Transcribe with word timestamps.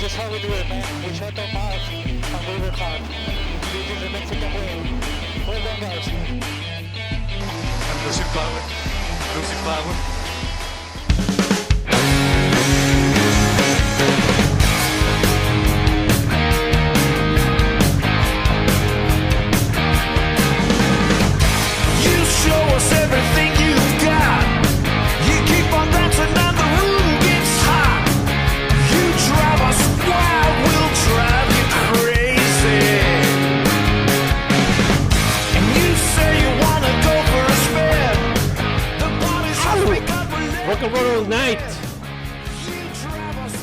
This 0.00 0.12
is 0.12 0.18
how 0.18 0.32
we 0.32 0.40
do 0.40 0.48
it, 0.48 0.66
man. 0.66 0.82
We 1.06 1.12
shut 1.12 1.38
our 1.38 1.52
mouth 1.52 1.92
and 1.92 2.46
we 2.48 2.62
work 2.64 2.72
hard. 2.72 3.02
This 3.70 3.90
is 3.90 4.00
the 4.00 4.08
Mexican 4.08 4.54
way. 4.54 4.80
Well 5.46 5.62
done, 5.62 5.78
guys. 5.78 6.08
I'm 7.84 8.06
losing 8.06 8.24
power. 8.32 8.62
Losing 9.36 9.58
power. 9.58 10.19
Rock 40.80 40.92
and 40.94 41.02
Roll 41.02 41.16
All 41.18 41.28
Night, 41.28 41.60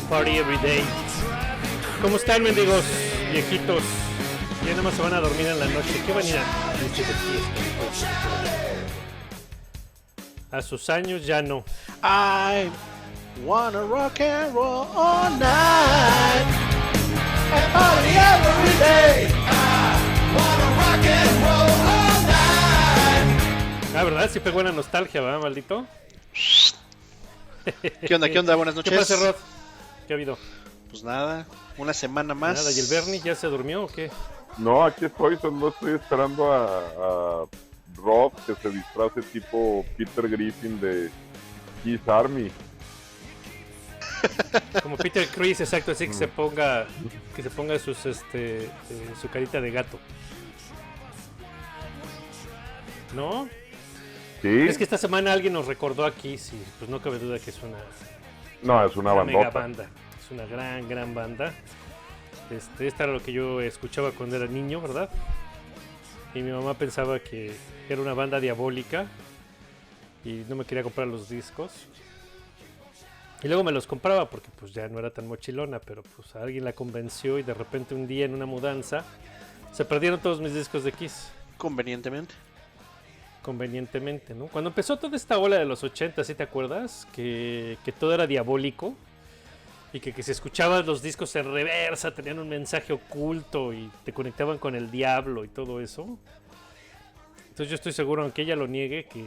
Party 0.08 0.38
Every 0.38 0.58
Day. 0.58 0.84
¿Cómo 1.99 2.17
están, 2.17 2.44
mendigos, 2.44 2.84
viejitos? 3.31 3.81
Ya 4.63 4.71
nada 4.71 4.84
más 4.84 4.94
se 4.94 5.02
van 5.02 5.16
a 5.16 5.20
dormir 5.20 5.48
en 5.48 5.59
la 5.59 5.66
noche. 5.66 5.99
¿Qué 6.05 6.14
van 6.14 6.23
a 6.23 6.28
ir? 6.28 6.38
A 10.52 10.61
sus 10.61 10.89
años 10.91 11.25
ya 11.25 11.41
no. 11.41 11.64
I 12.03 12.69
wanna 13.44 13.81
rock 13.81 14.22
and 14.22 14.53
roll 14.53 14.88
all 14.95 15.31
night 15.31 16.45
and 17.52 17.73
party 17.73 18.13
every 18.13 18.78
day. 18.78 19.28
I 19.34 19.97
wanna 20.38 20.69
rock 20.78 21.03
and 21.03 21.41
roll 21.41 21.72
all 21.81 22.22
night. 22.28 23.95
Ah, 23.95 24.03
¿verdad? 24.03 24.30
Sí 24.31 24.39
pegó 24.39 24.61
la 24.61 24.72
nostalgia, 24.72 25.22
¿verdad, 25.22 25.39
maldito? 25.39 25.88
¿Qué 28.05 28.15
onda? 28.15 28.29
¿Qué 28.29 28.39
onda? 28.39 28.55
Buenas 28.55 28.75
¿Qué 28.75 28.91
noches. 28.91 29.09
pasa, 29.09 29.15
Rod? 29.25 29.35
¿Qué 30.07 30.13
ha 30.13 30.15
habido? 30.15 30.37
Pues 30.89 31.03
nada, 31.03 31.45
una 31.77 31.93
semana 31.93 32.33
más. 32.33 32.57
Nada, 32.57 32.71
¿y 32.71 32.79
el 32.79 32.87
Bernie 32.87 33.19
ya 33.19 33.35
se 33.35 33.47
durmió 33.47 33.83
o 33.83 33.87
qué? 33.87 34.09
No, 34.57 34.83
aquí 34.83 35.05
estoy, 35.05 35.37
solo 35.37 35.69
estoy 35.69 35.95
esperando 35.95 36.51
a, 36.51 36.65
a 36.65 37.45
Rob 37.97 38.31
que 38.45 38.55
se 38.55 38.69
disfrace 38.69 39.21
tipo 39.21 39.85
Peter 39.97 40.27
Griffin 40.29 40.79
de 40.79 41.09
Kiss 41.83 41.99
Army. 42.07 42.51
Como 44.81 44.97
Peter 44.97 45.27
Chris, 45.27 45.59
exacto, 45.61 45.91
así 45.91 46.07
que 46.07 46.13
se 46.13 46.27
ponga 46.27 46.88
que 47.35 47.43
se 47.43 47.49
ponga 47.49 47.77
sus 47.77 48.05
este 48.05 48.63
eh, 48.65 48.69
su 49.21 49.29
carita 49.29 49.61
de 49.61 49.71
gato. 49.71 49.99
¿No? 53.13 53.47
¿Sí? 54.48 54.70
Es 54.70 54.78
que 54.78 54.84
esta 54.84 54.98
semana 54.98 55.34
alguien 55.34 55.53
nos 55.53 55.67
recordó 55.67 56.06
aquí, 56.06 56.38
sí, 56.38 56.62
pues 56.80 56.90
no 56.90 57.02
cabe 57.02 57.20
duda 57.20 57.40
que 57.40 57.50
es 57.50 57.62
una, 57.62 57.78
No, 58.62 58.86
es 58.86 58.95
una 58.95 59.14
una 59.14 59.23
mega 59.23 59.50
banda. 59.50 59.90
Es 60.23 60.31
una 60.31 60.45
gran, 60.45 60.88
gran 60.88 61.14
banda. 61.14 61.53
Este, 62.50 62.88
esta 62.88 63.03
era 63.03 63.14
lo 63.14 63.22
que 63.22 63.34
yo 63.34 63.62
escuchaba 63.62 64.12
cuando 64.12 64.38
era 64.38 64.48
niño, 64.48 64.81
¿verdad? 64.81 65.09
Y 66.34 66.42
mi 66.42 66.52
mamá 66.52 66.73
pensaba 66.75 67.20
que 67.20 67.53
era 67.90 68.02
una 68.02 68.14
banda 68.14 68.40
diabólica 68.40 69.08
y 70.24 70.44
no 70.47 70.56
me 70.56 70.66
quería 70.66 70.84
comprar 70.84 71.07
los 71.07 71.30
discos. 71.30 71.72
Y 73.44 73.47
luego 73.47 73.63
me 73.63 73.72
los 73.72 73.86
compraba 73.86 74.30
porque 74.30 74.50
pues 74.59 74.74
ya 74.74 74.88
no 74.88 75.00
era 75.00 75.12
tan 75.12 75.28
mochilona, 75.28 75.80
pero 75.80 76.03
pues 76.03 76.36
a 76.36 76.41
alguien 76.41 76.63
la 76.63 76.74
convenció 76.74 77.38
y 77.38 77.44
de 77.44 77.53
repente 77.53 77.94
un 77.94 78.07
día 78.07 78.25
en 78.25 78.34
una 78.34 78.46
mudanza 78.46 79.06
se 79.74 79.86
perdieron 79.86 80.19
todos 80.19 80.41
mis 80.41 80.53
discos 80.53 80.84
de 80.84 80.91
Kiss 80.91 81.30
Convenientemente. 81.57 82.34
Convenientemente, 83.47 84.35
¿no? 84.35 84.47
Cuando 84.47 84.72
empezó 84.72 84.97
toda 84.97 85.16
esta 85.16 85.38
ola 85.38 85.56
de 85.58 85.63
los 85.63 85.81
80, 85.81 86.22
¿sí 86.25 86.35
te 86.35 86.44
acuerdas? 86.44 87.08
Que, 87.13 87.78
que 87.85 87.94
todo 87.94 88.13
era 88.13 88.28
diabólico 88.28 88.94
y 89.94 90.02
que, 90.02 90.12
que 90.12 90.22
se 90.22 90.34
escuchaban 90.34 90.85
los 90.85 91.02
discos 91.02 91.34
en 91.38 91.46
reversa, 91.53 92.13
tenían 92.13 92.40
un 92.40 92.50
mensaje 92.50 92.91
oculto 92.91 93.72
y 93.72 93.90
te 94.03 94.12
conectaban 94.12 94.57
con 94.57 94.75
el 94.75 94.91
diablo 94.91 95.46
y 95.46 95.47
todo 95.47 95.80
eso. 95.80 96.19
Entonces 97.47 97.69
yo 97.69 97.75
estoy 97.75 97.94
seguro, 97.94 98.24
aunque 98.24 98.41
ella 98.41 98.57
lo 98.57 98.68
niegue, 98.68 99.06
que 99.06 99.24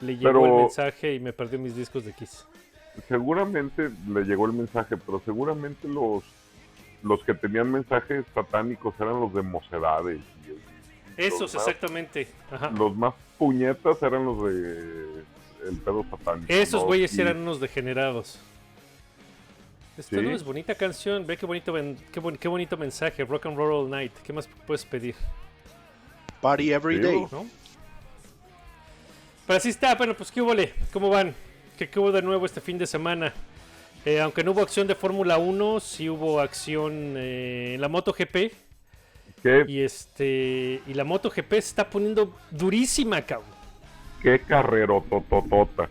le 0.00 0.16
llegó 0.18 0.42
Pero- 0.42 0.44
el 0.44 0.62
mensaje 0.64 1.14
y 1.14 1.18
me 1.20 1.32
perdió 1.32 1.58
mis 1.58 1.74
discos 1.74 2.04
de 2.04 2.12
Kiss. 2.12 2.44
Seguramente 3.08 3.90
le 4.06 4.24
llegó 4.24 4.44
el 4.44 4.52
mensaje, 4.52 4.98
pero 4.98 5.22
seguramente 5.24 5.88
los 5.88 6.22
los 7.02 7.24
que 7.24 7.32
tenían 7.32 7.72
mensajes 7.72 8.26
satánicos 8.34 8.94
eran 9.00 9.18
los 9.20 9.32
de 9.32 9.40
mocedades. 9.40 10.20
y- 10.46 10.50
y 10.50 10.69
Esos, 11.26 11.54
más- 11.54 11.66
exactamente. 11.66 12.28
Ajá. 12.50 12.70
Los 12.70 12.94
más 12.96 13.14
puñetas 13.38 14.02
eran 14.02 14.24
los 14.24 14.42
de 14.44 15.22
el 15.68 15.76
pedo 15.84 16.04
satánico. 16.10 16.46
Esos 16.52 16.80
¿no? 16.82 16.86
güeyes 16.86 17.14
Y- 17.16 17.20
eran 17.20 17.36
unos 17.38 17.60
degenerados. 17.60 18.38
Esta 19.98 20.16
Sí. 20.16 20.22
no 20.22 20.30
es 20.30 20.42
bonita 20.42 20.74
canción, 20.74 21.26
ve 21.26 21.36
qué 21.36 21.44
bonito, 21.44 21.74
qué, 22.12 22.20
bon- 22.20 22.36
qué 22.36 22.48
bonito 22.48 22.76
mensaje, 22.76 23.24
Rock 23.24 23.46
and 23.46 23.56
Roll 23.56 23.72
All 23.84 23.90
Night. 23.90 24.12
¿Qué 24.24 24.32
más 24.32 24.48
puedes 24.66 24.84
pedir? 24.86 25.14
Party 26.40 26.72
every 26.72 26.96
Sí, 26.96 27.02
day. 27.02 27.26
¿No? 27.30 27.46
Pero 29.46 29.56
así 29.56 29.68
está, 29.68 29.94
bueno, 29.96 30.14
pues 30.14 30.30
qué 30.30 30.40
hubo, 30.40 30.52
¿cómo 30.92 31.10
van? 31.10 31.34
¿Qué, 31.76 31.88
qué 31.88 31.98
hubo 31.98 32.12
de 32.12 32.22
nuevo 32.22 32.46
este 32.46 32.60
fin 32.60 32.78
de 32.78 32.86
semana? 32.86 33.34
Eh, 34.04 34.20
aunque 34.20 34.42
no 34.42 34.52
hubo 34.52 34.62
acción 34.62 34.86
de 34.86 34.94
Fórmula 34.94 35.36
1, 35.38 35.80
sí 35.80 36.08
hubo 36.08 36.40
acción 36.40 37.14
eh, 37.16 37.72
en 37.74 37.80
la 37.80 37.88
MotoGP. 37.88 38.52
¿Qué, 39.42 39.64
Y 39.68 39.80
este 39.80 40.82
y 40.86 40.94
la 40.94 41.04
MotoGP 41.04 41.50
se 41.52 41.58
está 41.58 41.88
poniendo 41.88 42.36
durísima, 42.50 43.22
cabrón. 43.22 43.48
qué 44.22 44.40
carrero 44.40 45.04
tototota. 45.08 45.88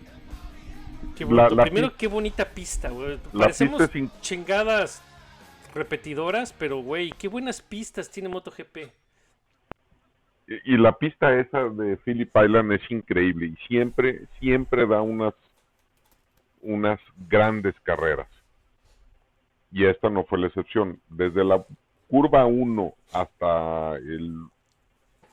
Qué 1.15 1.25
La- 1.25 1.43
bonito. 1.43 1.55
la 1.55 1.63
Primero, 1.63 1.97
qué 1.97 2.07
bonita 2.07 2.45
pista, 2.49 2.89
güey. 2.89 3.17
Parecemos 3.37 3.81
pista 3.81 3.97
es 3.97 4.03
in- 4.03 4.11
chingadas 4.21 5.01
repetidoras, 5.73 6.53
pero 6.53 6.77
güey, 6.81 7.11
qué 7.17 7.27
buenas 7.27 7.61
pistas 7.61 8.09
tiene 8.09 8.29
MotoGP. 8.29 8.77
Y 10.47 10.73
y 10.73 10.77
la 10.77 10.93
pista 10.97 11.33
esa 11.39 11.65
de 11.69 11.97
Phillip 11.97 12.31
Island 12.35 12.71
es 12.73 12.81
increíble 12.91 13.47
y 13.47 13.55
siempre, 13.67 14.25
siempre 14.39 14.85
da 14.87 15.01
unas, 15.01 15.33
unas 16.61 16.99
grandes 17.27 17.75
carreras. 17.83 18.27
Y 19.71 19.85
esta 19.85 20.09
no 20.09 20.23
fue 20.25 20.39
la 20.39 20.47
excepción. 20.47 20.99
Desde 21.09 21.43
la 21.43 21.63
curva 22.09 22.45
1 22.45 22.93
hasta, 23.13 23.95
el, 23.97 24.33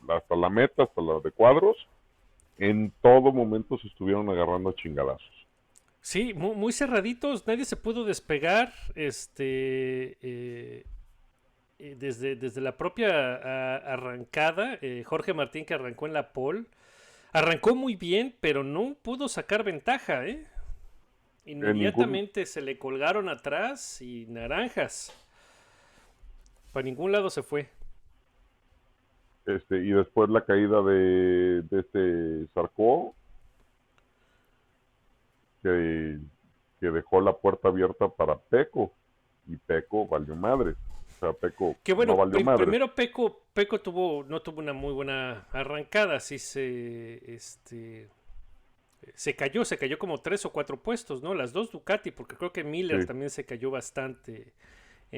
hasta 0.09 0.37
la 0.37 0.48
meta, 0.50 0.84
hasta 0.84 1.03
la 1.03 1.20
de 1.20 1.31
cuadros, 1.32 1.76
en 2.59 2.92
todo 3.03 3.32
momento 3.32 3.78
se 3.78 3.88
estuvieron 3.88 4.28
agarrando 4.31 4.70
a 4.70 4.75
chingadazos. 4.75 5.47
Sí, 6.00 6.34
mu- 6.34 6.54
muy, 6.54 6.72
cerraditos, 6.72 7.47
nadie 7.47 7.65
se 7.65 7.76
pudo 7.76 8.04
despegar. 8.04 8.72
Este 8.94 10.16
eh, 10.22 10.84
eh, 11.78 11.97
desde, 11.98 12.36
desde 12.36 12.60
la 12.60 12.76
propia 12.76 13.10
a- 13.36 13.76
arrancada, 13.78 14.78
eh, 14.82 15.04
Jorge 15.06 15.34
Martín 15.34 15.65
que 15.65 15.75
arrancó 15.75 16.06
en 16.06 16.15
la 16.15 16.32
pole, 16.32 16.65
arrancó 17.32 17.75
muy 17.76 17.97
bien, 17.97 18.36
pero 18.41 18.65
no 18.65 18.97
pudo 19.03 19.28
sacar 19.28 19.65
ventaja, 19.65 20.26
¿eh? 20.26 20.47
Inmediatamente 21.47 22.44
se 22.47 22.60
le 22.62 22.78
colgaron 22.78 23.28
atrás 23.28 24.03
y 24.03 24.26
naranjas. 24.26 25.12
Para 26.77 26.84
ningún 26.84 27.11
lado 27.11 27.31
se 27.31 27.43
fue. 27.43 27.71
Este, 29.47 29.78
y 29.78 29.93
después 29.93 30.28
la 30.28 30.45
caída 30.45 30.83
de, 30.83 31.63
de 31.63 31.81
este 31.81 32.53
Sarko, 32.53 33.15
que, 35.63 36.19
que 36.78 36.91
dejó 36.91 37.23
la 37.23 37.33
puerta 37.34 37.69
abierta 37.69 38.09
para 38.11 38.37
Peco, 38.37 38.93
y 39.49 39.57
Peco 39.57 40.07
valió 40.07 40.37
madre. 40.37 40.73
O 40.73 41.19
sea, 41.19 41.33
Peco 41.33 41.77
Que 41.83 41.95
bueno, 41.95 42.13
no 42.13 42.19
valió 42.19 42.45
madre. 42.45 42.65
primero 42.67 42.95
Peco, 42.95 43.41
Peco 43.55 43.81
tuvo, 43.81 44.23
no 44.25 44.43
tuvo 44.43 44.61
una 44.61 44.75
muy 44.75 44.93
buena 44.93 45.47
arrancada, 45.53 46.21
sí 46.21 46.39
se, 46.39 47.23
este, 47.34 48.11
se 49.15 49.34
cayó, 49.34 49.65
se 49.65 49.78
cayó 49.78 49.99
como 49.99 50.21
tres 50.21 50.45
o 50.45 50.53
cuatro 50.53 50.77
puestos, 50.83 51.23
¿no? 51.23 51.33
Las 51.33 51.55
dos 51.55 51.73
Ducati, 51.73 52.11
porque 52.11 52.37
creo 52.37 52.53
que 52.53 52.65
Miller 52.65 53.01
Sí. 53.01 53.07
también 53.07 53.31
se 53.31 53.47
cayó 53.47 53.71
bastante 53.71 54.53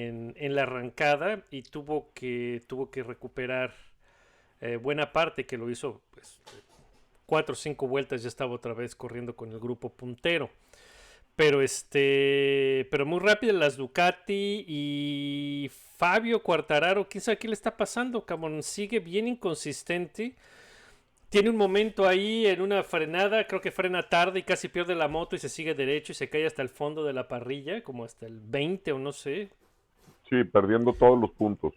en, 0.07 0.55
la 0.55 0.63
arrancada 0.63 1.45
y 1.51 1.63
tuvo 1.63 2.11
que, 2.15 2.63
tuvo 2.67 2.91
que 2.91 3.03
recuperar 3.03 3.75
eh, 4.61 4.77
buena 4.77 5.13
parte 5.13 5.47
que 5.47 5.59
lo 5.59 5.71
hizo, 5.71 6.01
pues, 6.11 6.41
cuatro 7.27 7.55
o 7.55 7.57
cinco 7.57 7.89
vueltas 7.89 8.23
ya 8.23 8.29
estaba 8.29 8.55
otra 8.55 8.75
vez 8.75 8.95
corriendo 8.95 9.35
con 9.35 9.51
el 9.51 9.59
grupo 9.59 9.91
puntero. 9.91 10.51
Pero 11.37 11.63
este, 11.63 12.89
pero 12.91 13.07
muy 13.07 13.21
rápido 13.21 13.53
las 13.53 13.77
Ducati 13.77 14.65
y 14.67 15.71
Fabio 15.97 16.43
Quartararo, 16.43 17.09
quién 17.09 17.23
sabe 17.23 17.39
qué 17.39 17.47
le 17.47 17.55
está 17.55 17.77
pasando, 17.77 18.25
sigue 18.63 18.99
bien 19.01 19.29
inconsistente. 19.29 20.35
tiene 21.29 21.51
un 21.51 21.57
momento 21.57 22.09
ahí 22.09 22.47
en 22.47 22.61
una 22.61 22.83
frenada, 22.83 23.47
creo 23.47 23.61
que 23.61 23.71
frena 23.71 24.09
tarde 24.09 24.41
y 24.41 24.43
casi 24.43 24.69
pierde 24.69 24.95
la 24.95 25.09
moto 25.09 25.37
y 25.37 25.39
se 25.39 25.49
sigue 25.49 25.75
derecho 25.75 26.13
y 26.13 26.15
se 26.15 26.29
cae 26.29 26.47
hasta 26.47 26.63
el 26.63 26.71
fondo 26.71 27.05
de 27.05 27.13
la 27.13 27.29
parrilla, 27.29 27.83
como 27.83 28.05
hasta 28.05 28.27
el 28.27 28.41
20 28.41 28.93
o 28.93 28.99
no 28.99 29.13
sé, 29.13 29.51
Sí, 30.29 30.45
perdiendo 30.45 30.93
todos 30.93 31.19
los 31.21 31.31
puntos. 31.33 31.75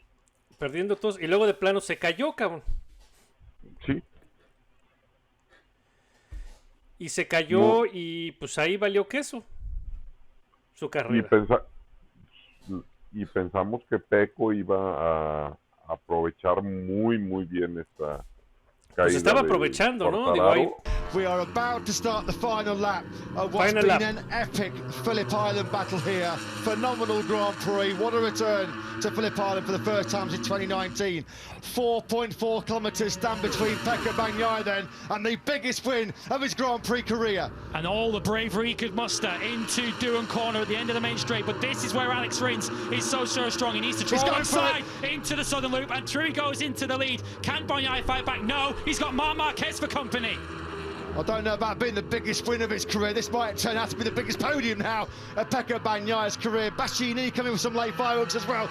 perdiendo 0.59 0.95
todos. 0.95 1.19
Y 1.19 1.25
luego 1.27 1.47
de 1.47 1.53
plano 1.55 1.79
se 1.81 1.97
cayó, 1.97 2.33
cabrón. 2.33 2.61
Sí, 3.85 4.01
Y 6.99 7.09
se 7.09 7.27
cayó 7.27 7.85
y 7.91 8.31
pues 8.33 8.57
ahí 8.59 8.77
valió 8.77 9.07
queso. 9.07 9.43
Su 10.75 10.85
y, 10.85 10.89
carrera. 10.89 11.27
pensa- 11.29 11.63
y 13.11 13.25
pensamos 13.25 13.83
que 13.89 13.97
Peco 13.97 14.53
iba 14.53 15.47
a 15.47 15.57
aprovechar 15.87 16.61
muy, 16.61 17.17
muy 17.17 17.45
bien 17.45 17.79
esta. 17.79 18.23
Pues 18.95 19.15
estaba 19.15 19.41
aprovechando, 19.41 20.11
¿no? 20.11 20.33
Digo, 20.33 20.49
ahí-. 20.51 20.69
We 21.13 21.25
are 21.25 21.41
about 21.41 21.85
to 21.87 21.93
start 21.93 22.25
the 22.25 22.33
final 22.33 22.75
lap 22.75 23.03
of 23.35 23.53
what's 23.53 23.73
Final 23.73 23.81
been 23.97 24.15
lap. 24.15 24.23
an 24.23 24.23
epic 24.31 24.71
Phillip 25.03 25.33
Island 25.33 25.69
battle 25.71 25.99
here. 25.99 26.31
Phenomenal 26.63 27.21
Grand 27.23 27.55
Prix. 27.57 27.93
What 27.95 28.13
a 28.13 28.19
return 28.19 28.69
to 29.01 29.11
Phillip 29.11 29.37
Island 29.37 29.65
for 29.65 29.73
the 29.73 29.79
first 29.79 30.09
time 30.09 30.29
since 30.29 30.47
2019. 30.47 31.25
4.4 31.61 32.65
kilometres 32.65 33.13
stand 33.13 33.41
between 33.41 33.75
Pekka 33.77 34.11
Bagnaia 34.13 34.63
then 34.63 34.87
and 35.09 35.25
the 35.25 35.35
biggest 35.45 35.85
win 35.85 36.13
of 36.29 36.41
his 36.41 36.53
Grand 36.53 36.83
Prix 36.83 37.03
career. 37.03 37.49
and 37.73 37.87
all 37.87 38.11
the 38.11 38.19
bravery 38.19 38.69
he 38.69 38.73
could 38.73 38.93
muster 38.95 39.31
into 39.43 39.91
Doan 39.99 40.27
Corner 40.27 40.59
at 40.61 40.67
the 40.67 40.75
end 40.75 40.89
of 40.89 40.95
the 40.95 41.01
main 41.01 41.17
straight. 41.17 41.45
But 41.45 41.61
this 41.61 41.83
is 41.83 41.93
where 41.93 42.11
Alex 42.11 42.41
Rins 42.41 42.69
is 42.91 43.09
so 43.09 43.25
so 43.25 43.49
strong. 43.49 43.73
He 43.75 43.81
needs 43.81 44.03
to 44.03 44.09
He's 44.09 44.23
draw 44.23 44.33
outside 44.33 44.83
into 45.03 45.35
the 45.35 45.43
southern 45.43 45.71
loop, 45.71 45.91
and 45.91 46.07
through 46.07 46.25
he 46.25 46.33
goes 46.33 46.61
into 46.61 46.87
the 46.87 46.97
lead. 46.97 47.21
Can 47.41 47.67
Boyai 47.67 48.03
fight 48.03 48.25
back? 48.25 48.43
No, 48.43 48.75
he's 48.85 48.99
got 48.99 49.13
Mar 49.13 49.35
Marquez 49.35 49.79
for 49.79 49.87
company. 49.87 50.37
I 51.17 51.23
don't 51.23 51.43
know 51.43 51.53
about 51.53 51.77
being 51.77 51.93
the 51.93 52.01
biggest 52.01 52.47
win 52.47 52.61
of 52.61 52.69
his 52.69 52.85
career. 52.85 53.13
This 53.13 53.29
might 53.31 53.57
turn 53.57 53.75
out 53.75 53.89
to 53.89 53.97
be 53.97 54.03
the 54.03 54.11
biggest 54.11 54.39
podium 54.39 54.79
now 54.79 55.07
of 55.35 55.49
Pekka 55.49 55.79
Bagnaia's 55.79 56.37
career. 56.37 56.71
Bassini 56.71 57.33
coming 57.33 57.51
with 57.51 57.61
some 57.61 57.75
late 57.75 57.93
fireworks 57.95 58.35
as 58.35 58.47
well. 58.47 58.69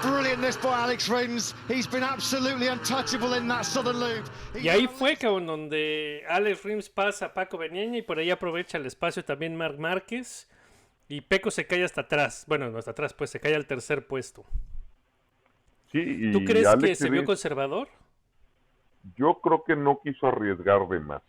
Brilliant 0.00 0.40
this 0.40 0.56
by 0.56 0.80
Alex 0.80 1.08
Rins. 1.08 1.54
He's 1.68 1.86
been 1.86 2.02
absolutely 2.02 2.68
untouchable 2.68 3.34
in 3.34 3.46
that 3.48 3.66
southern 3.66 4.00
loop. 4.00 4.24
Y 4.54 4.68
ahí 4.68 4.88
fue, 4.88 5.16
cabrón, 5.16 5.46
donde 5.46 6.24
Alex 6.28 6.64
Rims 6.64 6.88
pasa 6.88 7.26
a 7.26 7.34
Paco 7.34 7.58
Beñeña 7.58 7.98
y 7.98 8.02
por 8.02 8.18
ahí 8.18 8.30
aprovecha 8.30 8.78
el 8.78 8.86
espacio 8.86 9.24
también 9.24 9.54
Marc 9.54 9.78
Márquez. 9.78 10.48
Y 11.08 11.20
Peco 11.20 11.50
se 11.50 11.66
cae 11.66 11.84
hasta 11.84 12.00
atrás. 12.00 12.44
Bueno, 12.48 12.70
no 12.70 12.78
hasta 12.78 12.92
atrás, 12.92 13.12
pues 13.12 13.30
se 13.30 13.38
cae 13.38 13.54
al 13.54 13.66
tercer 13.66 14.06
puesto. 14.06 14.44
Sí, 15.92 16.00
y 16.00 16.32
¿Tú 16.32 16.42
crees 16.44 16.66
que 16.66 16.72
Alex 16.72 16.98
se 16.98 17.10
vio 17.10 17.20
Rins, 17.20 17.26
conservador? 17.26 17.88
yo 19.16 19.40
creo 19.42 19.62
que 19.64 19.76
no 19.76 20.00
quiso 20.02 20.26
arriesgar 20.26 20.88
de 20.88 21.00
más. 21.00 21.22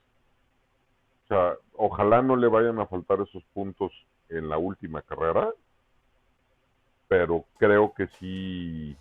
Ojalá 1.75 2.21
no 2.21 2.35
le 2.35 2.47
vayan 2.47 2.79
a 2.79 2.85
faltar 2.85 3.19
esos 3.21 3.43
puntos 3.53 3.91
en 4.29 4.49
la 4.49 4.57
última 4.57 5.01
carrera, 5.01 5.51
pero 7.07 7.45
creo 7.57 7.93
que 7.93 8.07
sí, 8.19 8.95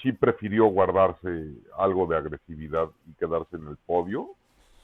sí 0.00 0.12
prefirió 0.12 0.66
guardarse 0.66 1.52
algo 1.76 2.06
de 2.06 2.16
agresividad 2.16 2.88
y 3.06 3.14
quedarse 3.14 3.56
en 3.56 3.68
el 3.68 3.76
podio 3.76 4.30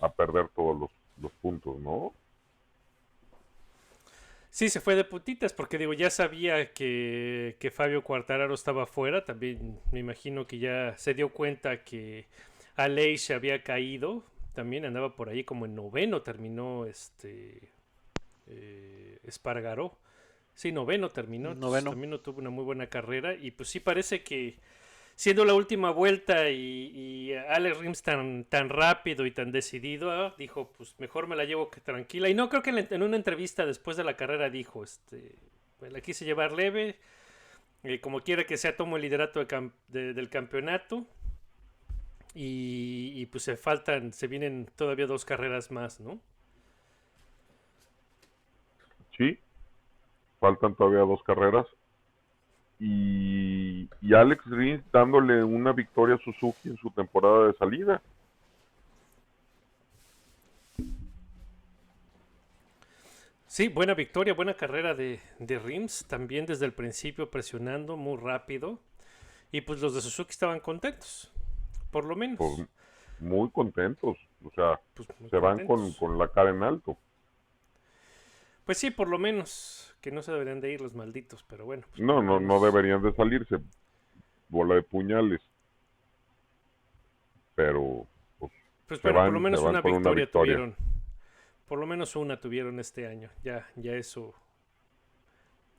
a 0.00 0.10
perder 0.10 0.48
todos 0.54 0.90
los, 1.20 1.32
puntos, 1.42 1.78
¿no? 1.80 2.12
Sí, 4.50 4.68
se 4.68 4.80
fue 4.80 4.94
de 4.94 5.04
putitas 5.04 5.52
porque 5.52 5.78
digo, 5.78 5.92
ya 5.92 6.10
sabía 6.10 6.72
que, 6.72 7.56
que 7.58 7.70
Fabio 7.70 8.02
Quartararo 8.02 8.54
estaba 8.54 8.84
afuera. 8.84 9.24
También 9.24 9.78
me 9.92 9.98
imagino 9.98 10.46
que 10.46 10.58
ya 10.58 10.96
se 10.96 11.14
dio 11.14 11.30
cuenta 11.30 11.84
que 11.84 12.26
Aleix 12.76 13.30
había 13.30 13.62
caído. 13.62 14.24
También 14.58 14.84
andaba 14.84 15.14
por 15.14 15.28
ahí 15.28 15.44
como 15.44 15.66
en 15.66 15.76
noveno, 15.76 16.22
terminó 16.22 16.84
este 16.84 17.70
eh, 18.48 19.20
Espargaró. 19.22 19.96
Sí, 20.52 20.72
noveno 20.72 21.10
terminó. 21.10 21.54
Noveno. 21.54 21.90
También 21.90 22.10
no 22.10 22.18
tuvo 22.18 22.40
una 22.40 22.50
muy 22.50 22.64
buena 22.64 22.88
carrera. 22.88 23.34
Y 23.34 23.52
pues 23.52 23.68
sí 23.68 23.78
parece 23.78 24.24
que 24.24 24.58
siendo 25.14 25.44
la 25.44 25.54
última 25.54 25.92
vuelta 25.92 26.50
y, 26.50 26.90
y 26.92 27.34
Alex 27.34 27.78
Rims 27.78 28.02
tan, 28.02 28.46
tan 28.46 28.68
rápido 28.68 29.26
y 29.26 29.30
tan 29.30 29.52
decidido, 29.52 30.10
ah, 30.10 30.34
dijo, 30.36 30.72
pues 30.76 30.96
mejor 30.98 31.28
me 31.28 31.36
la 31.36 31.44
llevo 31.44 31.70
que 31.70 31.80
tranquila. 31.80 32.28
Y 32.28 32.34
no 32.34 32.48
creo 32.48 32.60
que 32.62 32.70
en, 32.70 32.76
la- 32.76 32.88
en 32.90 33.02
una 33.04 33.16
entrevista 33.16 33.64
después 33.64 33.96
de 33.96 34.02
la 34.02 34.16
carrera 34.16 34.50
dijo, 34.50 34.82
este, 34.82 35.36
me 35.80 35.88
la 35.90 36.00
quise 36.00 36.24
llevar 36.24 36.50
leve, 36.50 36.96
eh, 37.84 38.00
como 38.00 38.22
quiera 38.24 38.44
que 38.44 38.56
sea, 38.56 38.76
tomo 38.76 38.96
el 38.96 39.02
liderato 39.02 39.38
de 39.38 39.46
cam- 39.46 39.72
de- 39.86 40.14
del 40.14 40.28
campeonato. 40.28 41.06
Y, 42.34 43.12
y, 43.14 43.26
pues 43.26 43.44
se 43.44 43.56
faltan, 43.56 44.12
se 44.12 44.26
vienen 44.26 44.70
todavía 44.76 45.06
dos 45.06 45.24
carreras 45.24 45.70
más, 45.70 45.98
¿no? 45.98 46.20
Sí, 49.16 49.38
faltan 50.38 50.74
todavía 50.74 51.00
dos 51.00 51.22
carreras. 51.24 51.66
Y, 52.78 53.88
y 54.00 54.14
Alex 54.14 54.44
Rins 54.46 54.84
dándole 54.92 55.42
una 55.42 55.72
victoria 55.72 56.14
a 56.14 56.18
Suzuki 56.18 56.68
en 56.68 56.76
su 56.76 56.90
temporada 56.90 57.48
de 57.48 57.54
salida. 57.54 58.00
Sí, 63.48 63.66
buena 63.66 63.94
victoria, 63.94 64.34
buena 64.34 64.54
carrera 64.54 64.94
de, 64.94 65.18
de 65.40 65.58
Rims, 65.58 66.04
también 66.06 66.46
desde 66.46 66.66
el 66.66 66.72
principio 66.72 67.28
presionando 67.28 67.96
muy 67.96 68.16
rápido. 68.16 68.78
Y 69.50 69.62
pues 69.62 69.80
los 69.80 69.94
de 69.94 70.00
Suzuki 70.00 70.30
estaban 70.30 70.60
contentos, 70.60 71.32
por 71.90 72.04
lo 72.04 72.16
menos. 72.16 72.38
Pues, 72.38 72.68
muy 73.20 73.50
contentos. 73.50 74.16
O 74.44 74.50
sea, 74.50 74.80
Pues, 74.94 75.08
se 75.30 75.36
van 75.38 75.66
con, 75.66 75.92
con 75.94 76.18
la 76.18 76.28
cara 76.28 76.50
en 76.50 76.62
alto. 76.62 76.96
Pues 78.64 78.78
sí, 78.78 78.90
por 78.90 79.08
lo 79.08 79.18
menos, 79.18 79.96
que 80.00 80.10
no 80.12 80.22
se 80.22 80.30
deberían 80.32 80.60
de 80.60 80.70
ir 80.72 80.80
los 80.80 80.94
malditos, 80.94 81.42
pero 81.48 81.64
bueno. 81.64 81.84
pues, 81.90 82.00
No, 82.02 82.22
no, 82.22 82.38
no 82.38 82.60
deberían 82.60 83.02
de 83.02 83.12
salirse. 83.14 83.56
Bola 84.48 84.74
de 84.76 84.82
puñales. 84.82 85.40
Pero, 87.54 88.06
pues, 88.38 88.52
Pues 88.86 89.02
bueno, 89.02 89.18
por 89.24 89.32
lo 89.32 89.40
menos 89.40 89.60
una 89.60 89.82
con 89.82 89.90
una 89.92 89.98
victoria, 89.98 90.24
victoria. 90.26 90.54
tuvieron. 90.54 90.76
Por 91.66 91.78
lo 91.78 91.86
menos 91.86 92.16
una 92.16 92.40
tuvieron 92.40 92.78
este 92.80 93.06
año. 93.06 93.30
Ya, 93.42 93.66
ya 93.76 93.92
eso. 93.94 94.34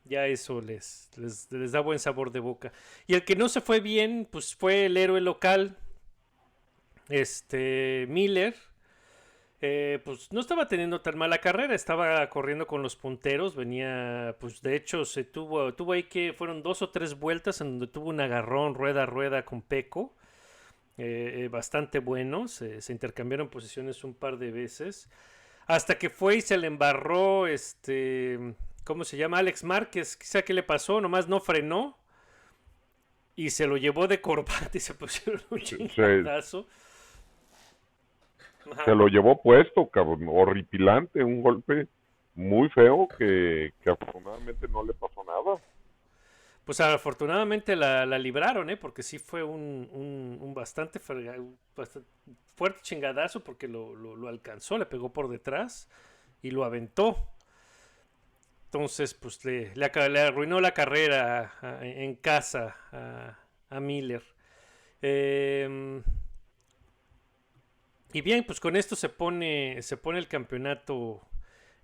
Ya 0.05 0.25
eso 0.27 0.59
les, 0.61 1.09
les, 1.17 1.51
les 1.51 1.71
da 1.71 1.81
buen 1.81 1.99
sabor 1.99 2.31
de 2.31 2.39
boca. 2.39 2.71
Y 3.07 3.13
el 3.13 3.23
que 3.23 3.35
no 3.35 3.49
se 3.49 3.61
fue 3.61 3.79
bien, 3.79 4.27
pues 4.29 4.55
fue 4.55 4.85
el 4.87 4.97
héroe 4.97 5.21
local. 5.21 5.77
Este 7.09 8.05
Miller. 8.07 8.55
Eh, 9.61 9.99
pues 10.05 10.31
no 10.31 10.39
estaba 10.39 10.69
teniendo 10.69 11.01
tan 11.01 11.17
mala 11.17 11.39
carrera, 11.39 11.75
estaba 11.75 12.29
corriendo 12.29 12.65
con 12.65 12.81
los 12.81 12.95
punteros, 12.95 13.57
venía, 13.57 14.37
pues 14.39 14.61
de 14.61 14.77
hecho 14.77 15.03
se 15.03 15.25
tuvo, 15.25 15.73
tuvo 15.73 15.91
ahí 15.91 16.03
que 16.03 16.31
fueron 16.31 16.63
dos 16.63 16.81
o 16.81 16.91
tres 16.91 17.19
vueltas 17.19 17.59
en 17.59 17.71
donde 17.71 17.87
tuvo 17.87 18.09
un 18.09 18.21
agarrón 18.21 18.73
rueda 18.73 19.03
a 19.03 19.05
rueda 19.05 19.43
con 19.43 19.61
Peco, 19.61 20.15
eh, 20.97 21.41
eh, 21.43 21.47
bastante 21.49 21.99
bueno, 21.99 22.47
se, 22.47 22.81
se 22.81 22.93
intercambiaron 22.93 23.49
posiciones 23.49 24.05
un 24.05 24.13
par 24.13 24.37
de 24.37 24.51
veces, 24.51 25.09
hasta 25.67 25.97
que 25.97 26.09
fue 26.09 26.37
y 26.37 26.41
se 26.41 26.57
le 26.57 26.67
embarró, 26.67 27.45
este, 27.45 28.55
¿cómo 28.85 29.03
se 29.03 29.17
llama? 29.17 29.39
Alex 29.39 29.65
Márquez, 29.65 30.15
quizá 30.15 30.41
qué 30.43 30.53
le 30.53 30.63
pasó, 30.63 31.01
nomás 31.01 31.27
no 31.27 31.41
frenó 31.41 31.97
y 33.35 33.49
se 33.49 33.67
lo 33.67 33.75
llevó 33.75 34.07
de 34.07 34.21
corbata 34.21 34.71
y 34.73 34.79
se 34.79 34.93
pusieron 34.93 35.41
un 35.49 35.59
chingadazo. 35.59 36.65
Ajá. 38.71 38.83
se 38.85 38.95
lo 38.95 39.07
llevó 39.07 39.41
puesto, 39.41 39.87
cabrón. 39.89 40.25
Horripilante, 40.29 41.23
un 41.23 41.41
golpe 41.41 41.87
muy 42.35 42.69
feo 42.69 43.07
que, 43.17 43.73
que 43.81 43.89
afortunadamente 43.89 44.67
no 44.67 44.83
le 44.83 44.93
pasó 44.93 45.23
nada. 45.23 45.59
Pues 46.65 46.79
afortunadamente 46.81 47.75
la, 47.75 48.05
la 48.05 48.19
libraron, 48.19 48.69
¿eh? 48.69 48.77
Porque 48.77 49.01
sí 49.01 49.17
fue 49.17 49.43
un, 49.43 49.89
un, 49.91 50.37
un 50.39 50.53
bastante, 50.53 50.99
fuerte 50.99 52.81
chingadazo 52.83 53.43
porque 53.43 53.67
lo, 53.67 53.95
lo- 53.95 54.15
lo 54.15 54.27
alcanzó, 54.27 54.77
le 54.77 54.85
pegó 54.85 55.11
por 55.11 55.29
detrás 55.29 55.89
y 56.41 56.51
lo 56.51 56.63
aventó. 56.63 57.17
Entonces, 58.65 59.13
pues 59.15 59.43
le, 59.45 59.73
le 59.75 60.19
arruinó 60.19 60.59
la 60.61 60.73
carrera 60.73 61.53
a- 61.61 61.85
en 61.85 62.15
casa 62.15 62.77
a, 62.91 63.37
a 63.69 63.79
Miller. 63.79 64.23
Em, 65.01 66.03
y 68.13 68.21
bien, 68.21 68.43
pues 68.43 68.59
con 68.59 68.75
esto 68.75 68.95
se 68.95 69.09
pone, 69.09 69.81
se 69.81 69.97
pone 69.97 70.19
el 70.19 70.27
campeonato 70.27 71.21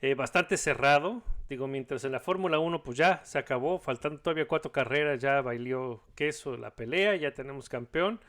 eh, 0.02 0.16
bastante 0.16 0.58
cerrado. 0.58 1.22
Digo, 1.50 1.68
mientras 1.68 2.04
en 2.04 2.12
la 2.12 2.20
Fórmula 2.20 2.60
1 2.60 2.84
pues 2.84 2.98
ya 2.98 3.22
se 3.24 3.38
acabó, 3.38 3.80
faltando 3.80 4.20
todavía 4.20 4.48
cuatro 4.48 4.72
carreras, 4.72 5.22
ya 5.22 5.42
bailó 5.42 6.04
queso 6.16 6.58
la 6.58 6.72
pelea, 6.72 7.16
ya 7.16 7.34
tenemos 7.34 7.70
campeón. 7.70 8.20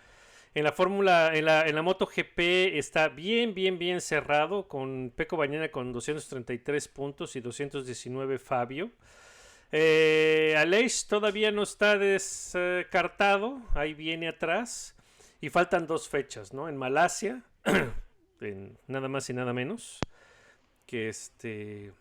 En 0.55 0.65
la 0.65 0.73
Fórmula, 0.73 1.33
en 1.35 1.45
la, 1.45 1.67
en 1.67 1.75
la 1.75 1.83
MotoGP 1.83 2.39
está 2.79 3.09
bien, 3.09 3.53
bien, 3.55 3.79
bien 3.79 4.01
cerrado, 4.01 4.69
con 4.69 5.13
Peco 5.15 5.37
Bañana 5.37 5.71
con 5.71 5.93
233 5.93 6.89
puntos 6.89 7.37
y 7.37 7.41
219 7.41 8.39
Fabio. 8.39 8.91
Eh, 9.73 10.55
todavía 11.09 11.51
no 11.53 11.63
está 11.63 11.99
descartado, 11.99 13.61
ahí 13.75 13.95
viene 13.95 14.29
atrás. 14.29 14.95
Y 15.43 15.51
faltan 15.51 15.87
dos 15.87 16.09
fechas, 16.09 16.55
¿no? 16.55 16.69
En 16.69 16.77
Malasia, 16.77 17.43
en 18.41 18.79
nada 18.87 19.09
más 19.09 19.29
y 19.31 19.35
nada 19.35 19.53
menos, 19.53 19.99
que 20.87 21.09
este... 21.09 21.93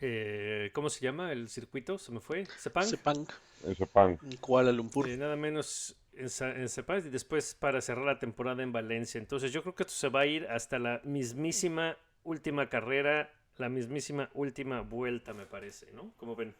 eh, 0.00 0.70
¿Cómo 0.72 0.90
se 0.90 1.00
llama 1.04 1.32
el 1.32 1.48
circuito? 1.48 1.98
¿Se 1.98 2.12
me 2.12 2.20
fue? 2.20 2.46
¿Sepang? 2.56 2.84
Sepang, 2.84 4.18
en 4.22 4.36
Kuala 4.40 4.72
Lumpur. 4.72 5.08
Eh, 5.08 5.16
nada 5.16 5.36
menos 5.36 5.96
en, 6.14 6.28
en 6.60 6.68
Sepang 6.68 7.06
y 7.06 7.10
después 7.10 7.54
para 7.54 7.80
cerrar 7.80 8.04
la 8.04 8.18
temporada 8.18 8.62
en 8.62 8.72
Valencia. 8.72 9.18
Entonces 9.18 9.52
yo 9.52 9.62
creo 9.62 9.74
que 9.74 9.84
esto 9.84 9.94
se 9.94 10.08
va 10.08 10.20
a 10.20 10.26
ir 10.26 10.46
hasta 10.48 10.78
la 10.78 11.00
mismísima 11.04 11.96
última 12.24 12.68
carrera, 12.68 13.30
la 13.58 13.68
mismísima 13.68 14.30
última 14.34 14.80
vuelta, 14.80 15.32
me 15.32 15.46
parece, 15.46 15.92
¿no? 15.92 16.12
Como 16.16 16.34
ven. 16.36 16.54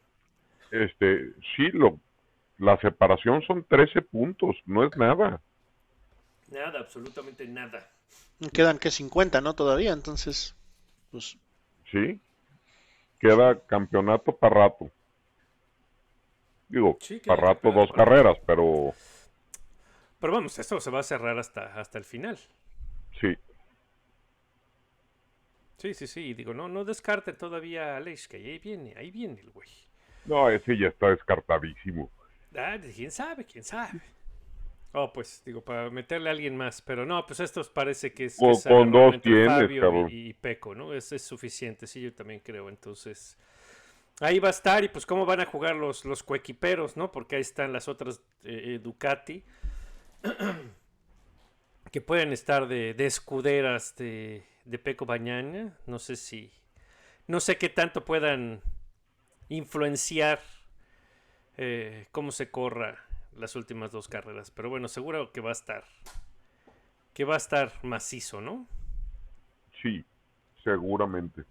Este, 0.71 1.33
sí, 1.57 1.69
lo, 1.73 1.99
la 2.59 2.79
separación 2.81 3.43
son 3.43 3.65
13 3.65 4.03
puntos, 4.03 4.57
no 4.67 4.85
es 4.85 4.97
nada. 4.97 5.41
Nada, 6.51 6.79
absolutamente 6.81 7.47
nada. 7.47 7.91
Quedan 8.53 8.79
que 8.79 8.93
50, 8.93 9.41
¿no? 9.41 9.55
Todavía, 9.55 9.93
entonces, 9.93 10.55
pues 11.11 11.37
Sí. 11.91 12.21
Queda 13.19 13.61
campeonato 13.67 14.37
para 14.37 14.55
rato. 14.55 14.91
Digo, 16.69 16.99
Sí, 16.99 17.21
para 17.25 17.41
rato 17.43 17.73
dos 17.73 17.91
para 17.91 18.05
carreras, 18.05 18.37
pero 18.47 18.95
Pero 20.19 20.33
vamos, 20.33 20.59
esto 20.59 20.81
se 20.81 20.91
va 20.91 21.01
a 21.01 21.03
cerrar 21.05 21.39
hasta, 21.39 21.79
hasta 21.81 21.99
el 21.99 22.05
final. 22.05 22.39
sí. 23.21 23.37
Sí, 25.79 25.95
sí, 25.95 26.07
sí. 26.09 26.21
y 26.31 26.35
Digo, 26.35 26.53
no, 26.53 26.69
no 26.69 26.85
descarten 26.85 27.37
todavía 27.37 27.95
a 27.95 27.97
Alex, 27.99 28.27
que 28.29 28.39
ahí 28.39 28.59
viene, 28.59 28.95
ahí 28.97 29.11
viene 29.13 29.41
el 29.41 29.51
güey. 29.51 29.69
No, 30.27 30.51
ese 30.51 30.77
ya 30.77 30.89
está 30.89 31.09
descartadísimo. 31.09 32.11
Ah, 32.57 32.79
quién 32.95 33.11
sabe, 33.11 33.45
quién 33.45 33.65
sabe. 33.65 34.01
Oh, 34.97 35.13
pues, 35.13 35.43
digo, 35.45 35.61
para 35.61 35.91
meterle 35.91 36.29
a 36.29 36.33
alguien 36.33 36.57
más. 36.57 36.81
Pero 36.81 37.05
no, 37.05 37.27
pues 37.27 37.41
esto 37.41 37.63
parece 37.75 38.13
que 38.13 38.27
es. 38.27 38.37
Con- 38.37 38.93
dos 38.93 39.21
tienes, 39.21 39.47
Fabio 39.49 39.83
cabrón. 39.83 40.09
y, 40.09 40.29
y 40.29 40.33
Peco, 40.35 40.75
¿no? 40.75 40.95
Es, 40.95 41.11
es 41.11 41.23
suficiente, 41.23 41.87
sí, 41.89 42.01
yo 42.01 42.13
también 42.15 42.41
creo. 42.41 42.69
Entonces, 42.69 43.37
ahí 44.21 44.39
va 44.39 44.49
a 44.49 44.53
estar. 44.53 44.85
Y 44.85 44.89
pues, 44.89 45.05
¿cómo 45.05 45.27
van 45.27 45.41
a 45.41 45.47
jugar 45.47 45.75
los, 45.75 46.05
los 46.05 46.23
coequiperos, 46.23 46.97
no? 46.97 47.11
Porque 47.11 47.35
ahí 47.37 47.43
están 47.43 47.73
las 47.73 47.89
otras 47.89 48.21
eh, 48.45 48.75
eh, 48.77 48.79
Ducati. 48.81 49.43
que 51.91 52.01
pueden 52.01 52.33
estar 52.33 52.67
de, 52.69 52.95
de 52.95 53.07
escuderas 53.07 53.97
de, 53.97 54.45
de 54.65 54.79
Peco 54.79 55.07
Bañana. 55.07 55.77
No 55.87 55.99
sé 55.99 56.15
si. 56.15 56.53
No 57.27 57.41
sé 57.41 57.57
qué 57.57 57.69
tanto 57.69 58.05
puedan 58.05 58.61
influenciar 59.49 60.41
eh, 61.57 62.07
cómo 62.13 62.31
se 62.33 62.51
corra 62.51 63.04
las 63.37 63.57
últimas 63.57 63.91
dos 63.91 64.09
carreras. 64.09 64.51
Pero 64.51 64.71
bueno, 64.71 64.89
seguro 64.89 65.33
que 65.33 65.41
va 65.41 65.51
a 65.51 65.53
estar. 65.53 65.85
Que 67.13 67.25
va 67.25 67.35
a 67.35 67.39
estar 67.39 67.73
macizo, 67.83 68.41
¿no? 68.41 68.67
Sí, 69.83 70.05
seguramente. 70.63 71.45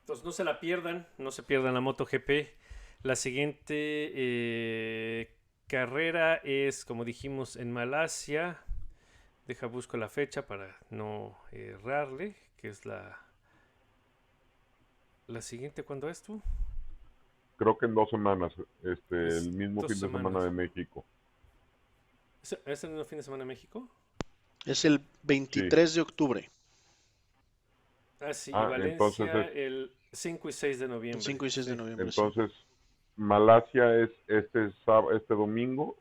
Entonces 0.00 0.24
no 0.24 0.32
se 0.32 0.44
la 0.44 0.60
pierdan, 0.60 1.06
no 1.18 1.30
se 1.30 1.42
pierdan 1.42 1.74
la 1.74 1.80
MotoGP. 1.80 2.48
La 3.02 3.16
siguiente 3.16 3.74
eh, 4.14 5.34
carrera 5.66 6.36
es, 6.36 6.84
como 6.84 7.04
dijimos, 7.04 7.56
en 7.56 7.72
Malasia. 7.72 8.62
Deja 9.46 9.66
busco 9.66 9.96
la 9.96 10.08
fecha 10.08 10.46
para 10.46 10.76
no 10.90 11.36
errarle, 11.52 12.36
que 12.56 12.68
es 12.68 12.86
la 12.86 13.18
la 15.30 15.40
siguiente. 15.40 15.84
¿Cuándo 15.84 16.08
es 16.08 16.22
tú? 16.22 16.42
Creo 17.60 17.76
que 17.76 17.84
en 17.84 17.94
dos 17.94 18.08
semanas, 18.08 18.54
este, 18.82 19.28
Es 19.28 19.44
el 19.44 19.52
mismo 19.52 19.82
fin 19.82 19.88
de 19.90 19.94
semana 19.96 20.28
semanas. 20.30 20.44
de 20.44 20.50
México. 20.50 21.04
¿Es, 22.42 22.58
es 22.64 22.84
el 22.84 23.04
fin 23.04 23.18
de 23.18 23.22
semana 23.22 23.42
en 23.42 23.48
México? 23.48 23.86
es 24.64 24.84
el 24.86 25.00
23 25.24 25.94
de 25.94 26.00
octubre, 26.00 26.50
Ah, 28.20 28.32
sí, 28.34 28.50
Ah, 28.54 28.64
Valencia 28.66 28.92
entonces 28.92 29.28
es- 29.50 29.56
el 29.56 29.92
5 30.12 30.48
y 30.48 30.52
6 30.52 30.78
de 30.78 30.88
noviembre. 30.88 31.22
5 31.22 31.44
y 31.46 31.50
6 31.50 31.66
de 31.66 31.72
Sí. 31.72 31.78
noviembre. 31.78 32.10
sí. 32.12 32.20
Entonces, 32.20 32.50
Malasia 33.16 33.94
es 34.04 34.10
este 34.26 34.68
sáb- 34.86 35.14
este 35.14 35.34
domingo 35.34 35.98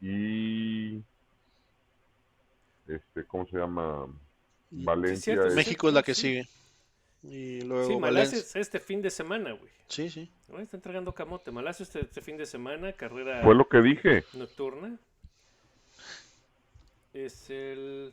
y 0.00 0.96
este, 2.86 3.24
¿cómo 3.26 3.46
se 3.48 3.58
llama? 3.58 4.06
Valencia 4.70 5.34
cierto, 5.34 5.46
es- 5.46 5.52
sí. 5.54 5.56
México 5.56 5.88
es 5.88 5.94
la 5.94 6.02
que 6.04 6.14
sí. 6.14 6.20
sigue. 6.22 6.48
Y 7.30 7.62
luego 7.62 7.88
Sí, 7.88 7.96
Malasia 7.96 8.38
es 8.38 8.54
este 8.54 8.78
fin 8.80 9.00
de 9.00 9.10
semana, 9.10 9.52
güey. 9.52 9.70
Sí, 9.88 10.10
sí. 10.10 10.30
Está 10.58 10.76
entregando 10.76 11.14
camote. 11.14 11.50
Malasia 11.50 11.84
este, 11.84 12.00
este 12.00 12.20
fin 12.20 12.36
de 12.36 12.44
semana, 12.46 12.92
carrera 12.92 13.42
Fue 13.42 13.54
lo 13.54 13.66
que 13.68 13.80
dije. 13.80 14.24
nocturna. 14.34 14.98
Es 17.12 17.48
el... 17.50 18.12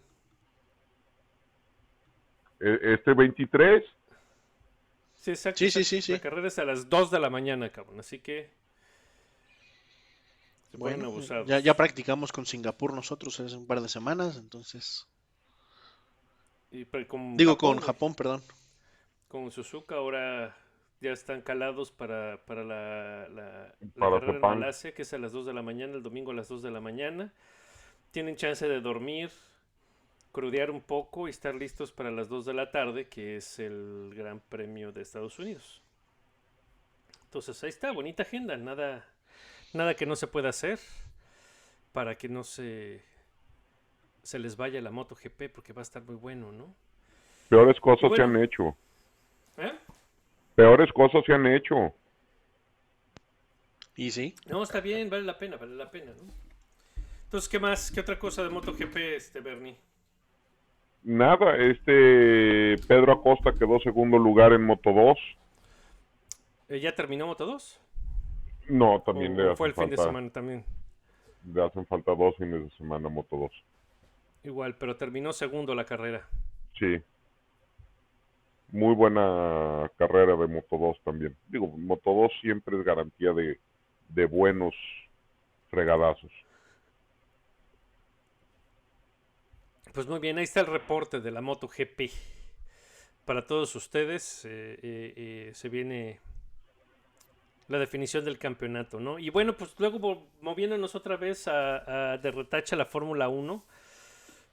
E- 2.60 2.94
Este 2.94 3.14
23, 3.14 3.84
Sí, 5.20 5.32
exacto. 5.32 5.58
Sí, 5.60 5.70
sí, 5.70 5.80
exacto. 5.80 5.90
sí, 5.90 6.02
sí. 6.02 6.12
La 6.14 6.20
carrera 6.20 6.48
es 6.48 6.58
a 6.60 6.64
las 6.66 6.90
2 6.90 7.12
de 7.12 7.20
la 7.20 7.30
mañana, 7.30 7.70
cabrón. 7.70 8.00
Así 8.00 8.20
que... 8.20 8.50
Se 10.72 10.78
Bueno, 10.78 11.08
abusados. 11.08 11.48
ya, 11.48 11.60
ya 11.60 11.76
practicamos 11.76 12.32
con 12.32 12.46
Singapur 12.46 12.94
nosotros 12.94 13.40
hace 13.40 13.56
un 13.58 13.68
par 13.68 13.82
de 13.82 13.90
semanas, 13.90 14.38
entonces. 14.38 15.06
Y 16.72 16.86
pre- 16.86 17.06
con 17.06 17.36
Digo, 17.38 17.52
Japón, 17.56 17.70
con 17.70 17.76
güey. 17.78 17.86
Japón, 17.88 18.16
perdón. 18.16 18.44
Con 19.32 19.50
Suzuka 19.50 19.96
ahora 19.96 20.54
ya 21.00 21.14
están 21.14 21.42
calados 21.42 21.90
para, 21.90 22.44
para 22.46 22.66
la, 22.66 23.30
la, 23.30 23.74
carrera 23.98 24.34
en. 24.34 24.42
Malasia, 24.42 24.94
que 24.94 25.04
es 25.04 25.14
a 25.14 25.18
las 25.18 25.32
2 25.32 25.46
de 25.46 25.54
la 25.54 25.62
mañana, 25.62 25.94
el 25.94 26.04
domingo 26.04 26.32
a 26.32 26.34
las 26.34 26.50
2 26.50 26.62
de 26.62 26.70
la 26.70 26.82
mañana. 26.82 27.34
Tienen 28.12 28.36
chance 28.36 28.68
de 28.68 28.82
dormir, 28.82 29.30
crudear 30.34 30.70
un 30.70 30.82
poco 30.82 31.28
y 31.28 31.30
estar 31.30 31.56
listos 31.56 31.94
para 31.94 32.12
las 32.12 32.28
2 32.28 32.46
de 32.46 32.54
la 32.54 32.72
tarde, 32.72 33.08
que 33.08 33.38
es 33.38 33.58
el 33.60 34.12
Gran 34.14 34.42
Premio 34.42 34.92
de 34.92 35.02
Estados 35.02 35.40
Unidos. 35.40 35.82
Entonces 37.24 37.64
ahí 37.64 37.70
está, 37.70 37.94
bonita 37.94 38.24
agenda, 38.24 38.58
nada, 38.58 39.08
nada 39.72 39.94
que 39.96 40.06
no 40.06 40.18
se 40.18 40.28
pueda 40.28 40.50
hacer 40.50 40.78
para 41.94 42.18
que 42.18 42.28
no 42.28 42.44
se, 42.44 43.02
se 44.24 44.40
les 44.40 44.58
vaya 44.58 44.82
la 44.82 44.92
MotoGP, 44.92 45.54
porque 45.54 45.72
va 45.72 45.80
a 45.80 45.84
estar 45.84 46.04
muy 46.04 46.18
bueno, 46.18 46.52
¿no? 46.52 46.76
peores 47.48 47.80
cosas 47.80 48.10
bueno. 48.10 48.16
se 48.16 48.22
han 48.24 48.44
hecho. 48.44 48.76
¿Eh? 49.58 49.72
Peores 50.56 50.92
cosas 50.94 51.24
se 51.26 51.34
han 51.34 51.48
hecho. 51.48 51.94
Y 53.96 54.12
sí. 54.12 54.36
No, 54.48 54.64
está 54.64 54.80
bien, 54.82 55.10
vale 55.10 55.24
la 55.24 55.38
pena, 55.38 55.58
vale 55.58 55.76
la 55.76 55.90
pena, 55.92 56.14
¿no? 56.14 56.34
Entonces, 57.26 57.50
¿qué 57.50 57.60
más? 57.60 57.92
¿Qué 57.92 58.00
otra 58.02 58.20
cosa 58.20 58.44
de 58.44 58.50
MotoGP, 58.50 58.96
este 59.16 59.40
Bernie? 59.40 59.78
Nada, 61.04 61.56
este 61.58 62.76
Pedro 62.88 63.14
Acosta 63.14 63.54
quedó 63.54 63.80
segundo 63.80 64.18
lugar 64.18 64.54
en 64.54 64.64
Moto 64.66 64.92
2. 64.92 65.18
Eh, 66.70 66.80
¿Ya 66.80 66.96
terminó 66.96 67.28
Moto 67.28 67.46
2? 67.46 67.80
No, 68.70 69.00
¿O, 69.14 69.24
también 69.24 69.36
le 69.36 69.54
fue 69.56 69.68
el 69.68 69.74
hacen 69.74 69.76
fin 69.76 69.90
de 69.90 69.98
falta, 69.98 70.04
semana 70.04 70.30
también? 70.32 70.66
le 71.44 71.64
hacen 71.64 71.86
falta 71.88 72.16
dos 72.16 72.36
fines 72.38 72.64
de 72.64 72.70
semana 72.78 73.10
Moto 73.10 73.38
2. 73.38 73.52
Igual, 74.44 74.76
pero 74.78 74.98
terminó 74.98 75.34
segundo 75.34 75.76
la 75.76 75.86
carrera. 75.86 76.28
Sí. 76.74 77.02
Muy 78.72 78.96
buena 78.96 79.92
carrera 79.98 80.36
de 80.36 80.48
Moto 80.48 80.78
2 80.78 80.98
también. 81.04 81.36
Digo, 81.48 81.68
Moto 81.68 82.14
2 82.14 82.32
siempre 82.42 82.78
es 82.78 82.86
garantía 82.86 83.34
de, 83.34 83.60
de 84.10 84.26
buenos 84.26 84.74
fregadazos. 85.70 86.32
Pues 89.94 90.08
muy 90.08 90.20
bien, 90.20 90.38
ahí 90.38 90.46
está 90.46 90.62
el 90.62 90.68
reporte 90.68 91.20
de 91.20 91.32
la 91.32 91.42
MotoGP. 91.42 92.10
Para 93.26 93.46
todos 93.46 93.76
ustedes 93.76 94.46
eh, 94.46 94.80
eh, 94.82 95.14
eh, 95.16 95.52
se 95.54 95.68
viene 95.68 96.20
la 97.68 97.78
definición 97.78 98.24
del 98.24 98.38
campeonato, 98.38 99.02
¿no? 99.02 99.20
Y 99.20 99.30
bueno, 99.30 99.54
pues 99.58 99.76
luego 99.80 100.28
moviéndonos 100.42 100.96
otra 100.96 101.18
vez 101.18 101.48
a, 101.48 102.14
a 102.14 102.76
la 102.76 102.86
Fórmula 102.86 103.28
1. 103.28 103.66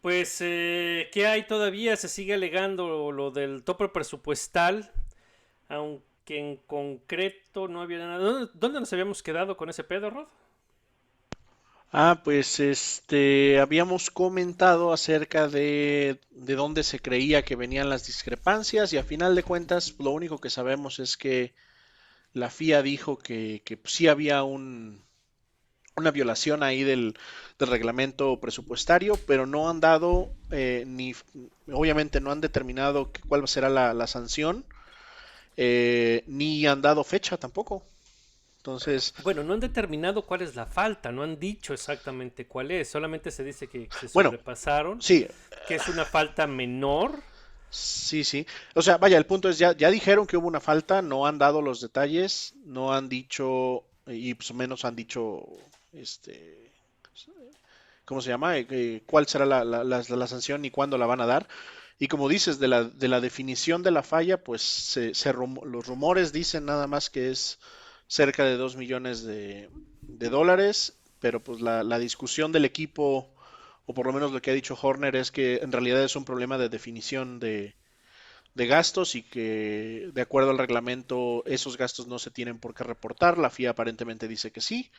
Pues, 0.00 0.38
eh, 0.40 1.10
¿qué 1.12 1.26
hay 1.26 1.46
todavía? 1.46 1.96
Se 1.96 2.08
sigue 2.08 2.34
alegando 2.34 3.10
lo 3.10 3.30
del 3.30 3.64
tope 3.64 3.88
presupuestal, 3.88 4.92
aunque 5.68 6.38
en 6.38 6.56
concreto 6.56 7.68
no 7.68 7.82
había 7.82 7.98
nada. 7.98 8.48
¿Dónde, 8.54 8.80
nos 8.80 8.92
habíamos 8.92 9.22
quedado 9.22 9.56
con 9.56 9.70
ese 9.70 9.84
pedo, 9.84 10.10
Rod? 10.10 10.28
Ah, 11.90 12.20
pues 12.22 12.60
este, 12.60 13.58
habíamos 13.60 14.10
comentado 14.10 14.92
acerca 14.92 15.48
de, 15.48 16.20
de 16.30 16.54
dónde 16.54 16.82
se 16.82 17.00
creía 17.00 17.44
que 17.44 17.56
venían 17.56 17.88
las 17.88 18.06
discrepancias 18.06 18.92
y 18.92 18.98
a 18.98 19.04
final 19.04 19.34
de 19.34 19.42
cuentas 19.42 19.94
lo 19.98 20.10
único 20.10 20.38
que 20.38 20.50
sabemos 20.50 20.98
es 20.98 21.16
que 21.16 21.54
la 22.34 22.50
FIA 22.50 22.82
dijo 22.82 23.18
que, 23.18 23.62
que 23.64 23.78
sí 23.84 24.08
había 24.08 24.42
un, 24.42 25.02
una 25.98 26.10
violación 26.10 26.62
ahí 26.62 26.84
del, 26.84 27.14
del 27.58 27.68
reglamento 27.68 28.40
presupuestario, 28.40 29.16
pero 29.26 29.46
no 29.46 29.68
han 29.68 29.80
dado 29.80 30.30
eh, 30.50 30.84
ni, 30.86 31.14
obviamente 31.72 32.20
no 32.20 32.30
han 32.30 32.40
determinado 32.40 33.12
cuál 33.28 33.46
será 33.48 33.68
la, 33.68 33.94
la 33.94 34.06
sanción, 34.06 34.64
eh, 35.56 36.24
ni 36.26 36.66
han 36.66 36.82
dado 36.82 37.04
fecha 37.04 37.36
tampoco. 37.36 37.82
Entonces, 38.58 39.14
Bueno, 39.22 39.42
no 39.44 39.54
han 39.54 39.60
determinado 39.60 40.22
cuál 40.26 40.42
es 40.42 40.54
la 40.54 40.66
falta, 40.66 41.10
no 41.12 41.22
han 41.22 41.38
dicho 41.38 41.72
exactamente 41.72 42.46
cuál 42.46 42.70
es, 42.70 42.88
solamente 42.90 43.30
se 43.30 43.44
dice 43.44 43.68
que 43.68 43.88
se 43.90 44.08
Bueno, 44.12 44.30
sobrepasaron, 44.30 45.00
sí, 45.00 45.26
que 45.66 45.76
es 45.76 45.88
una 45.88 46.04
falta 46.04 46.46
menor. 46.46 47.22
Sí, 47.70 48.24
sí. 48.24 48.46
O 48.74 48.82
sea, 48.82 48.96
vaya, 48.96 49.18
el 49.18 49.26
punto 49.26 49.48
es, 49.48 49.58
ya, 49.58 49.76
ya 49.76 49.90
dijeron 49.90 50.26
que 50.26 50.36
hubo 50.36 50.48
una 50.48 50.60
falta, 50.60 51.02
no 51.02 51.26
han 51.26 51.38
dado 51.38 51.60
los 51.60 51.80
detalles, 51.80 52.54
no 52.64 52.94
han 52.94 53.08
dicho, 53.08 53.84
y 54.06 54.34
pues 54.34 54.52
menos 54.54 54.84
han 54.84 54.96
dicho, 54.96 55.44
este, 55.92 56.72
¿cómo 58.04 58.20
se 58.20 58.30
llama? 58.30 58.58
Eh, 58.58 58.66
eh, 58.70 59.02
¿Cuál 59.06 59.26
será 59.26 59.46
la, 59.46 59.64
la- 59.64 60.26
sanción 60.26 60.64
y 60.64 60.70
cuándo 60.70 60.98
la 60.98 61.06
van 61.06 61.20
a 61.20 61.26
dar? 61.26 61.48
Y 61.98 62.08
como 62.08 62.28
dices, 62.28 62.58
de 62.58 62.68
la, 62.68 62.84
de 62.84 63.08
la 63.08 63.20
definición 63.20 63.82
de 63.82 63.90
la 63.90 64.02
falla, 64.02 64.42
pues 64.42 64.62
se, 64.62 65.14
se 65.14 65.32
los 65.32 65.86
rumores 65.86 66.32
dicen 66.32 66.64
nada 66.64 66.86
más 66.86 67.10
que 67.10 67.30
es 67.30 67.58
cerca 68.06 68.44
de 68.44 68.56
2 68.56 68.76
millones 68.76 69.24
de, 69.24 69.68
de 70.02 70.28
dólares, 70.28 70.98
pero 71.20 71.42
pues 71.42 71.60
la, 71.60 71.82
la 71.82 71.98
discusión 71.98 72.52
del 72.52 72.64
equipo, 72.64 73.34
o 73.86 73.94
por 73.94 74.06
lo 74.06 74.12
menos 74.12 74.32
lo 74.32 74.40
que 74.40 74.50
ha 74.52 74.54
dicho 74.54 74.78
Horner, 74.80 75.16
es 75.16 75.32
que 75.32 75.56
en 75.56 75.72
realidad 75.72 76.02
es 76.04 76.14
un 76.16 76.24
problema 76.24 76.56
de 76.56 76.68
definición 76.68 77.40
de, 77.40 77.74
de 78.54 78.66
gastos 78.66 79.14
y 79.14 79.22
que 79.22 80.10
de 80.14 80.22
acuerdo 80.22 80.50
al 80.50 80.58
reglamento 80.58 81.44
esos 81.46 81.76
gastos 81.78 82.06
no 82.08 82.18
se 82.18 82.30
tienen 82.30 82.58
por 82.58 82.74
qué 82.74 82.84
reportar. 82.84 83.38
La 83.38 83.48
FIA 83.48 83.70
aparentemente 83.70 84.28
dice 84.28 84.50
que 84.52 84.60
sí. 84.60 84.90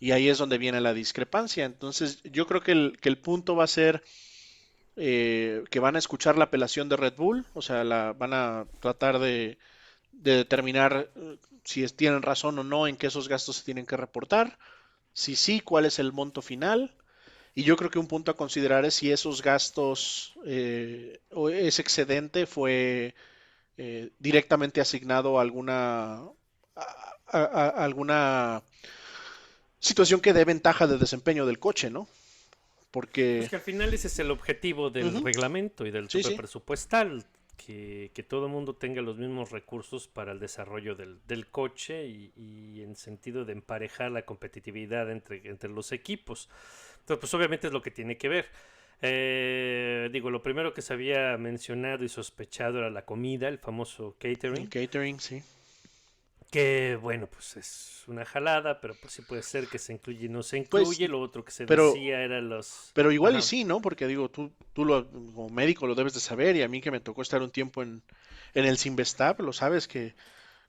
Y 0.00 0.12
ahí 0.12 0.28
es 0.28 0.38
donde 0.38 0.58
viene 0.58 0.80
la 0.80 0.94
discrepancia. 0.94 1.64
Entonces 1.64 2.20
yo 2.24 2.46
creo 2.46 2.62
que 2.62 2.72
el, 2.72 2.98
que 3.00 3.08
el 3.08 3.18
punto 3.18 3.56
va 3.56 3.64
a 3.64 3.68
ser 3.68 4.02
eh, 4.96 5.64
que 5.70 5.80
van 5.80 5.96
a 5.96 5.98
escuchar 5.98 6.36
la 6.36 6.44
apelación 6.44 6.88
de 6.88 6.96
Red 6.96 7.14
Bull, 7.16 7.46
o 7.54 7.62
sea, 7.62 7.84
la, 7.84 8.12
van 8.14 8.32
a 8.34 8.66
tratar 8.80 9.18
de, 9.18 9.58
de 10.12 10.36
determinar 10.36 11.10
eh, 11.16 11.38
si 11.64 11.84
es- 11.84 11.96
tienen 11.96 12.22
razón 12.22 12.58
o 12.58 12.64
no 12.64 12.86
en 12.88 12.96
que 12.96 13.08
esos 13.08 13.28
gastos 13.28 13.56
se 13.58 13.64
tienen 13.64 13.86
que 13.86 13.96
reportar. 13.96 14.58
Si 15.14 15.36
sí, 15.36 15.60
cuál 15.60 15.86
es 15.86 15.98
el 15.98 16.12
monto 16.12 16.42
final. 16.42 16.94
Y 17.54 17.64
yo 17.64 17.76
creo 17.76 17.90
que 17.90 17.98
un 18.00 18.08
punto 18.08 18.30
a 18.32 18.36
considerar 18.36 18.84
es 18.86 18.94
si 18.96 19.12
esos 19.12 19.42
gastos 19.42 20.34
eh, 20.46 21.20
o 21.32 21.50
ese 21.50 21.82
excedente 21.82 22.46
fue 22.46 23.14
eh, 23.78 24.10
directamente 24.20 24.80
asignado 24.80 25.38
a 25.38 25.42
alguna, 25.42 26.22
a- 27.26 27.68
alguna 27.84 28.62
situación 29.80 30.20
que 30.20 30.32
dé 30.32 30.44
ventaja 30.44 30.86
de 30.86 30.98
desempeño 30.98 31.46
del 31.46 31.58
coche, 31.58 31.90
¿no? 31.90 32.08
Porque 32.90 33.36
Pues 33.38 33.50
que 33.50 33.56
al 33.56 33.62
final 33.62 33.92
ese 33.92 34.06
es 34.08 34.18
el 34.18 34.30
objetivo 34.30 34.90
del 34.90 35.22
reglamento 35.22 35.86
y 35.86 35.90
del 35.90 36.08
Sí, 36.08 36.22
que, 37.58 38.10
que 38.14 38.22
todo 38.22 38.46
el 38.46 38.52
mundo 38.52 38.74
tenga 38.76 39.02
los 39.02 39.18
mismos 39.18 39.50
recursos 39.50 40.08
para 40.08 40.32
el 40.32 40.38
desarrollo 40.38 40.94
del, 40.94 41.18
del 41.26 41.48
coche 41.48 42.06
y, 42.06 42.32
y 42.36 42.82
en 42.82 42.96
sentido 42.96 43.44
de 43.44 43.52
emparejar 43.52 44.12
la 44.12 44.22
competitividad 44.22 45.10
entre, 45.10 45.42
entre 45.48 45.68
los 45.68 45.92
equipos. 45.92 46.48
Entonces, 47.00 47.20
pues 47.20 47.34
obviamente 47.34 47.66
es 47.66 47.72
lo 47.72 47.82
que 47.82 47.90
tiene 47.90 48.16
que 48.16 48.28
ver. 48.28 48.46
Eh, 49.02 50.08
digo, 50.12 50.30
lo 50.30 50.42
primero 50.42 50.72
que 50.72 50.82
se 50.82 50.92
había 50.92 51.36
mencionado 51.36 52.04
y 52.04 52.08
sospechado 52.08 52.78
era 52.78 52.90
la 52.90 53.04
comida, 53.04 53.48
el 53.48 53.58
famoso 53.58 54.16
catering. 54.18 54.62
el 54.62 54.68
catering, 54.68 55.20
sí. 55.20 55.42
Que 56.50 56.98
bueno, 57.02 57.26
pues 57.26 57.56
es 57.58 58.04
una 58.06 58.24
jalada, 58.24 58.80
pero 58.80 58.94
pues 58.98 59.12
sí 59.12 59.20
puede 59.22 59.42
ser 59.42 59.66
que 59.68 59.78
se 59.78 59.92
incluye 59.92 60.26
y 60.26 60.28
no 60.30 60.42
se 60.42 60.62
Pues, 60.64 60.84
incluye. 60.84 61.06
lo 61.08 61.20
otro 61.20 61.44
que 61.44 61.50
se 61.50 61.66
pero- 61.66 61.92
decía 61.92 62.22
era 62.22 62.40
los. 62.40 62.90
Pero 62.94 63.12
igual 63.12 63.36
y 63.36 63.42
sí, 63.42 63.64
¿no? 63.64 63.82
Porque 63.82 64.06
digo, 64.06 64.30
tú, 64.30 64.50
tú 64.72 64.86
lo, 64.86 65.06
como 65.10 65.50
médico 65.50 65.86
lo 65.86 65.94
debes 65.94 66.14
de 66.14 66.20
saber 66.20 66.56
y 66.56 66.62
a 66.62 66.68
mí 66.68 66.80
que 66.80 66.90
me 66.90 67.00
tocó 67.00 67.20
estar 67.20 67.42
un 67.42 67.50
tiempo 67.50 67.82
en, 67.82 68.02
en 68.54 68.64
el 68.64 68.78
Simvestab, 68.78 69.42
lo 69.42 69.52
sabes 69.52 69.86
que 69.88 70.14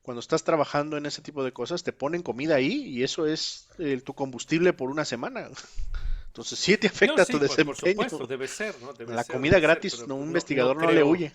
cuando 0.02 0.20
estás 0.20 0.44
trabajando 0.44 0.98
en 0.98 1.06
ese 1.06 1.22
tipo 1.22 1.44
de 1.46 1.54
cosas 1.54 1.82
te 1.84 1.94
ponen 1.94 2.24
comida 2.24 2.56
ahí 2.56 2.84
y 2.88 3.04
eso 3.04 3.26
es 3.26 3.70
eh, 3.78 4.02
tu 4.04 4.14
combustible 4.14 4.74
por 4.74 4.90
una 4.90 5.06
semana. 5.06 5.48
Entonces 6.28 6.60
sí 6.60 6.76
te 6.78 6.88
No, 6.88 6.94
afecta 6.94 7.24
sí, 7.26 7.32
tu 7.32 7.40
por- 7.40 7.48
por, 7.48 7.56
desempeño. 7.58 8.10
supuesto, 8.10 8.28
debe 8.28 8.48
ser, 8.50 8.76
¿no? 8.82 8.92
Debe 8.92 9.14
La 9.14 9.24
ser, 9.24 9.34
comida 9.34 9.52
debe 9.56 9.62
ser, 9.62 9.70
gratis, 9.70 9.96
pero, 9.96 10.08
no, 10.08 10.16
pues, 10.16 10.22
un 10.24 10.28
investigador 10.28 10.76
no, 10.84 10.92
le 10.92 11.04
huye. 11.04 11.32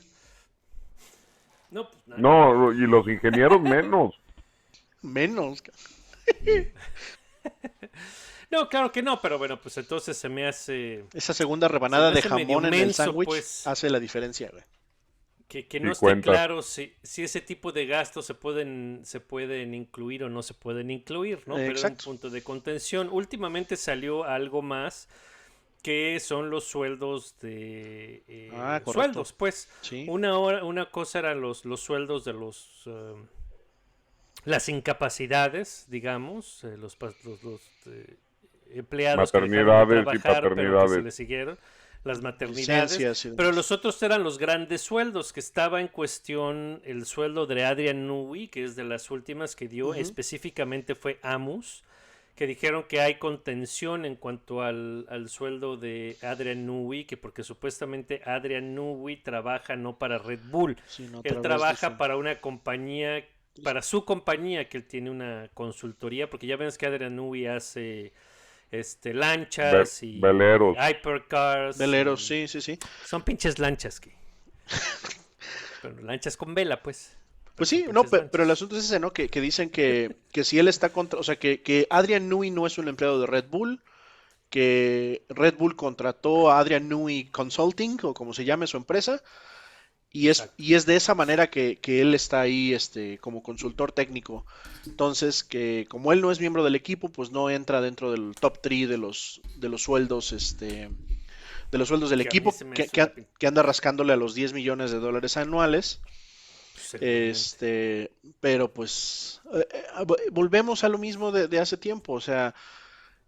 No, 1.71 1.89
pues, 1.89 2.07
nada. 2.07 2.21
No, 2.21 2.73
y 2.73 2.81
los 2.87 3.09
ingenieros 3.09 3.61
menos. 3.63 4.15
Menos. 5.05 5.63
No, 8.51 8.69
claro 8.69 8.93
que 8.93 9.03
no, 9.03 9.21
pero 9.21 9.37
bueno, 9.39 9.61
pues 9.61 9.77
entonces 9.79 10.17
se 10.17 10.29
me 10.29 10.47
hace 10.47 11.05
Esa 11.13 11.35
segunda 11.35 11.67
rebanada 11.67 12.11
de 12.13 12.23
jamón 12.23 12.67
en 12.67 12.75
el 12.75 12.95
sándwich 12.95 13.27
pues. 13.29 13.67
hace 13.67 13.91
la 13.91 13.99
diferencia, 13.99 14.49
güey. 14.51 14.63
que, 15.49 15.67
que 15.67 15.79
Y 15.79 15.81
no 15.81 15.93
esté 15.93 16.01
cuenta. 16.01 16.31
claro 16.31 16.63
si, 16.63 16.95
si 17.03 17.25
ese 17.25 17.41
tipo 17.41 17.73
de 17.73 17.87
gastos 17.87 18.27
se 18.27 18.35
pueden, 18.35 19.01
se 19.05 19.19
pueden 19.21 19.75
incluir 19.75 20.23
o 20.25 20.29
no 20.29 20.43
se 20.43 20.55
pueden 20.55 20.91
incluir, 20.91 21.43
¿no? 21.47 21.55
Pero 21.57 21.73
es 21.73 21.81
un 21.83 21.87
Exacto. 21.91 22.05
punto 22.05 22.31
de 22.31 22.43
contención. 22.43 23.09
Últimamente 23.11 23.77
salió 23.77 24.23
algo 24.25 24.63
más 24.63 25.09
que 25.83 26.21
son 26.21 26.49
los 26.49 26.65
sueldos 26.65 27.35
de 27.41 28.23
eh, 28.29 28.51
Ah, 28.55 28.81
sueldos, 28.87 29.33
pues. 29.33 29.69
Sí. 29.81 30.07
Una 30.09 30.39
hora, 30.39 30.65
una 30.65 30.91
cosa 30.91 31.19
eran 31.19 31.41
los, 31.41 31.65
los 31.65 31.81
sueldos 31.81 32.25
de 32.25 32.33
los 32.35 32.83
eh, 32.87 33.15
las 34.45 34.69
incapacidades, 34.69 35.87
digamos, 35.89 36.65
eh, 36.65 36.77
los, 36.77 36.97
los, 37.01 37.43
los, 37.43 37.61
eh, 37.87 38.17
empleados 38.75 39.31
que 39.31 39.41
dejaron 39.41 39.89
de 39.89 40.03
Maternidades 40.03 40.17
y 40.17 40.23
trabajar, 40.23 40.43
pero 40.43 40.55
que 40.55 40.63
paternidades. 40.63 40.93
se 40.93 41.03
les 41.03 41.15
siguieron, 41.15 41.59
las 42.05 42.21
maternidades, 42.21 43.29
pero 43.37 43.53
los 43.53 43.73
otros 43.73 44.03
eran 44.03 44.23
los 44.23 44.39
grandes 44.39 44.83
sueldos, 44.83 45.33
que 45.33 45.41
estaba 45.41 45.81
en 45.81 45.89
cuestión 45.89 46.83
el 46.85 47.07
sueldo 47.07 47.47
de 47.47 47.65
Adrian 47.65 48.07
Newey, 48.07 48.49
que 48.49 48.65
es 48.65 48.77
de 48.77 48.85
las 48.85 49.11
últimas 49.11 49.57
que 49.57 49.69
dio, 49.69 49.95
específicamente 49.95 50.95
fue 50.95 51.19
Amus, 51.23 51.83
que 52.35 52.47
dijeron 52.47 52.85
que 52.89 53.01
hay 53.01 53.15
contención 53.15 54.05
en 54.05 54.17
cuanto 54.17 54.63
al, 54.63 55.07
al 55.09 55.29
sueldo 55.29 55.77
de 55.77 56.17
Adrian 56.21 56.67
Newey, 56.67 57.05
que 57.05 57.17
porque 57.17 57.43
supuestamente 57.43 58.21
Adrian 58.27 58.75
Newey 58.75 59.17
trabaja 59.17 59.77
no 59.77 59.99
para 59.99 60.19
Red 60.19 60.41
Bull, 60.51 60.77
Sí, 60.87 61.09
no, 61.11 61.19
a 61.19 61.23
él 61.25 61.41
trabaja 61.41 61.97
para 61.97 62.17
una 62.17 62.41
compañía, 62.41 63.25
para 63.63 63.83
su 63.83 64.05
compañía, 64.05 64.69
que 64.69 64.79
él 64.79 64.87
tiene 64.87 65.11
una 65.11 65.49
consultoría, 65.55 66.29
porque 66.29 66.47
ya 66.47 66.57
ves 66.57 66.77
que 66.79 66.87
Adrian 66.87 67.17
Newey 67.17 67.47
hace 67.47 68.13
este 68.71 69.15
lanchas 69.15 70.03
y 70.03 70.19
veleros. 70.21 70.77
hypercars. 70.77 71.79
Veleros, 71.79 72.23
y- 72.23 72.47
sí, 72.47 72.49
sí, 72.49 72.61
sí. 72.61 72.79
Son 73.05 73.23
pinches 73.23 73.59
lanchas 73.59 74.01
que. 74.01 74.13
Pero 75.83 76.01
lanchas 76.01 76.37
con 76.37 76.55
vela, 76.55 76.83
pues. 76.83 77.17
Pues 77.57 77.69
sí, 77.69 77.85
no, 77.93 78.03
pero 78.03 78.43
el 78.43 78.51
asunto 78.51 78.77
es 78.77 78.87
ese, 78.87 78.99
¿no? 78.99 79.13
Que, 79.13 79.29
que 79.29 79.41
dicen 79.41 79.71
que, 79.71 80.17
que 80.33 80.43
si 80.43 80.59
él 80.59 80.67
está 80.67 80.89
contra, 80.89 81.21
o 81.21 81.23
sea, 81.23 81.37
que, 81.37 81.63
que 81.63 81.87
Adrian 81.89 82.29
Newey 82.29 82.51
no 82.51 82.67
es 82.67 82.79
un 82.79 82.89
empleado 82.89 83.21
de 83.21 83.29
Red 83.29 83.45
Bull, 83.49 83.81
que 84.51 85.25
Red 85.29 85.55
Bull 85.57 85.77
contrató 85.77 86.51
a 86.51 86.59
Adrian 86.59 86.89
Newey 86.89 87.27
Consulting, 87.27 87.99
o 88.03 88.13
como 88.13 88.35
se 88.35 88.45
llame 88.45 88.67
su 88.67 88.77
empresa, 88.77 89.23
y 90.15 90.29
es, 90.29 90.49
y 90.57 90.75
es 90.75 90.87
de 90.87 90.95
esa 90.95 91.17
manera 91.17 91.51
que, 91.51 91.77
que 91.77 92.01
él 92.01 92.15
está 92.15 92.41
ahí 92.41 92.73
este, 92.73 93.19
como 93.19 93.43
consultor 93.43 93.91
técnico. 93.91 94.47
Entonces, 94.87 95.43
que 95.43 95.87
como 95.91 96.13
él 96.13 96.21
no 96.21 96.31
es 96.31 96.39
miembro 96.39 96.63
del 96.63 96.77
equipo, 96.77 97.09
pues 97.09 97.33
no 97.33 97.51
entra 97.51 97.81
dentro 97.81 98.13
del 98.13 98.33
top 98.39 98.59
3 98.63 98.89
de 98.89 98.97
los, 98.97 99.41
de 99.57 99.69
los 99.69 99.83
sueldos, 99.83 100.31
este, 100.33 100.89
de 101.73 101.79
los 101.79 101.89
sueldos 101.89 102.11
del 102.11 102.21
Que 102.21 102.29
equipo, 102.29 102.55
que, 103.39 103.47
anda 103.47 103.63
rascándole 103.65 104.13
a 104.13 104.17
los 104.17 104.37
10 104.37 104.53
millones 104.53 104.93
de 104.93 105.01
dólares 105.01 105.37
anuales. 105.37 106.01
Este, 107.01 108.13
pero 108.41 108.73
pues 108.73 109.41
eh, 109.53 109.67
eh, 109.73 109.85
vo- 110.05 110.17
volvemos 110.31 110.85
a 110.85 110.89
lo 110.89 110.99
mismo 110.99 111.33
de, 111.33 111.49
de 111.49 111.59
hace 111.59 111.77
tiempo, 111.77 112.13
o 112.13 112.21
sea, 112.21 112.55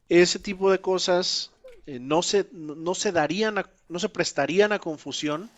ese 0.09 0.38
tipo 0.38 0.70
de 0.70 0.81
cosas 0.81 1.51
eh, 1.87 1.99
no 2.01 2.22
se, 2.22 2.46
no, 2.53 2.77
no 2.77 2.94
se 2.94 3.11
darían, 3.11 3.59
a- 3.59 3.70
no 3.88 3.99
se 3.99 4.09
prestarían 4.09 4.70
a 4.72 4.79
confusión 4.79 5.51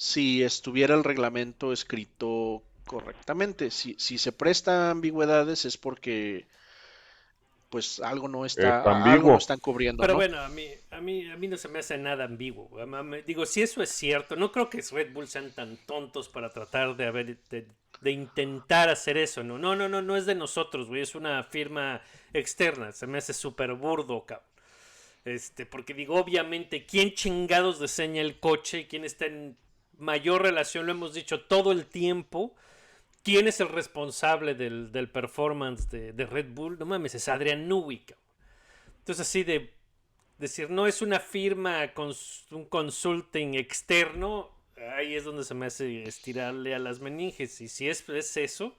si 0.00 0.42
estuviera 0.42 0.94
el 0.94 1.04
reglamento 1.04 1.74
escrito 1.74 2.62
correctamente. 2.86 3.70
Si, 3.70 3.96
si 3.98 4.16
se 4.16 4.32
presta 4.32 4.88
a 4.88 4.90
ambigüedades 4.92 5.66
es 5.66 5.76
porque 5.76 6.46
pues 7.68 8.00
algo 8.00 8.26
no 8.26 8.46
está, 8.46 8.78
Está 8.78 9.12
algo 9.12 9.32
no 9.32 9.36
están 9.36 9.58
cubriendo, 9.58 10.00
Pero 10.00 10.14
¿no? 10.14 10.16
bueno, 10.16 10.40
a 10.40 10.48
mí, 10.48 10.64
a, 10.90 11.02
mí, 11.02 11.30
a 11.30 11.36
mí 11.36 11.48
no 11.48 11.58
se 11.58 11.68
me 11.68 11.80
hace 11.80 11.98
nada 11.98 12.24
ambiguo. 12.24 12.70
Digo, 13.26 13.44
si 13.44 13.60
eso 13.60 13.82
es 13.82 13.90
cierto, 13.90 14.36
no 14.36 14.50
creo 14.50 14.70
que 14.70 14.80
Red 14.90 15.12
Bull 15.12 15.28
sean 15.28 15.50
tan 15.50 15.76
tontos 15.84 16.30
para 16.30 16.48
tratar 16.48 16.96
de, 16.96 17.04
haber, 17.04 17.36
de, 17.50 17.68
de 18.00 18.10
intentar 18.10 18.88
hacer 18.88 19.18
eso. 19.18 19.44
No, 19.44 19.58
no, 19.58 19.76
no, 19.76 19.86
no, 19.86 20.00
no 20.00 20.16
es 20.16 20.24
de 20.24 20.34
nosotros, 20.34 20.88
güey. 20.88 21.02
Es 21.02 21.14
una 21.14 21.44
firma 21.44 22.00
externa. 22.32 22.90
Se 22.92 23.06
me 23.06 23.18
hace 23.18 23.34
súper 23.34 23.74
burdo, 23.74 24.24
cabrón. 24.24 24.48
Este, 25.26 25.66
porque 25.66 25.92
digo, 25.92 26.16
obviamente, 26.16 26.86
¿quién 26.86 27.12
chingados 27.12 27.78
diseña 27.78 28.22
el 28.22 28.40
coche 28.40 28.80
y 28.80 28.84
quién 28.86 29.04
está 29.04 29.26
en 29.26 29.58
mayor 30.00 30.42
relación? 30.42 30.86
Lo 30.86 30.92
hemos 30.92 31.14
dicho 31.14 31.40
todo 31.42 31.72
el 31.72 31.86
tiempo. 31.86 32.54
¿Quién 33.22 33.48
es 33.48 33.60
el 33.60 33.68
responsable 33.68 34.54
del, 34.54 34.92
del 34.92 35.08
performance 35.08 35.90
de, 35.90 36.12
de 36.12 36.26
Red 36.26 36.46
Bull? 36.54 36.78
No 36.78 36.86
mames, 36.86 37.14
es 37.14 37.28
Adrian 37.28 37.68
Newey. 37.68 38.02
Entonces, 39.00 39.26
así 39.26 39.44
de 39.44 39.72
decir, 40.38 40.70
no 40.70 40.86
es 40.86 41.02
una 41.02 41.20
firma, 41.20 41.92
cons- 41.94 42.44
un 42.50 42.64
consulting 42.64 43.54
externo, 43.56 44.48
ahí 44.96 45.14
es 45.14 45.24
donde 45.24 45.44
se 45.44 45.52
me 45.54 45.66
hace 45.66 46.02
estirarle 46.04 46.74
a 46.74 46.78
las 46.78 47.00
meninges. 47.00 47.60
Y 47.60 47.68
si 47.68 47.88
es, 47.90 48.08
es 48.08 48.36
eso, 48.38 48.74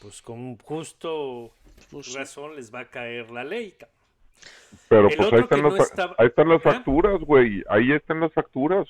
pues 0.00 0.20
con 0.20 0.56
justo 0.58 1.52
Pues, 1.92 2.12
razón 2.14 2.56
les 2.56 2.74
va 2.74 2.80
a 2.80 2.90
caer 2.90 3.30
la 3.30 3.44
ley. 3.44 3.72
cabrón. 3.78 3.96
Pero 4.88 5.08
El 5.08 5.16
pues 5.16 5.32
ahí 5.32 5.40
están, 5.40 5.58
que 5.58 5.62
las, 5.62 5.74
no 5.74 5.82
estaba- 5.84 6.14
ahí 6.18 6.26
están 6.26 6.48
las 6.48 6.60
¿Ah? 6.66 6.72
facturas, 6.72 7.20
güey. 7.20 7.62
Ahí 7.68 7.92
están 7.92 8.18
las 8.20 8.32
facturas. 8.32 8.88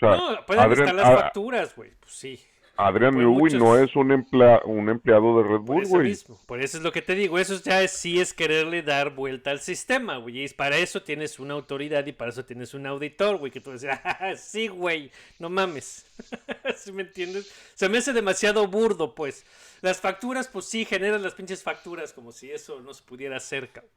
O 0.00 0.06
sea, 0.06 0.10
No, 0.16 0.46
pueden 0.46 0.62
Adrian, 0.64 0.88
estar 0.88 0.94
las 0.94 1.20
facturas, 1.20 1.74
güey. 1.76 1.90
Pues 2.00 2.12
sí. 2.12 2.40
Adrian 2.80 3.16
Newey 3.18 3.34
muchos- 3.36 3.58
no 3.58 3.76
es 3.76 3.96
un, 3.96 4.12
emplea- 4.12 4.62
un 4.64 4.88
empleado 4.88 5.36
de 5.42 5.48
Red 5.48 5.58
Bull, 5.62 5.84
güey. 5.88 6.16
Por 6.46 6.60
eso 6.62 6.76
es 6.76 6.84
lo 6.84 6.92
que 6.92 7.02
te 7.02 7.16
digo. 7.16 7.36
Eso 7.40 7.60
ya 7.60 7.82
es, 7.82 7.90
sí 7.90 8.20
es 8.20 8.32
quererle 8.32 8.82
dar 8.82 9.10
vuelta 9.16 9.50
al 9.50 9.58
sistema, 9.58 10.18
güey. 10.18 10.44
Y 10.44 10.48
para 10.50 10.76
eso 10.76 11.02
tienes 11.02 11.40
una 11.40 11.54
autoridad 11.54 12.06
y 12.06 12.12
para 12.12 12.30
eso 12.30 12.44
tienes 12.44 12.74
un 12.74 12.86
auditor, 12.86 13.38
güey. 13.38 13.50
Que 13.50 13.60
tú 13.60 13.72
dices, 13.72 13.90
ah, 14.04 14.32
sí, 14.36 14.68
güey, 14.68 15.10
no 15.40 15.50
mames. 15.50 16.06
¿Sí 16.76 16.92
me 16.92 17.02
entiendes? 17.02 17.52
Se 17.74 17.88
me 17.88 17.98
hace 17.98 18.12
demasiado 18.12 18.68
burdo, 18.68 19.12
pues. 19.16 19.44
Las 19.80 20.00
facturas, 20.00 20.46
pues 20.46 20.66
sí, 20.66 20.84
generan 20.84 21.20
las 21.24 21.34
pinches 21.34 21.64
facturas 21.64 22.12
como 22.12 22.30
si 22.30 22.52
eso 22.52 22.80
no 22.80 22.94
se 22.94 23.02
pudiera 23.02 23.38
hacer, 23.38 23.70
cabrón. 23.70 23.90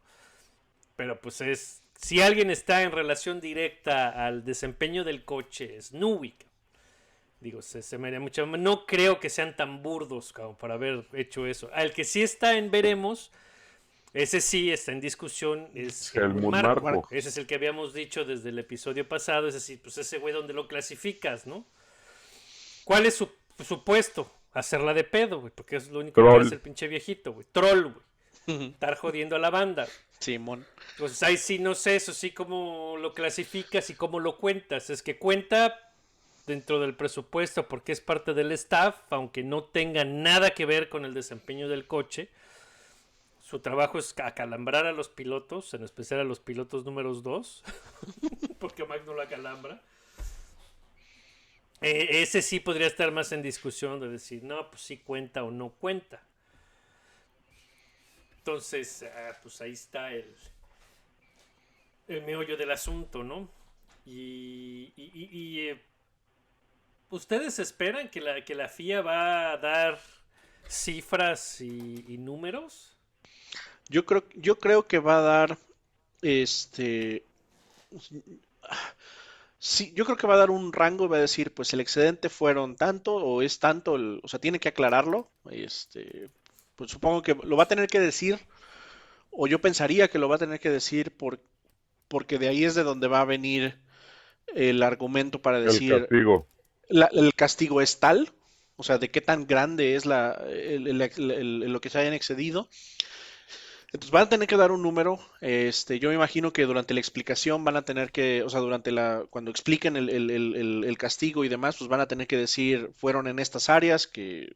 Pero 0.96 1.22
pues 1.22 1.40
es. 1.42 1.84
Si 2.02 2.20
alguien 2.22 2.50
está 2.50 2.82
en 2.82 2.92
relación 2.92 3.40
directa 3.40 4.10
al 4.26 4.44
desempeño 4.44 5.04
del 5.04 5.24
coche, 5.24 5.78
es 5.78 5.92
cabrón. 5.92 6.34
Digo, 7.40 7.62
se, 7.62 7.82
se 7.82 7.98
me 7.98 8.08
haría 8.08 8.20
mucho. 8.20 8.46
No 8.46 8.86
creo 8.86 9.20
que 9.20 9.30
sean 9.30 9.56
tan 9.56 9.82
burdos 9.84 10.34
como 10.34 10.58
para 10.58 10.76
haber 10.76 11.06
hecho 11.14 11.46
eso. 11.46 11.70
Al 11.74 11.94
que 11.94 12.04
sí 12.04 12.22
está 12.22 12.58
en 12.58 12.70
Veremos, 12.72 13.32
ese 14.14 14.42
sí 14.42 14.72
está 14.72 14.92
en 14.92 15.00
discusión, 15.00 15.70
es 15.74 16.14
Helmut 16.16 16.52
Marko. 16.52 16.82
Marko. 16.82 17.08
Ese 17.12 17.30
es 17.30 17.38
el 17.38 17.48
que 17.48 17.56
habíamos 17.56 17.94
dicho 17.94 18.26
desde 18.26 18.50
el 18.50 18.60
episodio 18.60 19.08
pasado. 19.08 19.48
Ese 19.48 19.60
sí, 19.60 19.78
pues 19.78 19.98
ese 19.98 20.18
güey 20.18 20.34
donde 20.34 20.54
lo 20.54 20.68
clasificas, 20.68 21.48
¿no? 21.48 21.66
¿Cuál 22.84 23.06
es 23.06 23.16
su, 23.16 23.30
su 23.64 23.84
puesto? 23.84 24.32
Hacerla 24.54 24.94
de 24.94 25.04
pedo, 25.04 25.40
güey, 25.40 25.54
porque 25.56 25.78
es 25.78 25.90
lo 25.90 26.00
único 26.00 26.20
Troll. 26.20 26.42
que 26.42 26.46
hace 26.48 26.56
el 26.56 26.62
pinche 26.62 26.88
viejito, 26.88 27.32
güey. 27.34 27.48
Troll, 27.52 27.94
güey. 28.48 28.70
Estar 28.72 28.96
jodiendo 28.98 29.36
a 29.36 29.40
la 29.40 29.50
banda. 29.50 29.88
Simón. 30.22 30.66
Entonces 30.92 31.24
ahí 31.24 31.38
sí 31.38 31.60
no 31.60 31.76
sé, 31.76 31.96
eso 31.96 32.14
sí 32.14 32.32
cómo 32.32 32.96
lo 32.98 33.14
clasificas 33.14 33.90
y 33.90 33.96
cómo 33.96 34.20
lo 34.20 34.38
cuentas. 34.38 34.90
Es 34.90 35.02
que 35.02 35.18
cuenta 35.18 35.92
dentro 36.46 36.80
del 36.80 36.96
presupuesto 36.96 37.68
porque 37.68 37.92
es 37.92 38.02
parte 38.02 38.34
del 38.34 38.52
staff, 38.52 39.02
aunque 39.10 39.44
no 39.44 39.64
tenga 39.64 40.06
nada 40.06 40.52
que 40.52 40.66
ver 40.66 40.90
con 40.90 41.06
el 41.06 41.14
desempeño 41.14 41.68
del 41.68 41.88
coche. 41.88 42.30
Su 43.42 43.60
trabajo 43.60 44.00
es 44.00 44.16
acalambrar 44.18 44.86
a 44.86 44.94
los 44.94 45.10
pilotos, 45.10 45.74
en 45.74 45.84
especial 45.84 46.22
a 46.22 46.24
los 46.24 46.40
pilotos 46.40 46.86
números 46.86 47.22
2, 47.22 47.64
porque 48.60 48.86
Max 48.86 49.02
no 49.06 49.14
lo 49.14 49.22
acalambra. 49.22 49.82
Eh, 51.82 52.22
ese 52.22 52.42
sí 52.44 52.60
podría 52.60 52.88
estar 52.88 53.12
más 53.12 53.32
en 53.32 53.42
discusión 53.42 54.00
de 54.00 54.08
decir, 54.08 54.44
no, 54.44 54.70
pues 54.70 54.84
sí 54.84 54.98
cuenta 54.98 55.44
o 55.44 55.52
no 55.52 55.70
cuenta. 55.70 56.24
Entonces, 58.42 59.04
ah, 59.04 59.38
pues 59.44 59.62
ahí 59.62 59.74
está 59.74 60.12
el, 60.12 60.26
el 62.08 62.24
meollo 62.24 62.58
del 62.58 62.72
asunto, 62.72 63.24
¿no? 63.24 63.48
Y, 64.04 64.92
eh, 65.60 65.80
ustedes 67.12 67.60
esperan 67.60 68.10
que 68.10 68.20
la, 68.20 68.44
que 68.44 68.56
la 68.56 68.68
FIA 68.68 69.02
va 69.04 69.52
a 69.52 69.58
dar 69.58 70.00
cifras 70.68 71.62
y, 71.62 72.18
números. 72.18 72.98
Yo 73.90 74.06
creo, 74.08 74.24
yo 74.34 74.58
creo 74.58 74.88
que 74.88 74.98
va 74.98 75.20
a 75.20 75.22
dar 75.22 75.58
este 76.24 77.24
sí, 79.60 79.94
yo 79.96 80.06
creo 80.06 80.18
que 80.18 80.28
va 80.28 80.34
a 80.34 80.38
dar 80.38 80.50
un 80.50 80.74
rango 80.74 81.06
y 81.06 81.08
va 81.10 81.18
a 81.18 81.22
decir, 81.22 81.54
pues 81.54 81.74
el 81.74 81.80
excedente 81.80 82.30
fueron 82.30 82.76
tanto 82.76 83.16
o 83.16 83.44
es 83.44 83.60
tanto, 83.60 83.94
o 83.94 84.28
sea, 84.28 84.40
tiene 84.40 84.60
que 84.60 84.70
aclararlo. 84.70 85.30
Este, 85.52 86.30
pues 86.82 86.90
supongo 86.90 87.22
que 87.22 87.36
lo 87.44 87.56
va 87.58 87.64
a 87.64 87.68
tener 87.68 87.86
que 87.88 88.00
decir, 88.00 88.40
o 89.30 89.46
yo 89.46 89.62
pensaría 89.62 90.08
que 90.08 90.18
lo 90.18 90.28
va 90.28 90.38
a 90.38 90.40
tener 90.40 90.60
que 90.60 90.72
decir 90.72 91.12
por, 91.16 91.40
porque 92.08 92.40
de 92.40 92.48
ahí 92.48 92.64
es 92.64 92.74
de 92.74 92.82
donde 92.82 93.08
va 93.08 93.22
a 93.22 93.26
venir 93.26 93.78
el 94.56 94.82
argumento 94.82 95.44
para 95.44 95.60
El 95.60 95.66
decir 95.66 95.92
castigo. 96.00 96.48
la- 96.90 97.12
el 97.14 97.36
castigo 97.36 97.82
es 97.82 98.00
tal, 98.00 98.32
o 98.78 98.84
sea, 98.84 98.98
de 98.98 99.12
qué 99.12 99.22
tan 99.22 99.46
grande 99.46 99.96
es 99.96 100.08
la, 100.08 100.32
el- 100.50 100.88
el- 100.88 101.02
el- 101.04 101.32
el- 101.32 101.72
lo 101.72 101.82
que 101.82 101.92
se 101.92 102.00
hayan 102.00 102.14
excedido. 102.14 102.68
Entonces 103.94 104.12
van 104.12 104.24
a 104.24 104.30
tener 104.30 104.48
que 104.48 104.56
dar 104.58 104.72
un 104.72 104.82
número. 104.82 105.20
Este, 105.42 106.00
yo 106.00 106.10
me 106.10 106.16
imagino 106.16 106.54
que 106.54 106.66
durante 106.66 106.94
la 106.94 107.02
explicación 107.02 107.64
van 107.66 107.76
a 107.76 107.82
tener 107.84 108.12
que, 108.12 108.42
o 108.44 108.50
sea, 108.50 108.62
durante 108.62 108.92
la, 108.92 109.26
cuando 109.30 109.52
expliquen 109.52 109.98
el, 109.98 110.10
el- 110.10 110.32
el- 110.32 110.56
el- 110.56 110.84
el 110.86 110.98
castigo 110.98 111.44
y 111.44 111.50
demás, 111.50 111.76
pues 111.78 111.90
van 111.90 112.00
a 112.00 112.08
tener 112.08 112.28
que 112.28 112.38
decir, 112.38 112.92
fueron 112.96 113.28
en 113.28 113.40
estas 113.40 113.70
áreas, 113.70 114.08
que 114.08 114.54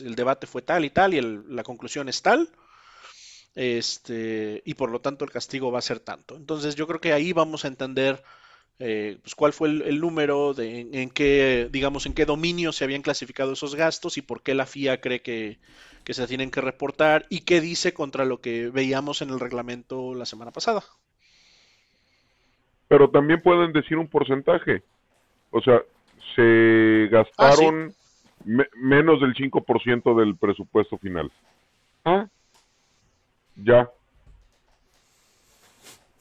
el 0.00 0.14
debate 0.14 0.46
fue 0.46 0.62
tal 0.62 0.84
y 0.84 0.90
tal, 0.90 1.14
y 1.14 1.18
el- 1.18 1.44
la 1.48 1.62
conclusión 1.62 2.08
es 2.08 2.22
tal. 2.22 2.50
Este, 3.54 4.62
y 4.64 4.74
por 4.74 4.90
lo 4.90 5.00
tanto 5.00 5.24
el 5.24 5.30
castigo 5.32 5.72
va 5.72 5.80
a 5.80 5.82
ser 5.82 6.00
tanto. 6.00 6.36
Entonces 6.36 6.76
yo 6.76 6.86
creo 6.86 7.00
que 7.00 7.12
ahí 7.12 7.32
vamos 7.32 7.64
a 7.64 7.68
entender 7.68 8.22
eh, 8.80 9.18
pues, 9.22 9.34
cuál 9.34 9.52
fue 9.52 9.68
el, 9.68 9.82
el 9.82 10.00
número, 10.00 10.54
de, 10.54 10.80
en, 10.80 10.94
en 10.94 11.10
qué, 11.10 11.68
digamos, 11.72 12.06
en 12.06 12.14
qué 12.14 12.24
dominio 12.26 12.72
se 12.72 12.84
habían 12.84 13.02
clasificado 13.02 13.52
esos 13.52 13.74
gastos 13.74 14.18
y 14.18 14.22
por 14.22 14.42
qué 14.42 14.54
la 14.54 14.66
FIA 14.66 15.00
cree 15.00 15.22
que, 15.22 15.58
que 16.04 16.14
se 16.14 16.26
tienen 16.28 16.50
que 16.50 16.60
reportar 16.62 17.26
y 17.30 17.40
qué 17.42 17.60
dice 17.60 17.92
contra 17.94 18.24
lo 18.24 18.40
que 18.40 18.70
veíamos 18.70 19.22
en 19.22 19.30
el 19.30 19.40
reglamento 19.40 20.14
la 20.14 20.26
semana 20.26 20.52
pasada. 20.52 20.84
Pero 22.88 23.10
también 23.10 23.42
pueden 23.42 23.72
decir 23.72 23.96
un 23.98 24.08
porcentaje. 24.08 24.82
O 25.50 25.60
sea, 25.60 25.82
se 26.36 27.08
gastaron 27.10 27.94
me- 28.48 28.68
menos 28.74 29.20
del 29.20 29.34
5% 29.34 30.14
del 30.18 30.36
presupuesto 30.36 30.96
final. 30.98 31.30
Ah, 32.04 32.26
ya. 33.56 33.90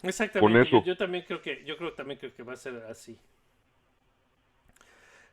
Exactamente. 0.04 0.40
Con 0.40 0.54
Yo, 0.54 0.78
eso. 0.78 0.84
yo 0.86 0.98
también 0.98 1.24
creo 1.26 1.42
que, 1.42 1.64
yo 1.66 1.78
creo 1.78 1.94
también 1.94 2.20
creo 2.20 2.34
que 2.34 2.44
va 2.44 2.54
a 2.54 2.58
ser 2.58 2.76
así. 2.90 3.18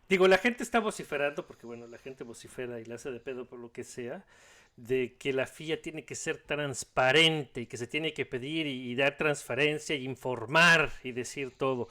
Digo, 0.08 0.28
la 0.28 0.38
gente 0.38 0.62
está 0.62 0.80
vociferando, 0.80 1.46
porque 1.46 1.66
bueno, 1.66 1.86
la 1.86 1.98
gente 1.98 2.24
vocifera 2.24 2.78
y 2.80 2.84
la 2.84 2.96
hace 2.96 3.10
de 3.10 3.20
pedo 3.20 3.46
por 3.46 3.58
lo 3.58 3.72
que 3.72 3.84
sea, 3.84 4.24
de 4.76 5.16
que 5.18 5.32
la 5.32 5.46
FIA 5.46 5.80
tiene 5.80 6.04
que 6.04 6.14
ser 6.14 6.38
transparente 6.38 7.62
y 7.62 7.66
que 7.66 7.76
se 7.78 7.86
tiene 7.86 8.12
que 8.12 8.26
pedir 8.26 8.66
y, 8.66 8.90
y 8.90 8.94
dar 8.96 9.16
transparencia 9.16 9.96
y 9.96 10.04
informar 10.04 10.92
y 11.02 11.12
decir 11.12 11.52
todo. 11.56 11.88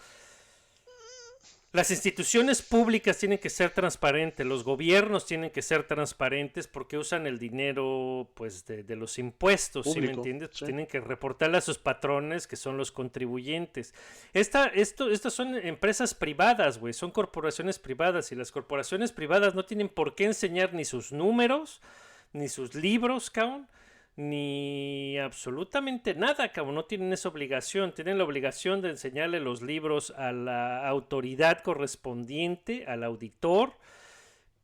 Las 1.74 1.90
instituciones 1.90 2.62
públicas 2.62 3.18
tienen 3.18 3.40
que 3.40 3.50
ser 3.50 3.72
transparentes, 3.72 4.46
los 4.46 4.64
gobiernos 4.64 5.26
tienen 5.26 5.50
que 5.50 5.64
ser 5.64 5.88
transparentes 5.88 6.68
porque 6.68 7.00
usan 7.00 7.26
el 7.26 7.40
dinero 7.40 8.30
pues 8.36 8.64
de, 8.68 8.84
de 8.84 8.96
los 8.96 9.18
impuestos, 9.18 9.86
¿sí 9.86 9.90
me 9.90 9.96
Público, 9.96 10.20
entiendes? 10.20 10.52
sí. 10.54 10.66
Tienen 10.66 10.86
que 10.86 11.00
reportarle 11.00 11.58
a 11.58 11.62
sus 11.62 11.80
patrones 11.80 12.46
que 12.46 12.58
son 12.58 12.78
los 12.78 12.92
contribuyentes. 12.92 13.96
Esta, 14.36 14.68
esto, 14.68 15.10
estas 15.10 15.34
son 15.34 15.56
empresas 15.56 16.14
privadas, 16.14 16.78
güey, 16.78 16.94
son 16.94 17.10
corporaciones 17.10 17.80
privadas 17.80 18.32
y 18.32 18.36
las 18.36 18.52
corporaciones 18.52 19.12
privadas 19.12 19.56
no 19.56 19.66
tienen 19.66 19.90
por 19.90 20.14
qué 20.14 20.26
enseñar 20.26 20.76
ni 20.76 20.86
sus 20.86 21.12
números, 21.12 21.82
ni 22.34 22.50
sus 22.50 22.76
libros, 22.76 23.32
cabrón, 23.32 23.68
ni 24.16 25.18
absolutamente 25.18 26.14
nada, 26.14 26.52
cabrón. 26.52 26.76
No 26.76 26.86
tienen 26.86 27.14
esa 27.14 27.30
obligación. 27.30 27.94
Tienen 27.94 28.18
la 28.18 28.24
obligación 28.24 28.82
de 28.82 28.90
enseñarle 28.90 29.40
los 29.40 29.62
libros 29.62 30.12
a 30.12 30.32
la 30.32 30.88
autoridad 30.88 31.62
correspondiente, 31.62 32.86
al 32.86 33.04
auditor, 33.04 33.74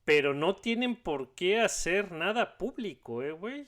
pero 0.06 0.34
no 0.34 0.56
tienen 0.56 0.96
por 0.96 1.34
qué 1.36 1.60
hacer 1.60 2.12
nada 2.12 2.58
público, 2.58 3.24
eh, 3.24 3.32
güey. 3.32 3.68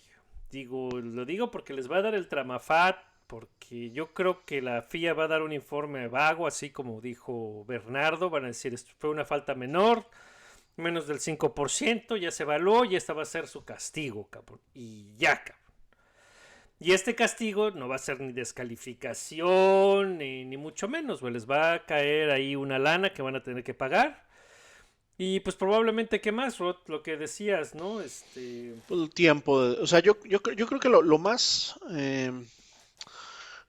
Digo, 0.51 0.89
lo 0.91 1.25
digo 1.25 1.49
porque 1.49 1.73
les 1.73 1.89
va 1.89 1.97
a 1.97 2.01
dar 2.01 2.15
el 2.15 2.27
tramafat, 2.27 2.97
porque 3.25 3.91
yo 3.91 4.13
creo 4.13 4.45
que 4.45 4.61
la 4.61 4.81
FIA 4.81 5.13
va 5.13 5.23
a 5.23 5.29
dar 5.29 5.41
un 5.41 5.53
informe 5.53 6.07
vago, 6.09 6.45
así 6.45 6.69
como 6.71 6.99
dijo 6.99 7.63
Bernardo, 7.65 8.29
van 8.29 8.43
a 8.43 8.47
decir, 8.47 8.73
esto 8.73 8.91
fue 8.99 9.09
una 9.09 9.23
falta 9.23 9.55
menor, 9.55 10.05
menos 10.75 11.07
del 11.07 11.19
5%, 11.19 12.17
ya 12.17 12.31
se 12.31 12.43
evaluó 12.43 12.83
y 12.83 12.97
esta 12.97 13.13
va 13.13 13.21
a 13.21 13.25
ser 13.25 13.47
su 13.47 13.63
castigo, 13.63 14.27
cabrón. 14.29 14.59
Y 14.73 15.15
ya, 15.15 15.41
cabrón. 15.41 15.60
Y 16.81 16.93
este 16.93 17.13
castigo 17.13 17.69
no 17.69 17.87
va 17.87 17.97
a 17.97 17.99
ser 17.99 18.19
ni 18.19 18.33
descalificación, 18.33 20.17
ni, 20.17 20.43
ni 20.45 20.57
mucho 20.57 20.87
menos. 20.87 21.21
Les 21.21 21.47
va 21.47 21.73
a 21.73 21.85
caer 21.85 22.31
ahí 22.31 22.55
una 22.55 22.79
lana 22.79 23.13
que 23.13 23.21
van 23.21 23.35
a 23.35 23.43
tener 23.43 23.63
que 23.63 23.75
pagar. 23.75 24.27
Y 25.15 25.41
pues 25.41 25.55
probablemente, 25.55 26.19
¿qué 26.21 26.31
más, 26.31 26.57
Rod? 26.57 26.77
Lo 26.87 27.03
que 27.03 27.17
decías, 27.17 27.75
¿no? 27.75 28.01
Este... 28.01 28.73
El 28.89 29.11
tiempo, 29.13 29.51
o 29.53 29.85
sea, 29.85 29.99
yo, 29.99 30.17
yo, 30.23 30.41
yo 30.57 30.65
creo 30.65 30.79
que 30.79 30.89
lo, 30.89 31.03
lo 31.03 31.19
más, 31.19 31.79
eh, 31.91 32.31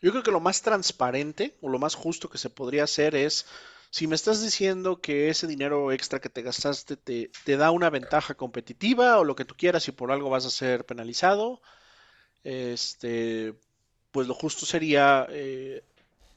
yo 0.01 0.11
creo 0.11 0.23
que 0.23 0.31
lo 0.31 0.41
más 0.41 0.63
transparente 0.63 1.59
o 1.61 1.69
lo 1.69 1.79
más 1.79 1.95
justo 1.95 2.31
que 2.31 2.39
se 2.39 2.49
podría 2.49 2.85
hacer 2.85 3.15
es, 3.15 3.45
si 3.91 4.07
me 4.07 4.15
estás 4.15 4.43
diciendo 4.43 5.03
que 5.03 5.29
ese 5.29 5.47
dinero 5.47 5.93
extra 5.93 6.19
que 6.19 6.31
te 6.31 6.41
gastaste 6.41 6.97
te, 6.97 7.31
te 7.45 7.59
da 7.59 7.73
una 7.73 7.91
ventaja 7.91 8.35
competitiva 8.35 9.19
o 9.19 9.25
lo 9.25 9.37
que 9.37 9.45
tú 9.45 9.55
quieras 9.55 9.87
y 9.89 9.93
por 9.93 10.11
algo 10.13 10.31
vas 10.31 10.47
a 10.47 10.51
ser 10.51 10.87
penalizado, 10.87 11.61
este, 12.45 13.55
pues 14.11 14.29
lo 14.29 14.35
justo 14.35 14.67
sería, 14.67 15.27
eh, 15.31 15.83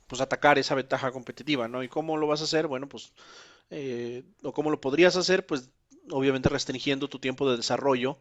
pues 0.07 0.21
atacar 0.21 0.57
esa 0.59 0.75
ventaja 0.75 1.11
competitiva, 1.11 1.67
¿no? 1.67 1.83
¿Y 1.83 1.89
cómo 1.89 2.17
lo 2.17 2.27
vas 2.27 2.41
a 2.41 2.45
hacer? 2.45 2.67
Bueno, 2.67 2.87
pues, 2.89 3.13
eh, 3.69 4.23
o 4.43 4.53
cómo 4.53 4.69
lo 4.71 4.81
podrías 4.81 5.15
hacer, 5.15 5.45
pues, 5.45 5.69
obviamente 6.11 6.49
restringiendo 6.49 7.09
tu 7.09 7.19
tiempo 7.19 7.49
de 7.49 7.57
desarrollo 7.57 8.17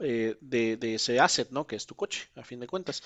eh, 0.00 0.36
de, 0.40 0.94
ese 0.94 1.20
asset, 1.20 1.50
¿no? 1.50 1.66
Que 1.66 1.76
es 1.76 1.86
tu 1.86 1.94
coche, 1.94 2.28
a 2.36 2.44
fin 2.44 2.60
de 2.60 2.66
cuentas. 2.66 3.02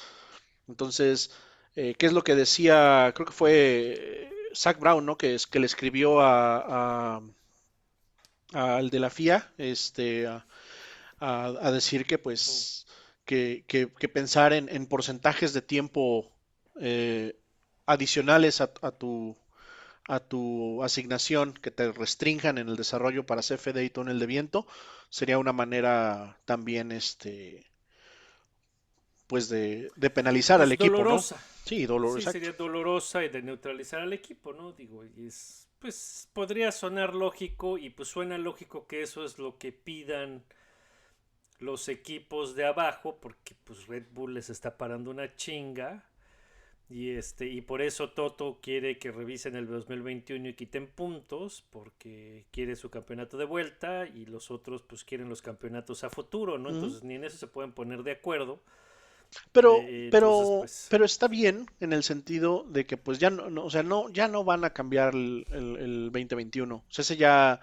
Entonces, 0.69 1.31
eh, 1.77 1.95
¿qué 1.99 2.07
es 2.07 2.13
lo 2.13 2.25
que 2.25 2.35
decía? 2.35 3.13
Creo 3.15 3.27
que 3.27 3.33
fue 3.33 4.31
Zach 4.55 4.79
Brown, 4.81 5.05
¿no? 5.07 5.19
Que, 5.19 5.35
es, 5.35 5.47
que 5.47 5.61
le 5.61 5.67
escribió 5.67 6.21
a, 6.21 7.23
al 8.53 8.91
de 8.91 9.01
la 9.01 9.11
FIA, 9.11 9.53
este, 9.59 10.27
a 11.21 11.71
decir 11.73 12.07
que 12.07 12.19
pues 12.19 12.87
que, 13.27 13.65
que- 13.69 13.89
que 14.01 14.09
pensar 14.09 14.53
en, 14.53 14.69
en 14.69 14.87
porcentajes 14.87 15.53
de 15.55 15.63
tiempo 15.63 16.33
eh, 16.81 17.37
adicionales 17.87 18.61
a, 18.61 18.71
a 18.83 18.93
tu 18.93 19.37
a 20.09 20.21
tu 20.21 20.83
asignación 20.85 21.55
que 21.55 21.71
te 21.73 21.93
restrinjan 21.93 22.59
en 22.59 22.69
el 22.69 22.77
desarrollo 22.77 23.27
para 23.27 23.43
CFD 23.43 23.85
y 23.85 23.91
túnel 23.91 24.19
de 24.21 24.27
viento 24.27 24.67
sería 25.11 25.39
una 25.39 25.53
manera 25.53 26.39
también 26.47 26.93
este 26.93 27.67
pues 29.27 29.49
de, 29.49 29.91
de 29.97 30.11
penalizar 30.11 30.61
al 30.63 30.73
equipo, 30.73 31.05
¿no? 31.05 31.27
dolorosa. 31.27 31.43
Sí, 31.65 31.87
dolor, 31.87 32.21
Sí, 32.21 32.27
sería 32.29 32.53
dolorosa 32.53 33.25
y 33.25 33.29
de 33.29 33.43
neutralizar 33.43 34.01
al 34.01 34.13
equipo, 34.13 34.53
¿no? 34.53 34.73
Digo, 34.73 35.03
es, 35.05 35.69
pues 35.81 36.29
podría 36.33 36.71
sonar 36.73 37.15
lógico 37.15 37.79
y 37.79 37.91
pues 37.91 38.09
suena 38.09 38.39
lógico 38.39 38.87
que 38.87 39.03
eso 39.03 39.25
es 39.25 39.39
lo 39.39 39.59
que 39.59 39.73
pidan 39.73 40.45
los 41.59 41.89
equipos 41.89 42.55
de 42.55 42.65
abajo 42.67 43.19
porque 43.21 43.55
pues 43.65 43.87
Red 43.87 44.05
Bull 44.13 44.35
les 44.35 44.51
está 44.51 44.77
parando 44.77 45.11
una 45.11 45.35
chinga 45.37 46.05
y 46.89 47.11
este 47.11 47.47
y 47.49 47.63
por 47.63 47.83
eso 47.83 48.11
Toto 48.11 48.59
quiere 48.63 48.99
que 48.99 49.11
revisen 49.11 49.57
el 49.57 49.67
2021 49.67 50.49
y 50.51 50.55
quiten 50.55 50.87
puntos 50.87 51.65
porque 51.71 52.45
quiere 52.53 52.77
su 52.77 52.91
campeonato 52.91 53.37
de 53.39 53.45
vuelta 53.45 54.07
y 54.07 54.27
los 54.27 54.51
otros 54.53 54.83
pues 54.83 55.03
quieren 55.03 55.29
los 55.29 55.43
campeonatos 55.43 56.05
a 56.05 56.11
futuro, 56.11 56.59
¿no? 56.59 56.71
Entonces 56.71 57.03
ni 57.03 57.15
en 57.17 57.25
eso 57.25 57.39
se 57.39 57.47
pueden 57.49 57.73
poner 57.73 58.03
de 58.05 58.13
acuerdo. 58.13 58.61
Pero, 59.51 59.79
Eh, 59.81 60.09
pero, 60.13 60.29
entonces, 60.29 60.59
pues- 60.61 60.87
pero 60.89 61.05
está 61.05 61.27
bien 61.27 61.67
en 61.81 61.93
el 61.93 62.05
sentido 62.05 62.65
de 62.69 62.87
que 62.87 62.97
pues 62.97 63.19
ya 63.19 63.31
no, 63.31 63.51
no, 63.51 63.65
o 63.65 63.71
sea, 63.71 63.83
no, 63.83 64.09
ya 64.11 64.29
no 64.29 64.45
van 64.45 64.65
a 64.65 64.71
cambiar 64.73 65.15
el, 65.15 65.45
el- 65.51 65.77
el 65.79 66.05
2021. 66.13 66.77
O 66.77 66.85
sea, 66.89 67.03
ese 67.03 67.17
ya, 67.17 67.61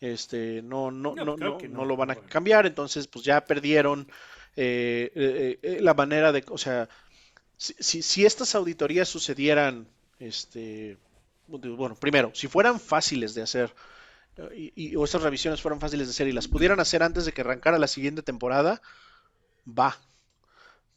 este, 0.00 0.62
no, 0.62 0.90
no, 0.90 1.16
No, 1.16 1.24
no, 1.36 1.36
no, 1.36 1.56
que 1.56 1.68
no 1.68 1.84
no, 1.84 1.84
lo 1.84 1.96
van 1.96 2.10
a 2.10 2.16
cambiar. 2.16 2.66
Entonces, 2.66 3.06
pues 3.08 3.24
ya 3.24 3.44
perdieron 3.46 4.08
eh, 4.56 5.10
eh, 5.14 5.58
eh, 5.62 5.78
la 5.80 5.94
manera 5.94 6.32
de, 6.32 6.44
o 6.50 6.58
sea, 6.58 6.88
si, 7.56 7.74
si, 7.80 8.02
si 8.02 8.26
estas 8.26 8.54
auditorías 8.54 9.08
sucedieran, 9.08 9.88
este, 10.18 10.98
bueno, 11.46 11.96
primero, 11.96 12.32
si 12.34 12.48
fueran 12.48 12.80
fáciles 12.80 13.34
de 13.34 13.42
hacer 13.42 13.74
eh, 14.36 14.72
y, 14.76 14.90
y- 14.92 14.96
o 14.96 15.04
estas 15.04 15.22
revisiones 15.22 15.62
fueran 15.62 15.80
fáciles 15.80 16.08
de 16.08 16.12
hacer 16.12 16.28
y 16.28 16.32
las 16.32 16.48
pudieran 16.48 16.80
hacer 16.80 17.02
antes 17.02 17.24
de 17.26 17.32
que 17.32 17.42
arrancara 17.42 17.78
la 17.78 17.88
siguiente 17.88 18.22
temporada, 18.22 18.82
va. 19.66 19.98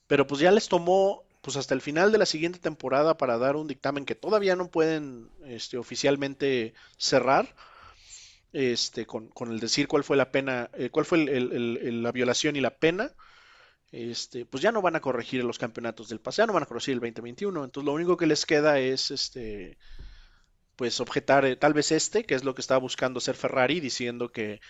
Pero 0.08 0.28
pues 0.28 0.42
ya 0.42 0.52
les 0.52 0.68
tomó 0.68 1.24
pues 1.42 1.58
hasta 1.58 1.74
el 1.74 1.82
final 1.82 2.12
de 2.12 2.20
la 2.20 2.26
siguiente 2.28 2.60
temporada 2.60 3.18
para 3.18 3.38
dar 3.38 3.56
un 3.56 3.68
dictamen 3.68 4.06
que 4.06 4.14
todavía 4.16 4.56
no 4.56 4.70
pueden 4.70 5.32
este, 5.46 5.78
oficialmente 5.78 6.74
cerrar, 6.98 7.56
este, 8.54 9.06
con, 9.06 9.32
el 9.50 9.60
decir 9.60 9.88
cuál 9.88 10.04
fue 10.04 10.18
la 10.18 10.32
pena, 10.32 10.70
eh, 10.74 10.90
cuál 10.90 11.06
fue 11.06 11.26
la 11.26 12.12
violación 12.12 12.56
y 12.56 12.62
la 12.62 12.78
pena, 12.78 13.12
este, 13.92 14.46
pues 14.46 14.64
ya 14.64 14.72
no 14.72 14.82
van 14.82 14.96
a 14.96 15.02
corregir 15.02 15.44
los 15.44 15.60
campeonatos 15.60 16.10
del 16.10 16.20
pasado, 16.20 16.48
no 16.48 16.54
van 16.54 16.64
a 16.64 16.68
corregir 16.68 16.94
el 16.94 17.00
2021, 17.00 17.64
entonces 17.64 17.86
lo 17.86 17.94
único 17.94 18.18
que 18.18 18.28
les 18.28 18.46
queda 18.46 18.80
es 18.80 19.12
este, 19.12 19.78
pues 20.76 21.00
objetar 21.00 21.46
eh, 21.46 21.56
tal 21.56 21.74
vez 21.74 21.92
este, 21.92 22.26
que 22.26 22.36
es 22.36 22.44
lo 22.44 22.56
que 22.56 22.62
estaba 22.62 22.80
buscando 22.80 23.20
hacer 23.20 23.36
Ferrari, 23.36 23.80
diciendo 23.80 24.32
que, 24.32 24.62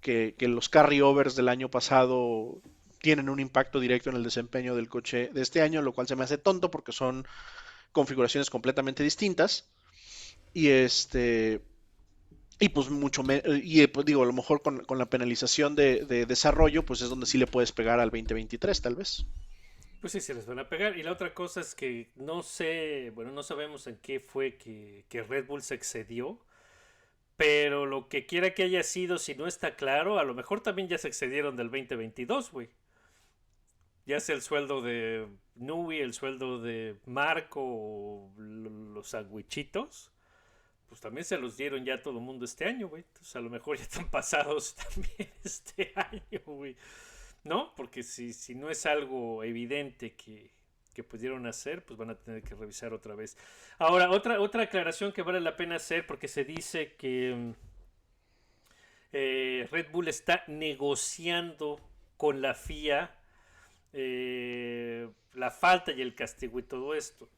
que, 0.00 0.34
que 0.38 0.48
los 0.48 0.68
carryovers 0.68 1.36
del 1.36 1.48
año 1.48 1.70
pasado 1.70 2.62
tienen 3.00 3.28
un 3.28 3.40
impacto 3.40 3.80
directo 3.80 4.10
en 4.10 4.16
el 4.16 4.22
desempeño 4.22 4.74
del 4.74 4.88
coche 4.88 5.30
de 5.32 5.42
este 5.42 5.62
año, 5.62 5.82
lo 5.82 5.92
cual 5.92 6.06
se 6.06 6.16
me 6.16 6.24
hace 6.24 6.38
tonto 6.38 6.70
porque 6.70 6.92
son 6.92 7.26
configuraciones 7.92 8.50
completamente 8.50 9.02
distintas. 9.02 9.70
Y 10.52 10.68
este. 10.68 11.62
Y 12.60 12.68
pues 12.68 12.90
mucho 12.90 13.22
y 13.62 13.80
eh, 13.80 13.88
pues 13.88 14.06
digo, 14.06 14.22
a 14.22 14.26
lo 14.26 14.32
mejor 14.32 14.62
con, 14.62 14.84
con 14.84 14.98
la 14.98 15.10
penalización 15.10 15.74
de, 15.74 16.04
de 16.04 16.26
desarrollo, 16.26 16.84
pues 16.84 17.00
es 17.00 17.08
donde 17.08 17.26
sí 17.26 17.38
le 17.38 17.46
puedes 17.48 17.72
pegar 17.72 17.98
al 18.00 18.10
2023, 18.10 18.82
tal 18.82 18.94
vez. 18.96 19.26
Pues 20.00 20.12
sí, 20.12 20.20
se 20.20 20.34
les 20.34 20.46
van 20.46 20.58
a 20.58 20.68
pegar. 20.68 20.96
Y 20.98 21.02
la 21.02 21.12
otra 21.12 21.34
cosa 21.34 21.60
es 21.60 21.74
que 21.74 22.10
no 22.16 22.42
sé, 22.42 23.10
bueno, 23.14 23.32
no 23.32 23.42
sabemos 23.42 23.86
en 23.86 23.96
qué 23.98 24.20
fue 24.20 24.56
que, 24.56 25.04
que 25.08 25.22
Red 25.22 25.46
Bull 25.46 25.62
se 25.62 25.74
excedió. 25.74 26.40
Pero 27.36 27.86
lo 27.86 28.08
que 28.08 28.26
quiera 28.26 28.54
que 28.54 28.62
haya 28.64 28.82
sido, 28.82 29.18
si 29.18 29.34
no 29.34 29.46
está 29.46 29.76
claro, 29.76 30.18
a 30.18 30.24
lo 30.24 30.34
mejor 30.34 30.62
también 30.62 30.88
ya 30.88 30.98
se 30.98 31.08
excedieron 31.08 31.56
del 31.56 31.70
2022, 31.70 32.52
güey. 32.52 32.70
Ya 34.06 34.20
sea 34.20 34.34
el 34.34 34.42
sueldo 34.42 34.82
de 34.82 35.26
Nui, 35.54 35.98
el 36.00 36.12
sueldo 36.14 36.60
de 36.60 36.96
Marco 37.06 37.60
o 37.62 38.32
lo- 38.36 38.70
los 38.94 39.08
sandwichitos. 39.08 40.10
Pues 40.90 41.00
también 41.00 41.24
se 41.24 41.38
los 41.38 41.56
dieron 41.56 41.84
ya 41.84 41.94
a 41.94 42.02
todo 42.02 42.18
el 42.18 42.24
mundo 42.24 42.44
este 42.44 42.64
año, 42.64 42.88
güey. 42.88 43.04
Entonces 43.06 43.36
a 43.36 43.40
lo 43.40 43.48
mejor 43.48 43.78
ya 43.78 43.84
están 43.84 44.10
pasados 44.10 44.74
también 44.74 45.30
este 45.44 45.92
año, 45.94 46.42
güey. 46.44 46.76
¿No? 47.44 47.72
Porque 47.76 48.02
si, 48.02 48.32
si 48.32 48.56
no 48.56 48.68
es 48.68 48.84
algo 48.86 49.44
evidente 49.44 50.14
que, 50.14 50.50
que 50.92 51.04
pudieron 51.04 51.46
hacer, 51.46 51.84
pues 51.84 51.96
van 51.96 52.10
a 52.10 52.16
tener 52.16 52.42
que 52.42 52.56
revisar 52.56 52.92
otra 52.92 53.14
vez. 53.14 53.38
Ahora, 53.78 54.10
otra, 54.10 54.40
otra 54.40 54.64
aclaración 54.64 55.12
que 55.12 55.22
vale 55.22 55.40
la 55.40 55.56
pena 55.56 55.76
hacer, 55.76 56.06
porque 56.06 56.26
se 56.26 56.44
dice 56.44 56.96
que 56.96 57.54
eh, 59.12 59.68
Red 59.70 59.92
Bull 59.92 60.08
está 60.08 60.42
negociando 60.48 61.80
con 62.16 62.42
la 62.42 62.54
FIA 62.54 63.14
eh, 63.92 65.08
la 65.34 65.52
falta 65.52 65.92
y 65.92 66.02
el 66.02 66.16
castigo 66.16 66.58
y 66.58 66.64
todo 66.64 66.94
esto. 66.94 67.28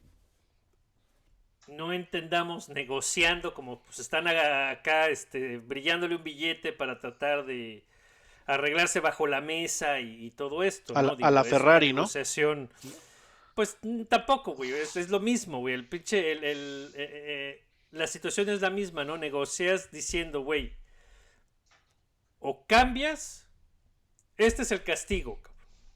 No 1.69 1.93
entendamos 1.93 2.69
negociando 2.69 3.55
como 3.55 3.81
pues 3.81 3.99
están 4.01 4.27
acá 4.29 5.09
este, 5.09 5.59
brillándole 5.59 6.17
un 6.17 6.25
billete 6.25 6.73
para 6.73 6.99
tratar 6.99 7.47
de 7.47 7.85
arreglarse 8.47 8.99
bajo 9.01 9.27
la 9.29 9.41
mesa 9.41 10.01
y, 10.01 10.27
y 10.27 10.31
todo 10.33 10.63
esto. 10.65 10.97
A 10.97 11.03
¿no? 11.03 11.09
la- 11.09 11.27
a 11.29 11.31
Ferrari, 11.51 11.93
¿no? 11.93 12.07
Pues 13.55 13.79
tampoco, 14.09 14.55
güey. 14.55 14.73
Es, 14.73 14.97
es 14.97 15.09
lo 15.11 15.21
mismo, 15.21 15.61
güey. 15.61 15.75
El 15.75 15.87
pinche. 15.89 16.33
El, 16.33 16.43
el, 16.45 16.91
eh, 16.95 17.11
eh, 17.59 17.65
la 17.93 18.07
situación 18.07 18.49
es 18.49 18.61
la 18.61 18.71
misma, 18.71 19.05
¿no? 19.05 19.17
Negocias 19.17 19.91
diciendo, 19.93 20.41
güey. 20.41 20.73
O 22.41 22.65
cambias. 22.67 23.47
Este 24.37 24.63
es 24.63 24.73
el 24.73 24.83
castigo. 24.83 25.41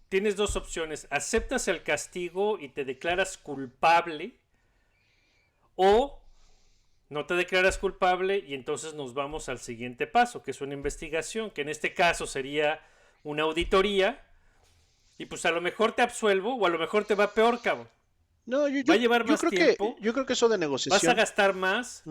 Tienes 0.09 0.37
dos 0.37 0.55
opciones. 0.57 1.09
Aceptas 1.11 1.67
el 1.69 1.83
castigo 1.83 2.59
y 2.61 2.69
te 2.69 2.85
declaras 2.85 3.37
culpable. 3.39 4.37
O 5.77 6.21
no 7.09 7.25
te 7.27 7.35
declaras 7.35 7.79
culpable 7.79 8.45
y 8.47 8.55
entonces 8.55 8.95
nos 8.95 9.15
vamos 9.15 9.49
al 9.49 9.59
siguiente 9.61 10.07
paso, 10.09 10.43
que 10.43 10.51
es 10.51 10.61
una 10.61 10.75
investigación, 10.75 11.51
que 11.51 11.63
en 11.63 11.69
este 11.69 11.95
caso 11.95 12.27
sería 12.27 12.81
una 13.23 13.45
auditoría. 13.45 14.23
Y 15.19 15.27
pues 15.27 15.47
a 15.47 15.51
lo 15.51 15.61
mejor 15.61 15.93
te 15.93 16.03
absuelvo 16.03 16.57
o 16.57 16.67
a 16.67 16.69
lo 16.69 16.79
mejor 16.79 17.05
te 17.05 17.15
va 17.15 17.33
peor, 17.33 17.61
cabrón. 17.63 17.89
No, 18.45 18.69
yo, 18.69 18.83
Va 18.89 18.95
a 18.95 18.99
llevar 18.99 19.25
yo 19.25 19.33
más 19.33 19.41
creo 19.41 19.51
tiempo. 19.51 19.97
que 19.97 20.03
yo 20.03 20.13
creo 20.13 20.27
que 20.27 20.35
eso 20.35 20.49
de 20.49 20.57
Vas 20.57 20.61
negociación. 20.61 21.11
a 21.13 21.15
gastar 21.15 21.55
más. 21.55 22.03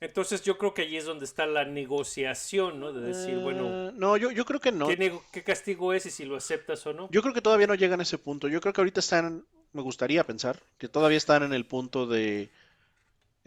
Entonces 0.00 0.42
yo 0.42 0.56
creo 0.56 0.72
que 0.74 0.82
allí 0.82 0.96
es 0.96 1.04
donde 1.04 1.24
está 1.24 1.44
la 1.46 1.64
negociación, 1.64 2.78
¿no? 2.78 2.92
De 2.92 3.00
decir, 3.00 3.36
bueno, 3.38 3.88
Eh, 3.88 3.92
no, 3.94 4.16
yo, 4.16 4.30
yo 4.30 4.44
creo 4.44 4.60
que 4.60 4.70
no. 4.70 4.86
¿qué, 4.86 4.96
nego- 4.96 5.24
qué 5.32 5.42
castigo 5.42 5.92
es 5.92 6.06
y 6.06 6.10
si 6.10 6.24
lo 6.24 6.36
aceptas 6.36 6.86
o 6.86 6.92
no? 6.92 7.08
Yo 7.10 7.20
creo 7.22 7.34
que 7.34 7.42
todavía 7.42 7.66
no 7.66 7.74
llegan 7.74 7.98
a 7.98 8.04
ese 8.04 8.16
punto. 8.18 8.46
Yo 8.46 8.60
creo 8.60 8.72
que 8.72 8.80
ahorita 8.80 9.00
están, 9.00 9.44
me 9.72 9.82
gustaría 9.82 10.22
pensar, 10.24 10.60
que 10.78 10.88
todavía 10.88 11.18
están 11.18 11.42
en 11.42 11.52
el 11.52 11.66
punto 11.66 12.06
de, 12.06 12.48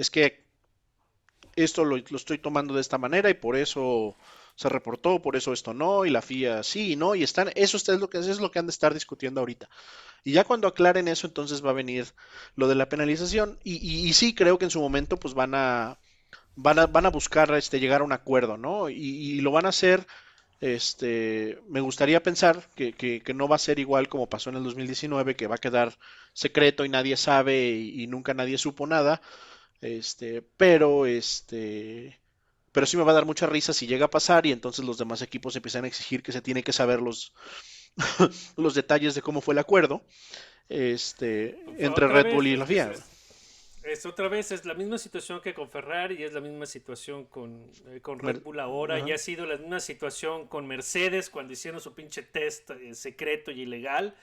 es 0.02 0.10
que 0.12 0.46
esto 1.56 1.84
lo, 1.86 1.98
estoy 1.98 2.38
tomando 2.38 2.74
de 2.74 2.82
esta 2.82 2.98
manera 2.98 3.30
y 3.30 3.34
por 3.34 3.56
eso 3.56 4.16
se 4.56 4.70
reportó, 4.70 5.22
por 5.22 5.36
eso 5.36 5.54
esto 5.54 5.74
no, 5.74 6.06
y 6.06 6.10
la 6.10 6.20
FIA 6.22 6.64
sí 6.64 6.94
y 6.94 6.96
no, 6.96 7.16
y 7.16 7.24
están, 7.24 7.52
eso 7.56 7.78
es 7.78 7.88
lo 7.88 8.10
que, 8.10 8.20
es 8.20 8.40
lo 8.40 8.52
que 8.52 8.60
han 8.60 8.68
de 8.68 8.72
estar 8.72 8.94
discutiendo 8.94 9.40
ahorita. 9.40 9.70
Y 10.24 10.34
ya 10.34 10.46
cuando 10.46 10.68
aclaren 10.68 11.08
eso, 11.08 11.28
entonces 11.28 11.66
va 11.66 11.72
a 11.72 11.74
venir 11.74 12.08
lo 12.56 12.68
de 12.68 12.76
la 12.76 12.90
penalización. 12.90 13.60
Y, 13.64 13.76
y- 13.78 14.08
y 14.10 14.14
sí, 14.14 14.36
creo 14.36 14.58
que 14.60 14.66
en 14.66 14.72
su 14.72 14.82
momento, 14.82 15.18
pues 15.18 15.34
van 15.36 15.54
a, 15.56 16.00
van 16.56 16.80
a, 16.80 16.88
van 16.88 17.06
a 17.08 17.10
buscar 17.10 17.54
este, 17.56 17.80
llegar 17.80 18.02
a 18.02 18.06
un 18.06 18.14
acuerdo, 18.14 18.58
¿no? 18.58 18.90
Y, 18.90 18.96
y 18.98 19.42
lo 19.42 19.52
van 19.52 19.66
a 19.68 19.70
hacer, 19.70 20.08
este, 20.62 21.60
me 21.70 21.82
gustaría 21.82 22.24
pensar 22.24 22.64
que, 22.76 22.94
que- 22.94 23.22
que 23.24 23.34
no 23.34 23.48
va 23.48 23.56
a 23.58 23.60
ser 23.60 23.80
igual 23.80 24.10
como 24.10 24.30
pasó 24.30 24.50
en 24.52 24.58
el 24.58 24.64
2019, 24.64 25.36
que 25.36 25.48
va 25.48 25.56
a 25.56 25.58
quedar 25.60 25.98
secreto 26.34 26.86
y 26.86 26.90
nadie 26.90 27.18
sabe 27.18 27.72
y 27.72 28.08
nunca 28.08 28.34
nadie 28.34 28.58
supo 28.58 28.88
nada. 28.88 29.22
Este, 29.82 30.44
pero 30.58 31.06
este, 31.08 32.20
pero 32.72 32.86
sí 32.86 32.98
me 32.98 33.04
va 33.04 33.12
a 33.12 33.16
dar 33.16 33.26
mucha 33.26 33.48
risa 33.48 33.74
si 33.74 33.88
llega 33.88 34.06
a 34.06 34.10
pasar 34.10 34.46
y 34.46 34.52
entonces 34.52 34.86
los 34.86 34.98
demás 35.00 35.22
equipos 35.24 35.56
empiezan 35.56 35.86
a 35.86 35.88
exigir 35.88 36.22
que 36.24 36.32
se 36.32 36.42
tiene 36.42 36.64
que 36.64 36.72
saber 36.74 37.02
los, 37.02 37.34
los 38.58 38.76
detalles 38.76 39.16
de 39.16 39.22
cómo 39.22 39.42
fue 39.42 39.54
el 39.56 39.60
acuerdo, 39.60 40.04
este, 40.70 41.60
Pues, 41.66 41.80
entre 41.80 42.08
Red 42.08 42.34
Bull 42.34 42.48
y 42.48 42.56
la 42.56 42.66
FIA. 42.66 42.92
es- 42.92 43.04
Es 43.84 44.06
otra 44.06 44.28
vez, 44.28 44.52
es 44.52 44.64
la 44.66 44.76
misma 44.76 45.00
situación 45.00 45.42
que 45.42 45.56
con 45.56 45.68
Ferrari, 45.68 46.22
es 46.24 46.34
la 46.34 46.40
misma 46.42 46.68
situación 46.68 47.26
con, 47.26 47.66
eh, 47.88 48.00
con 48.00 48.20
Red 48.20 48.36
Mer- 48.36 48.44
Bull 48.44 48.60
ahora, 48.60 49.00
y 49.00 49.12
ha 49.12 49.18
sido 49.18 49.48
la 49.48 49.58
misma 49.58 49.80
situación 49.80 50.48
con 50.48 50.68
Mercedes 50.68 51.32
cuando 51.32 51.54
hicieron 51.54 51.82
su 51.82 51.92
pinche 51.96 52.22
test 52.22 52.70
eh, 52.70 52.94
secreto 52.94 53.50
y 53.50 53.62
ilegal. 53.62 54.14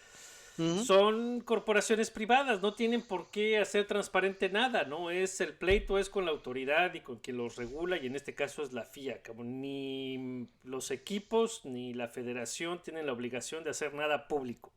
Son 0.84 1.40
corporaciones 1.40 2.10
privadas, 2.10 2.60
no 2.60 2.74
tienen 2.74 3.02
por 3.02 3.30
qué 3.30 3.58
hacer 3.58 3.86
transparente 3.86 4.48
nada, 4.48 4.82
¿no? 4.82 5.08
Es 5.08 5.40
el 5.40 5.54
pleito 5.54 5.98
es 5.98 6.10
con 6.10 6.24
la 6.24 6.32
autoridad 6.32 6.94
y 6.94 7.00
con 7.00 7.20
quien 7.20 7.36
los 7.36 7.54
regula, 7.54 7.96
y 7.96 8.06
en 8.06 8.16
este 8.16 8.34
caso 8.34 8.64
es 8.64 8.72
la 8.72 8.82
FIA. 8.82 9.20
Ni 9.36 10.48
los 10.64 10.90
equipos 10.90 11.64
ni 11.64 11.94
la 11.94 12.08
federación 12.08 12.82
tienen 12.82 13.06
la 13.06 13.12
obligación 13.12 13.62
de 13.62 13.70
hacer 13.70 13.94
nada 13.94 14.26
público. 14.26 14.72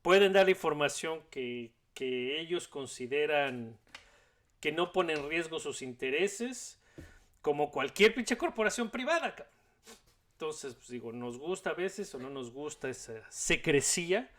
Pueden 0.00 0.32
dar 0.32 0.48
información 0.48 1.20
que, 1.30 1.72
que 1.92 2.40
ellos 2.40 2.66
consideran 2.66 3.76
que 4.60 4.72
no 4.72 4.92
pone 4.92 5.12
en 5.12 5.28
riesgo 5.28 5.60
sus 5.60 5.82
intereses, 5.82 6.80
como 7.42 7.70
cualquier 7.70 8.14
pinche 8.14 8.38
corporación 8.38 8.90
privada. 8.90 9.34
Entonces, 10.32 10.74
pues 10.74 10.88
digo, 10.88 11.12
nos 11.12 11.38
gusta 11.38 11.70
a 11.70 11.74
veces 11.74 12.14
o 12.14 12.18
no 12.18 12.30
nos 12.30 12.50
gusta 12.50 12.88
esa 12.88 13.12
secrecía, 13.30 14.30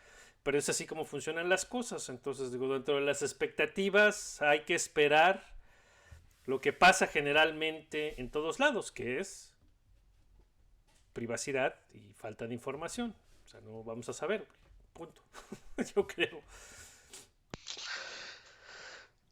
pero 0.44 0.58
es 0.58 0.70
así 0.70 0.86
como 0.86 1.06
funcionan 1.06 1.50
las 1.50 1.66
cosas. 1.66 2.10
Entonces, 2.10 2.52
digo, 2.52 2.74
dentro 2.74 2.96
de 2.96 3.02
las 3.02 3.22
expectativas 3.22 4.42
hay 4.42 4.62
que 4.62 4.76
esperar 4.76 5.46
lo 6.46 6.60
que 6.62 6.74
pasa 6.74 7.08
generalmente 7.08 8.20
en 8.20 8.30
todos 8.30 8.60
lados, 8.60 8.92
que 8.92 9.20
es 9.20 9.54
privacidad 11.14 11.76
y 11.94 12.14
falta 12.14 12.48
de 12.48 12.54
información. 12.54 13.16
O 13.46 13.48
sea, 13.48 13.62
no 13.62 13.84
vamos 13.84 14.10
a 14.10 14.14
saber, 14.14 14.46
punto. 14.94 15.22
Yo 15.96 16.08
creo. 16.08 16.42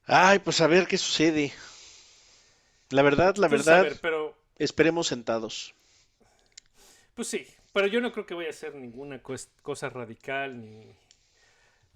Ay, 0.06 0.39
pues 0.39 0.60
a 0.62 0.67
ver 0.67 0.88
qué 0.88 0.98
sucede. 0.98 1.54
La 2.89 3.02
verdad, 3.04 3.36
la 3.38 3.48
Entonces, 3.48 3.67
a 3.72 3.82
verdad, 3.82 3.84
ver, 3.84 4.00
pero 4.02 4.36
esperemos 4.58 5.08
sentados. 5.08 5.76
Pues 7.13 7.28
sí, 7.28 7.48
pero 7.72 7.88
yo 7.88 8.02
no 8.02 8.12
creo 8.12 8.26
que 8.26 8.34
vaya 8.34 8.50
a 8.50 8.52
hacer 8.52 8.76
ninguna 8.76 9.22
cosa 9.22 9.90
radical 9.90 10.60
ni, 10.60 10.96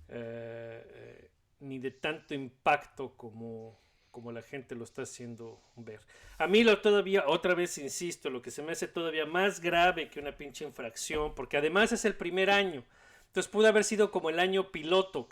eh, 0.09 1.29
ni 1.59 1.79
de 1.79 1.91
tanto 1.91 2.33
impacto 2.33 3.15
como, 3.17 3.79
como 4.11 4.31
la 4.31 4.41
gente 4.41 4.75
lo 4.75 4.83
está 4.83 5.03
haciendo 5.03 5.59
ver. 5.75 6.01
A 6.37 6.47
mí 6.47 6.63
lo 6.63 6.79
todavía, 6.81 7.23
otra 7.27 7.55
vez 7.55 7.77
insisto, 7.77 8.29
lo 8.29 8.41
que 8.41 8.51
se 8.51 8.61
me 8.61 8.73
hace 8.73 8.87
todavía 8.87 9.25
más 9.25 9.59
grave 9.59 10.09
que 10.09 10.19
una 10.19 10.37
pinche 10.37 10.65
infracción, 10.65 11.33
porque 11.33 11.57
además 11.57 11.91
es 11.91 12.05
el 12.05 12.15
primer 12.15 12.51
año. 12.51 12.83
Entonces 13.27 13.51
pudo 13.51 13.67
haber 13.67 13.83
sido 13.83 14.11
como 14.11 14.29
el 14.29 14.39
año 14.39 14.71
piloto. 14.71 15.27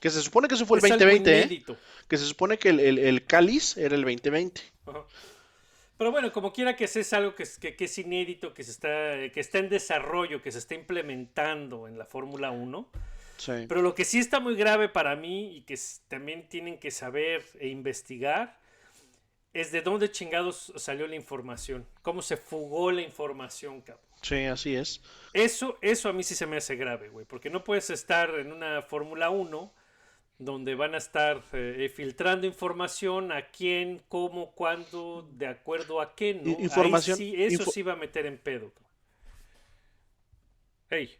Que 0.00 0.10
se 0.10 0.20
supone 0.20 0.48
que 0.48 0.56
eso 0.56 0.66
fue 0.66 0.78
el 0.78 0.84
Es 0.84 0.90
algo 0.90 1.04
2020, 1.06 1.40
¿eh? 1.40 1.76
Que 2.06 2.18
se 2.18 2.26
supone 2.26 2.58
que 2.58 2.68
el, 2.68 2.80
el, 2.80 2.98
el 2.98 3.24
cáliz 3.24 3.78
era 3.78 3.94
el 3.94 4.02
2020. 4.02 4.60
Ajá. 4.86 5.06
Pero 5.96 6.10
bueno, 6.10 6.32
como 6.32 6.52
quiera 6.52 6.74
que 6.74 6.88
sea, 6.88 7.02
es 7.02 7.12
algo 7.12 7.34
que 7.34 7.44
es, 7.44 7.58
que, 7.58 7.76
que 7.76 7.84
es 7.84 7.98
inédito, 7.98 8.52
que, 8.52 8.64
se 8.64 8.72
está, 8.72 9.32
que 9.32 9.40
está 9.40 9.58
en 9.58 9.68
desarrollo, 9.68 10.42
que 10.42 10.50
se 10.50 10.58
está 10.58 10.74
implementando 10.74 11.86
en 11.86 11.98
la 11.98 12.04
Fórmula 12.04 12.50
1. 12.50 12.88
Sí. 13.36 13.52
Pero 13.68 13.82
lo 13.82 13.94
que 13.94 14.04
sí 14.04 14.18
está 14.18 14.40
muy 14.40 14.56
grave 14.56 14.88
para 14.88 15.14
mí 15.16 15.56
y 15.56 15.62
que 15.62 15.78
también 16.08 16.48
tienen 16.48 16.78
que 16.78 16.90
saber 16.90 17.44
e 17.58 17.68
investigar 17.68 18.58
es 19.52 19.70
de 19.70 19.82
dónde 19.82 20.10
chingados 20.10 20.72
salió 20.76 21.06
la 21.06 21.14
información, 21.14 21.86
cómo 22.02 22.22
se 22.22 22.36
fugó 22.36 22.90
la 22.90 23.02
información, 23.02 23.80
cabrón. 23.80 24.04
Sí, 24.20 24.44
así 24.46 24.74
es. 24.74 25.00
Eso, 25.32 25.78
eso 25.80 26.08
a 26.08 26.12
mí 26.12 26.24
sí 26.24 26.34
se 26.34 26.46
me 26.46 26.56
hace 26.56 26.76
grave, 26.76 27.08
güey, 27.08 27.24
porque 27.24 27.50
no 27.50 27.62
puedes 27.62 27.90
estar 27.90 28.30
en 28.30 28.52
una 28.52 28.82
Fórmula 28.82 29.30
1 29.30 29.72
donde 30.38 30.74
van 30.74 30.94
a 30.94 30.98
estar 30.98 31.42
eh, 31.52 31.90
filtrando 31.94 32.46
información 32.46 33.32
a 33.32 33.48
quién, 33.50 34.02
cómo, 34.08 34.52
cuándo, 34.52 35.28
de 35.32 35.46
acuerdo 35.46 36.00
a 36.00 36.14
qué, 36.14 36.34
¿no? 36.34 36.50
I- 36.50 36.54
Ahí 36.54 36.64
información- 36.64 37.16
sí, 37.16 37.34
eso 37.36 37.62
info- 37.62 37.70
sí 37.70 37.82
va 37.82 37.92
a 37.92 37.96
meter 37.96 38.26
en 38.26 38.38
pedo. 38.38 38.70
cabrón. 38.70 38.84
Ey, 40.90 41.18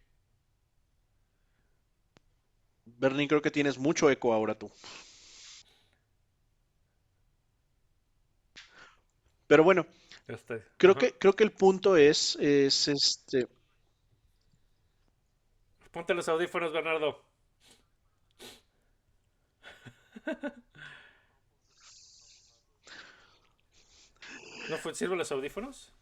Bernie, 2.86 3.28
creo 3.28 3.42
que 3.42 3.50
tienes 3.50 3.78
mucho 3.78 4.10
eco 4.10 4.32
ahora 4.32 4.54
tú. 4.54 4.70
Pero 9.46 9.62
bueno, 9.64 9.86
creo 10.76 10.92
Ajá. 10.92 11.00
que, 11.00 11.12
creo 11.18 11.34
que 11.34 11.44
el 11.44 11.52
punto 11.52 11.96
es, 11.96 12.36
es 12.36 12.88
este. 12.88 13.46
Ponte 15.92 16.14
los 16.14 16.28
audífonos, 16.28 16.72
Bernardo. 16.72 17.22
¿No 24.70 24.76
fue, 24.78 24.94
sirven 24.94 25.18
los 25.18 25.30
audífonos? 25.32 25.92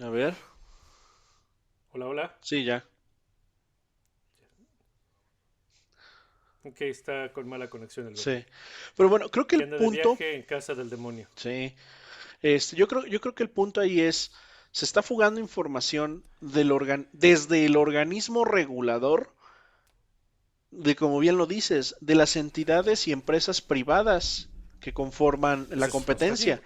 A 0.00 0.08
ver. 0.08 0.34
Hola, 1.92 2.06
hola. 2.06 2.38
Sí, 2.40 2.64
ya. 2.64 2.84
Ok, 6.64 6.80
está 6.82 7.32
con 7.32 7.48
mala 7.48 7.68
conexión 7.68 8.08
el 8.08 8.16
Sí. 8.16 8.44
Pero 8.96 9.08
bueno, 9.08 9.28
creo 9.28 9.46
que 9.46 9.56
el 9.56 9.62
anda 9.64 9.76
de 9.76 9.84
punto. 9.84 10.08
viaje 10.16 10.36
en 10.36 10.42
casa 10.42 10.74
del 10.74 10.88
demonio. 10.88 11.28
Sí. 11.36 11.74
Este, 12.42 12.76
yo 12.76 12.88
creo, 12.88 13.06
yo 13.06 13.20
creo 13.20 13.34
que 13.34 13.42
el 13.44 13.50
punto 13.50 13.80
ahí 13.80 14.00
es, 14.00 14.32
se 14.72 14.84
está 14.84 15.02
fugando 15.02 15.40
información 15.40 16.24
del 16.40 16.70
organ- 16.72 17.08
desde 17.12 17.64
el 17.66 17.76
organismo 17.76 18.44
regulador, 18.44 19.32
de 20.70 20.96
como 20.96 21.18
bien 21.18 21.36
lo 21.36 21.46
dices, 21.46 21.94
de 22.00 22.14
las 22.14 22.36
entidades 22.36 23.06
y 23.06 23.12
empresas 23.12 23.60
privadas 23.60 24.48
que 24.80 24.92
conforman 24.92 25.66
la 25.70 25.88
competencia. 25.88 26.60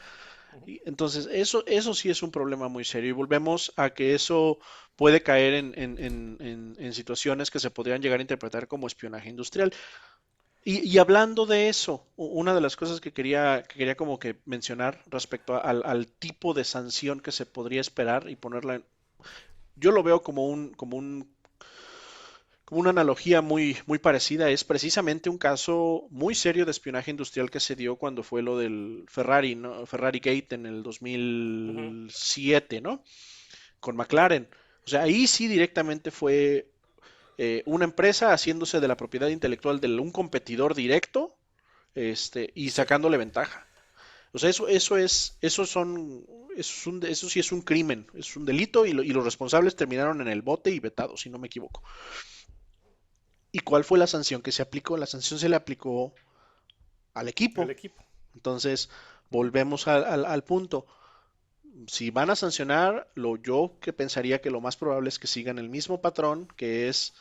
Entonces, 0.86 1.28
eso, 1.30 1.64
eso 1.66 1.92
sí 1.94 2.08
es 2.10 2.22
un 2.22 2.30
problema 2.30 2.68
muy 2.68 2.84
serio. 2.84 3.10
Y 3.10 3.12
volvemos 3.12 3.72
a 3.76 3.90
que 3.90 4.14
eso 4.14 4.58
puede 4.96 5.22
caer 5.22 5.54
en, 5.54 5.74
en- 5.76 5.98
en- 5.98 6.36
en- 6.40 6.76
en 6.78 6.92
situaciones 6.94 7.50
que 7.50 7.58
se 7.60 7.70
podrían 7.70 8.00
llegar 8.00 8.20
a 8.20 8.22
interpretar 8.22 8.66
como 8.66 8.86
espionaje 8.86 9.28
industrial. 9.28 9.72
Y, 10.66 10.80
y 10.86 10.98
hablando 10.98 11.46
de 11.46 11.68
eso, 11.70 12.06
una 12.16 12.54
de 12.54 12.60
las 12.60 12.76
cosas 12.76 13.00
que 13.00 13.12
quería, 13.12 13.62
que 13.68 13.78
quería 13.78 13.96
como 13.96 14.18
que 14.18 14.36
mencionar 14.44 15.02
respecto 15.06 15.54
a- 15.54 15.60
al, 15.60 15.82
al 15.86 16.06
tipo 16.08 16.52
de 16.54 16.64
sanción 16.64 17.20
que 17.20 17.32
se 17.32 17.46
podría 17.46 17.80
esperar 17.80 18.28
y 18.28 18.36
ponerla 18.36 18.74
en... 18.76 18.84
Yo 19.76 19.92
lo 19.92 20.02
veo 20.04 20.22
como 20.22 20.48
un, 20.48 20.74
como 20.74 20.96
un, 20.98 21.28
como 22.64 22.80
una 22.80 22.90
analogía 22.90 23.42
muy, 23.42 23.76
muy 23.86 23.98
parecida. 23.98 24.50
Es 24.50 24.64
precisamente 24.64 25.30
un 25.30 25.38
caso 25.38 26.06
muy 26.10 26.34
serio 26.34 26.64
de 26.64 26.72
espionaje 26.72 27.10
industrial 27.12 27.50
que 27.50 27.60
se 27.60 27.76
dio 27.76 27.96
cuando 27.96 28.22
fue 28.22 28.42
lo 28.42 28.58
del 28.58 29.04
Ferrari, 29.08 29.54
¿no? 29.54 29.86
Ferrari 29.86 30.18
Gate 30.18 30.54
en 30.56 30.66
el 30.66 30.82
2007, 30.82 32.80
¿no? 32.80 33.02
Con 33.80 33.96
McLaren. 33.96 34.48
O 34.86 34.90
sea, 34.90 35.02
ahí 35.04 35.26
sí 35.26 35.48
directamente 35.48 36.10
fue 36.12 36.70
eh, 37.38 37.62
una 37.66 37.84
empresa 37.84 38.32
haciéndose 38.32 38.80
de 38.80 38.88
la 38.88 38.96
propiedad 38.96 39.28
intelectual 39.28 39.80
de 39.80 39.88
un 40.00 40.10
competidor 40.12 40.74
directo, 40.74 41.36
este, 41.94 42.52
y 42.54 42.70
sacándole 42.70 43.16
ventaja. 43.18 43.66
O 44.32 44.38
sea, 44.38 44.50
eso, 44.50 44.68
eso 44.68 44.96
es, 44.98 45.38
eso 45.40 45.66
son, 45.66 46.26
eso 46.56 46.72
es 46.80 46.86
un- 46.86 47.04
eso 47.06 47.28
sí 47.30 47.40
es 47.40 47.52
un 47.52 47.62
crimen, 47.62 48.06
es 48.14 48.36
un 48.36 48.44
delito 48.46 48.86
y, 48.86 48.92
lo- 48.92 49.02
y 49.02 49.10
los 49.10 49.24
responsables 49.24 49.76
terminaron 49.76 50.20
en 50.20 50.28
el 50.28 50.42
bote 50.42 50.70
y 50.70 50.80
vetados, 50.80 51.22
si 51.22 51.30
no 51.30 51.38
me 51.38 51.48
equivoco. 51.48 51.82
¿Y 53.52 53.60
cuál 53.60 53.84
fue 53.84 53.98
la 53.98 54.06
sanción 54.06 54.42
que 54.42 54.52
se 54.52 54.62
aplicó? 54.62 54.96
La 54.96 55.06
sanción 55.06 55.40
se 55.40 55.48
le 55.48 55.56
aplicó 55.56 56.12
al 57.14 57.28
equipo. 57.28 57.62
El 57.62 57.70
equipo. 57.70 58.02
Entonces, 58.34 58.90
volvemos 59.30 59.88
al, 59.88 60.04
al- 60.04 60.24
al 60.26 60.44
punto. 60.44 60.86
Si 61.86 62.10
van 62.10 62.30
a 62.30 62.36
sancionar, 62.36 63.10
lo 63.14 63.36
yo 63.36 63.76
que 63.80 63.92
pensaría 63.92 64.40
que 64.40 64.50
lo 64.50 64.60
más 64.60 64.76
probable 64.76 65.08
es 65.08 65.18
que 65.18 65.26
sigan 65.26 65.58
el 65.58 65.68
mismo 65.68 66.00
patrón, 66.00 66.48
que 66.56 66.88
es 66.88 67.14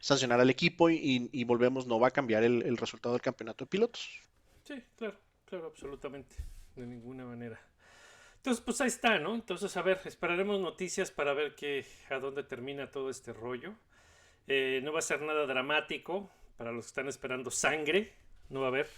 sancionar 0.00 0.40
al 0.40 0.50
equipo 0.50 0.88
y, 0.90 1.44
volvemos, 1.44 1.86
no 1.86 2.00
va 2.00 2.08
a 2.08 2.12
cambiar 2.12 2.44
el, 2.44 2.76
resultado 2.76 3.14
del 3.14 3.22
campeonato 3.22 3.64
de 3.64 3.68
pilotos. 3.68 4.22
Sí, 4.64 4.82
claro, 4.96 5.18
claro, 5.44 5.66
absolutamente. 5.66 6.36
De 6.76 6.86
ninguna 6.86 7.24
manera. 7.24 7.60
Entonces, 8.36 8.62
pues 8.64 8.80
ahí 8.80 8.88
está, 8.88 9.18
¿no? 9.18 9.34
Entonces, 9.34 9.76
a 9.76 9.82
ver, 9.82 10.00
esperaremos 10.04 10.60
noticias 10.60 11.10
para 11.10 11.34
ver 11.34 11.54
qué, 11.56 11.84
a 12.08 12.18
dónde 12.18 12.44
termina 12.44 12.90
todo 12.90 13.10
este 13.10 13.32
rollo. 13.32 13.74
Eh, 14.46 14.80
no 14.84 14.92
va 14.92 15.00
a 15.00 15.02
ser 15.02 15.20
nada 15.22 15.44
dramático 15.44 16.30
para 16.56 16.72
los 16.72 16.86
que 16.86 16.88
están 16.88 17.08
esperando 17.08 17.50
sangre, 17.50 18.14
no 18.48 18.60
va 18.60 18.66
a 18.66 18.68
haber. 18.68 18.88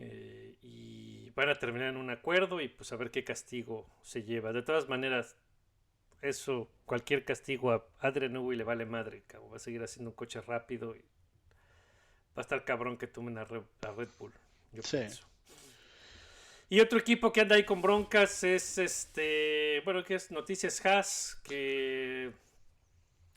Eh, 0.00 0.49
van 1.40 1.48
a 1.48 1.58
terminar 1.58 1.88
en 1.88 1.96
un 1.96 2.10
acuerdo 2.10 2.60
y 2.60 2.68
pues 2.68 2.92
a 2.92 2.96
ver 2.96 3.10
qué 3.10 3.24
castigo 3.24 3.86
se 4.02 4.22
lleva. 4.22 4.52
De 4.52 4.62
todas 4.62 4.88
maneras, 4.88 5.36
eso, 6.22 6.70
cualquier 6.84 7.24
castigo 7.24 7.72
a 7.72 7.84
Adrian 8.00 8.32
Newey 8.34 8.56
le 8.58 8.64
vale 8.64 8.84
madre, 8.84 9.22
cabrón. 9.26 9.52
Va 9.52 9.56
a 9.56 9.60
seguir 9.60 9.82
haciendo 9.82 10.10
un 10.10 10.16
coche 10.16 10.40
rápido 10.40 10.94
y 10.94 10.98
va 11.00 12.36
a 12.36 12.40
estar 12.42 12.64
cabrón 12.64 12.96
que 12.98 13.06
tomen 13.06 13.38
a 13.38 13.44
Red, 13.44 13.62
a 13.86 13.92
Red 13.92 14.08
Bull. 14.18 14.32
Yo 14.72 14.82
Sí. 14.82 14.98
pienso. 14.98 15.26
Y 16.68 16.78
otro 16.80 16.98
equipo 16.98 17.32
que 17.32 17.40
anda 17.40 17.56
ahí 17.56 17.64
con 17.64 17.82
broncas 17.82 18.44
es 18.44 18.78
este, 18.78 19.80
bueno, 19.84 20.04
que 20.04 20.14
es 20.14 20.30
Noticias 20.30 20.84
Haas, 20.86 21.40
que 21.42 22.30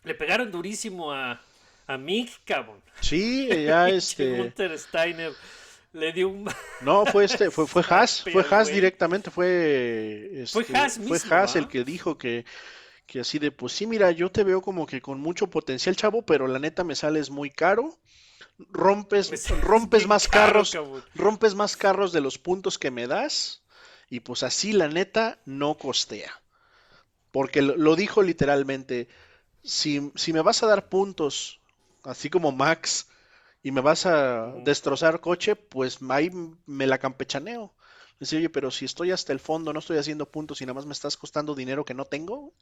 le 0.03 0.13
pegaron 0.13 0.51
durísimo 0.51 1.11
a, 1.11 1.41
a 1.87 1.97
Mick, 1.97 2.43
cabrón. 2.45 2.81
Sí, 3.01 3.47
ya 3.47 3.89
este. 3.89 4.37
Gunther 4.37 4.77
Steiner 4.77 5.31
le 5.93 6.11
dio 6.11 6.29
un... 6.29 6.49
No, 6.81 7.05
fue 7.05 7.25
este, 7.25 7.49
fue, 7.49 7.65
fue 7.65 7.83
Haas, 7.87 8.21
fue 8.23 8.43
Pero, 8.43 8.55
Haas 8.55 8.67
directamente, 8.67 9.31
fue, 9.31 10.45
Fue 10.51 10.63
este, 10.63 10.77
Haas 10.77 10.97
fue 10.97 11.19
mismo, 11.19 11.33
Haas 11.35 11.55
el 11.55 11.65
¿ah? 11.65 11.67
que 11.69 11.83
dijo 11.83 12.17
que, 12.17 12.45
que 13.05 13.21
así 13.21 13.39
de, 13.39 13.51
pues 13.51 13.73
sí, 13.73 13.87
mira, 13.87 14.11
yo 14.11 14.31
te 14.31 14.43
veo 14.43 14.61
como 14.61 14.85
que 14.85 15.01
con 15.01 15.19
mucho 15.19 15.49
potencial, 15.49 15.95
chavo, 15.95 16.23
pero 16.25 16.47
la 16.47 16.59
neta 16.59 16.83
me 16.83 16.95
sales 16.95 17.29
muy 17.29 17.49
caro, 17.49 17.97
rompes, 18.57 19.49
rompes 19.61 20.07
más 20.07 20.27
caro, 20.27 20.53
carros, 20.53 20.71
cabrón. 20.71 21.03
rompes 21.15 21.55
más 21.55 21.77
carros 21.77 22.11
de 22.11 22.21
los 22.21 22.37
puntos 22.37 22.77
que 22.77 22.91
me 22.91 23.07
das, 23.07 23.63
y 24.09 24.19
pues 24.19 24.43
así 24.43 24.73
la 24.73 24.87
neta 24.87 25.39
no 25.45 25.77
costea. 25.77 26.41
Porque 27.31 27.63
lo, 27.63 27.75
lo 27.77 27.95
dijo 27.95 28.21
literalmente, 28.21 29.07
si, 29.63 30.11
si 30.15 30.33
me 30.33 30.41
vas 30.41 30.61
a 30.61 30.67
dar 30.67 30.89
puntos, 30.89 31.59
así 32.03 32.29
como 32.29 32.51
Max, 32.51 33.07
y 33.63 33.71
me 33.71 33.81
vas 33.81 34.05
a 34.05 34.53
destrozar 34.57 35.21
coche, 35.21 35.55
pues 35.55 35.99
ahí 36.09 36.31
me 36.65 36.87
la 36.87 36.99
campechaneo. 36.99 37.73
Dice, 38.19 38.37
oye, 38.37 38.49
pero 38.49 38.71
si 38.71 38.85
estoy 38.85 39.11
hasta 39.11 39.33
el 39.33 39.39
fondo, 39.39 39.73
no 39.73 39.79
estoy 39.79 39.97
haciendo 39.97 40.29
puntos 40.31 40.61
y 40.61 40.65
nada 40.65 40.75
más 40.75 40.85
me 40.85 40.93
estás 40.93 41.17
costando 41.17 41.55
dinero 41.55 41.85
que 41.85 41.93
no 41.95 42.05
tengo. 42.05 42.53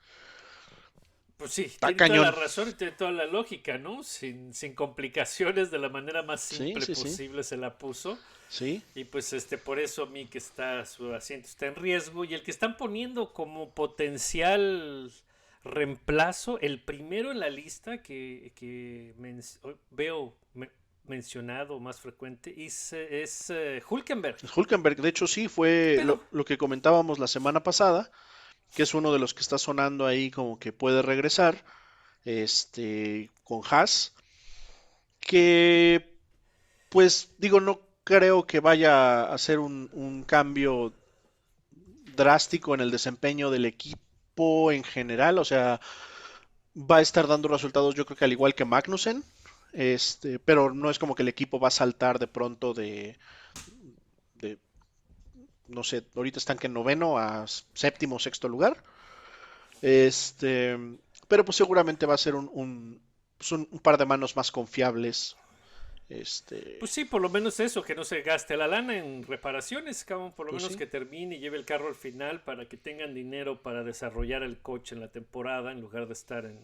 Pues 1.38 1.52
sí, 1.54 1.74
Está 1.74 1.92
tiene 1.92 2.02
toda 2.02 2.20
la 2.20 2.30
cañón. 2.30 2.32
razón 2.32 2.70
y 2.70 2.74
tiene 2.74 2.94
toda 2.94 3.12
la 3.12 3.26
lógica, 3.26 3.78
¿no? 3.80 4.04
Sin, 4.04 4.54
sin 4.54 4.76
complicaciones, 4.76 5.72
de 5.72 5.80
la 5.80 5.90
manera 5.90 6.22
más 6.22 6.42
simple 6.42 6.86
sí, 6.86 6.96
sí. 6.96 7.20
posible 7.20 7.44
se 7.44 7.58
la 7.58 7.78
puso. 7.80 8.22
Sí, 8.48 8.84
Y 8.96 9.06
pues 9.06 9.34
este, 9.34 9.58
por 9.58 9.80
eso 9.80 10.08
Mick 10.08 10.36
está, 10.36 10.86
su 10.86 11.14
asiento 11.14 11.48
está 11.48 11.68
en 11.68 11.76
riesgo. 11.76 12.26
Y 12.26 12.34
el 12.36 12.44
que 12.44 12.52
están 12.52 12.78
poniendo 12.78 13.34
como 13.34 13.74
potencial 13.74 15.12
reemplazo, 15.64 16.60
el 16.60 16.84
primero 16.84 17.32
en 17.32 17.40
la 17.40 17.50
lista 17.50 18.04
que, 18.04 18.54
que 18.56 19.14
men- 19.18 19.42
veo 19.92 20.36
me- 20.54 20.72
mencionado 21.06 21.80
más 21.80 22.00
frecuente 22.00 22.54
es, 22.66 22.94
es 22.94 23.50
eh, 23.50 23.82
Hulkenberg. 23.90 24.38
Hulkenberg, 24.56 25.02
de 25.02 25.10
hecho 25.10 25.28
sí, 25.28 25.48
fue 25.48 25.96
Pero- 25.98 26.06
lo, 26.08 26.24
lo 26.32 26.46
que 26.46 26.58
comentábamos 26.58 27.20
la 27.20 27.28
semana 27.28 27.64
pasada, 27.64 28.12
que 28.76 28.84
es 28.84 28.94
uno 28.94 29.12
de 29.12 29.20
los 29.20 29.34
que 29.34 29.42
está 29.42 29.58
sonando 29.58 30.06
ahí 30.06 30.32
como 30.32 30.58
que 30.60 30.72
puede 30.72 31.02
regresar, 31.02 31.64
este, 32.24 33.30
con 33.44 33.62
Haas, 33.70 34.14
que 35.20 36.18
pues 36.90 37.30
digo, 37.38 37.60
no 37.60 37.82
creo 38.04 38.46
que 38.46 38.60
vaya 38.60 39.22
a 39.24 39.34
hacer 39.34 39.60
un, 39.60 39.90
un 39.94 40.24
cambio 40.24 40.94
drástico 42.16 42.74
en 42.74 42.82
el 42.82 42.92
desempeño 42.92 43.50
del 43.50 43.66
equipo 43.66 44.72
en 44.72 44.84
general, 44.84 45.38
o 45.40 45.46
sea, 45.46 45.80
va 46.76 46.98
a 46.98 47.02
estar 47.02 47.28
dando 47.28 47.48
resultados 47.48 47.96
yo 47.96 48.06
creo 48.06 48.18
que 48.18 48.26
al 48.26 48.32
igual 48.32 48.56
que 48.56 48.66
Magnussen, 48.66 49.24
este, 49.74 50.40
pero 50.40 50.74
no 50.74 50.90
es 50.90 51.00
como 51.00 51.16
que 51.16 51.24
el 51.24 51.30
equipo 51.30 51.60
va 51.60 51.70
a 51.70 51.72
saltar 51.72 52.20
de 52.20 52.28
pronto 52.28 52.74
de, 52.74 53.18
de 54.42 54.58
no 55.68 55.84
sé, 55.84 55.98
ahorita 56.16 56.40
están 56.40 56.58
que 56.58 56.68
en 56.68 56.74
noveno 56.74 57.18
a 57.18 57.46
séptimo, 57.74 58.20
sexto 58.20 58.48
lugar. 58.50 58.84
Este, 59.82 60.78
pero 61.28 61.46
pues 61.46 61.56
seguramente 61.58 62.06
va 62.06 62.16
a 62.16 62.18
ser 62.26 62.36
un, 62.36 62.50
un, 62.54 63.02
pues, 63.38 63.52
un- 63.52 63.68
un 63.72 63.80
par 63.80 63.98
de 63.98 64.06
manos 64.06 64.36
más 64.36 64.52
confiables. 64.52 65.38
Este, 66.10 66.60
Pues 66.78 66.92
sí, 66.92 67.06
por 67.06 67.22
lo 67.22 67.30
menos 67.30 67.60
eso, 67.60 67.84
que 67.84 67.94
no 67.96 68.04
se 68.04 68.22
gaste 68.24 68.58
la 68.58 68.68
lana 68.68 68.98
en 68.98 69.24
reparaciones, 69.24 70.04
cabrón, 70.04 70.34
por 70.34 70.48
lo 70.48 70.52
Pues 70.52 70.64
menos 70.64 70.76
sí. 70.76 70.76
que 70.76 70.88
termine 70.88 71.36
y 71.36 71.40
lleve 71.40 71.58
el 71.58 71.66
carro 71.66 71.88
al 71.88 71.96
final 71.96 72.44
para 72.44 72.68
que 72.68 72.76
tengan 72.78 73.14
dinero 73.14 73.62
para 73.62 73.84
desarrollar 73.84 74.42
el 74.44 74.60
coche 74.60 74.96
en 74.96 75.02
la 75.02 75.12
temporada 75.12 75.72
en 75.72 75.80
lugar 75.82 76.08
de 76.08 76.14
estar 76.14 76.46
en, 76.46 76.60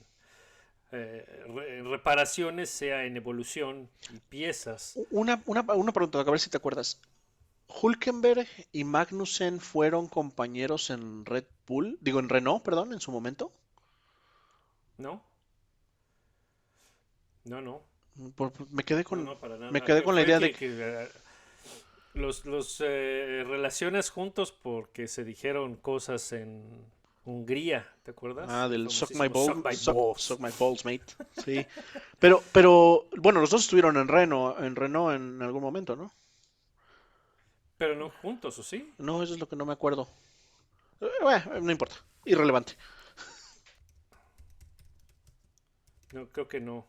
eh, 0.91 1.43
re- 1.47 1.83
reparaciones, 1.83 2.69
sea 2.69 3.05
en 3.05 3.17
evolución 3.17 3.89
y 4.13 4.17
piezas. 4.29 4.97
una, 5.11 5.41
una, 5.45 5.61
una 5.61 5.91
pregunta, 5.91 6.19
a 6.19 6.23
ver 6.23 6.39
si 6.39 6.49
te 6.49 6.57
acuerdas. 6.57 6.99
Hulkenberg 7.81 8.47
y 8.71 8.83
Magnussen 8.85 9.59
fueron 9.59 10.07
compañeros 10.07 10.89
en 10.89 11.25
Red 11.25 11.43
Bull, 11.67 11.97
digo 12.01 12.19
en 12.19 12.29
Renault, 12.29 12.63
perdón, 12.63 12.93
en 12.93 13.01
su 13.01 13.11
momento. 13.11 13.51
¿No? 14.97 15.21
No, 17.43 17.61
no. 17.61 17.81
Por- 18.35 18.51
me 18.71 18.83
quedé 18.83 19.03
con, 19.03 19.23
no, 19.25 19.39
para 19.39 19.57
nada. 19.57 19.71
me 19.71 19.81
quedé 19.81 20.03
con 20.03 20.15
la 20.15 20.21
idea 20.21 20.39
de 20.39 20.51
que, 20.51 20.67
eh, 20.69 21.07
los, 22.13 22.45
los 22.45 22.81
eh, 22.83 23.43
relacionas 23.45 24.09
juntos 24.09 24.51
porque 24.51 25.07
se 25.07 25.23
dijeron 25.23 25.75
cosas 25.75 26.31
en 26.31 26.83
Hungría, 27.27 27.85
¿te 28.03 28.11
acuerdas? 28.11 28.47
Ah, 28.49 28.65
El 28.65 28.71
del 28.71 28.89
Suck 28.89 29.11
My, 29.11 29.27
famosísimo 29.27 29.33
Ball- 29.33 29.45
Suck 29.55 29.65
My 29.65 29.75
Suck- 29.75 29.95
Balls. 29.95 30.21
Suck 30.21 30.39
My 30.39 30.49
Balls, 30.57 30.85
mate. 30.85 31.03
Sí. 31.43 31.65
Pero, 32.19 32.41
pero, 32.53 33.05
bueno, 33.17 33.41
los 33.41 33.49
dos 33.49 33.61
estuvieron 33.63 33.97
en 33.97 34.07
Renault, 34.07 34.59
en 34.61 34.75
Renault 34.77 35.13
en 35.15 35.41
algún 35.41 35.61
momento, 35.61 35.95
¿no? 35.97 36.13
Pero 37.77 37.95
no 37.95 38.09
juntos, 38.09 38.57
¿o 38.59 38.63
sí? 38.63 38.93
No, 38.97 39.21
eso 39.21 39.33
es 39.33 39.39
lo 39.41 39.47
que 39.49 39.57
no 39.57 39.65
me 39.65 39.73
acuerdo. 39.73 40.07
Eh, 41.01 41.07
bueno, 41.21 41.59
no 41.61 41.71
importa. 41.71 41.95
Irrelevante. 42.23 42.73
No, 46.13 46.27
creo 46.29 46.47
que 46.47 46.59
no. 46.61 46.87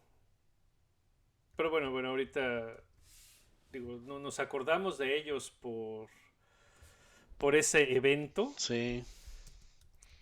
Pero 1.56 1.70
bueno, 1.70 1.90
bueno, 1.90 2.10
ahorita 2.10 2.76
digo, 3.72 3.98
no 4.04 4.18
nos 4.20 4.38
acordamos 4.38 4.96
de 4.98 5.18
ellos 5.18 5.50
por 5.60 6.08
por 7.38 7.54
ese 7.54 7.94
evento, 7.96 8.52
Sí. 8.56 9.04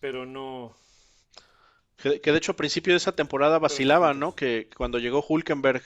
Pero 0.01 0.27
no 0.27 0.77
Que, 1.97 2.21
que 2.21 2.33
de 2.33 2.39
hecho 2.39 2.53
a 2.53 2.57
principio 2.57 2.93
de 2.93 2.99
esa 2.99 3.13
temporada 3.13 3.59
vacilaban, 3.59 4.19
¿no? 4.19 4.35
Que 4.35 4.69
cuando 4.77 4.99
llegó 4.99 5.25
Hulkenberg 5.27 5.83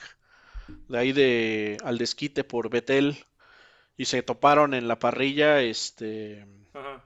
de 0.87 0.97
ahí 0.97 1.11
de 1.11 1.77
al 1.83 1.97
desquite 1.97 2.43
por 2.43 2.69
Vettel 2.69 3.25
y 3.97 4.05
se 4.05 4.23
toparon 4.23 4.73
en 4.73 4.87
la 4.87 4.99
parrilla, 4.99 5.61
este, 5.61 6.45
ajá. 6.73 7.03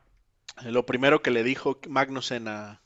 lo 0.63 0.85
primero 0.85 1.21
que 1.21 1.31
le 1.31 1.43
dijo 1.43 1.79
Magnussen 1.87 2.47
a 2.47 2.81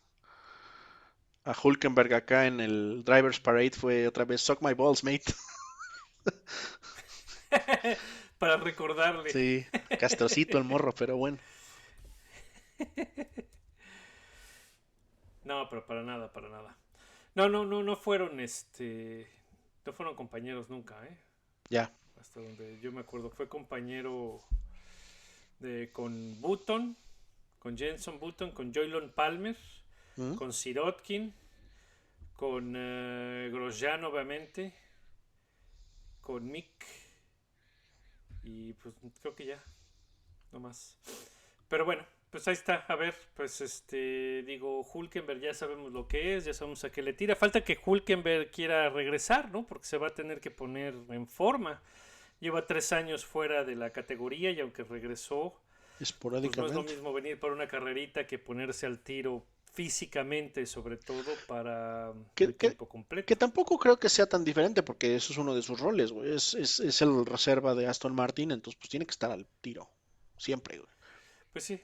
a 1.45 1.55
Hulkenberg 1.63 2.13
acá 2.13 2.45
en 2.45 2.59
el 2.59 3.03
Drivers 3.03 3.39
Parade 3.39 3.71
fue 3.71 4.07
otra 4.07 4.25
vez 4.25 4.41
Suck 4.41 4.61
my 4.61 4.73
balls, 4.73 5.03
mate. 5.03 5.23
para 8.37 8.57
recordarle. 8.57 9.31
Sí, 9.31 9.65
castrocito 9.99 10.57
el 10.57 10.63
morro, 10.63 10.93
pero 10.93 11.17
bueno. 11.17 11.39
No, 15.49 15.67
pero 15.67 15.83
para 15.83 16.03
nada, 16.03 16.31
para 16.31 16.47
nada. 16.47 16.77
No, 17.33 17.49
no, 17.49 17.65
no, 17.65 17.81
no 17.81 17.95
fueron 17.95 18.39
este 18.39 19.27
no 19.83 19.93
fueron 19.93 20.15
compañeros 20.15 20.69
nunca, 20.69 21.03
¿eh? 21.07 21.17
Ya. 21.69 21.91
Hasta 22.19 22.39
donde 22.39 22.79
yo 22.81 22.91
me 22.91 22.99
acuerdo, 22.99 23.31
fue 23.31 23.49
compañero 23.49 24.43
de 25.57 25.91
con 25.91 26.39
Button, 26.39 26.95
con 27.57 27.75
Jenson 27.75 28.19
Button, 28.19 28.51
con 28.51 28.71
Joylon 28.71 29.11
Palmer, 29.11 29.57
¿Mm? 30.17 30.35
con 30.35 30.53
Sirotkin, 30.53 31.33
con 32.35 32.75
eh, 32.77 33.49
Grosjean 33.51 34.03
obviamente, 34.03 34.75
con 36.21 36.45
Mick 36.45 36.85
y 38.43 38.73
pues 38.73 38.93
creo 39.19 39.33
que 39.33 39.47
ya, 39.47 39.63
no 40.51 40.59
más. 40.59 40.99
Pero 41.67 41.85
bueno, 41.85 42.05
pues 42.29 42.47
ahí 42.47 42.53
está, 42.53 42.85
a 42.87 42.95
ver, 42.95 43.15
pues 43.35 43.61
este, 43.61 44.43
digo, 44.43 44.81
Hulkenberg 44.93 45.39
ya 45.41 45.53
sabemos 45.53 45.91
lo 45.91 46.07
que 46.07 46.35
es, 46.35 46.45
ya 46.45 46.53
sabemos 46.53 46.83
a 46.83 46.91
qué 46.91 47.01
le 47.01 47.13
tira. 47.13 47.35
Falta 47.35 47.63
que 47.63 47.79
Hulkenberg 47.83 48.51
quiera 48.51 48.89
regresar, 48.89 49.51
¿no? 49.51 49.65
Porque 49.65 49.85
se 49.85 49.97
va 49.97 50.07
a 50.07 50.13
tener 50.13 50.39
que 50.39 50.51
poner 50.51 50.95
en 51.09 51.27
forma. 51.27 51.81
Lleva 52.39 52.65
tres 52.65 52.91
años 52.93 53.25
fuera 53.25 53.63
de 53.63 53.75
la 53.75 53.91
categoría 53.91 54.51
y 54.51 54.59
aunque 54.59 54.83
regresó, 54.83 55.53
pues 55.97 56.15
no 56.57 56.65
es 56.67 56.73
lo 56.73 56.83
mismo 56.83 57.11
venir 57.13 57.39
por 57.39 57.51
una 57.51 57.67
carrerita 57.67 58.25
que 58.25 58.39
ponerse 58.39 58.85
al 58.85 58.99
tiro 58.99 59.45
físicamente, 59.73 60.65
sobre 60.65 60.97
todo 60.97 61.31
para 61.47 62.13
¿Qué- 62.35 62.45
el 62.45 62.55
tiempo 62.55 62.87
completo. 62.87 63.25
Que 63.25 63.35
tampoco 63.35 63.77
creo 63.77 63.99
que 63.99 64.09
sea 64.09 64.27
tan 64.27 64.43
diferente, 64.45 64.83
porque 64.83 65.15
eso 65.15 65.33
es 65.33 65.37
uno 65.37 65.53
de 65.55 65.61
sus 65.61 65.79
roles, 65.79 66.11
güey. 66.11 66.33
Es, 66.35 66.53
es, 66.53 66.79
es 66.79 67.01
el 67.01 67.25
reserva 67.25 67.75
de 67.75 67.87
Aston 67.87 68.15
Martin, 68.15 68.51
entonces 68.51 68.77
pues 68.79 68.89
tiene 68.89 69.05
que 69.05 69.11
estar 69.11 69.31
al 69.31 69.45
tiro. 69.61 69.89
Siempre, 70.37 70.77
güey. 70.77 70.89
Pues 71.51 71.65
sí, 71.65 71.81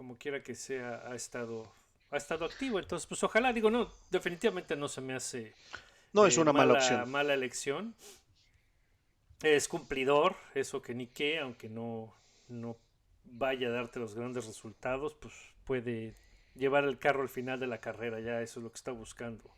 como 0.00 0.16
quiera 0.16 0.42
que 0.42 0.54
sea, 0.54 1.02
ha 1.10 1.14
estado, 1.14 1.70
ha 2.10 2.16
estado 2.16 2.46
activo. 2.46 2.78
Entonces, 2.78 3.06
pues 3.06 3.22
ojalá, 3.22 3.52
digo, 3.52 3.70
no, 3.70 3.92
definitivamente 4.10 4.74
no 4.74 4.88
se 4.88 5.02
me 5.02 5.12
hace 5.12 5.52
No 6.14 6.24
es 6.24 6.38
eh, 6.38 6.40
una 6.40 6.54
mala 6.54 6.72
opción. 6.72 7.10
Mala 7.10 7.34
elección. 7.34 7.94
Es 9.42 9.68
cumplidor, 9.68 10.36
eso 10.54 10.80
que 10.80 10.94
ni 10.94 11.06
qué, 11.06 11.38
aunque 11.40 11.68
no, 11.68 12.14
no 12.48 12.78
vaya 13.24 13.68
a 13.68 13.72
darte 13.72 13.98
los 13.98 14.14
grandes 14.14 14.46
resultados, 14.46 15.14
pues 15.20 15.34
puede 15.64 16.14
llevar 16.54 16.84
el 16.84 16.98
carro 16.98 17.20
al 17.20 17.28
final 17.28 17.60
de 17.60 17.66
la 17.66 17.82
carrera, 17.82 18.20
ya 18.20 18.40
eso 18.40 18.60
es 18.60 18.64
lo 18.64 18.70
que 18.70 18.76
está 18.76 18.92
buscando 18.92 19.54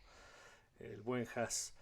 el 0.81 0.99
buen 1.03 1.25
Haas. 1.35 1.73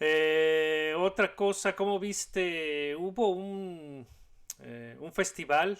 Eh, 0.00 0.94
otra 0.96 1.36
cosa, 1.36 1.76
¿cómo 1.76 1.98
viste? 1.98 2.96
Hubo 2.96 3.28
un, 3.32 4.06
eh, 4.60 4.96
un 4.98 5.12
festival 5.12 5.78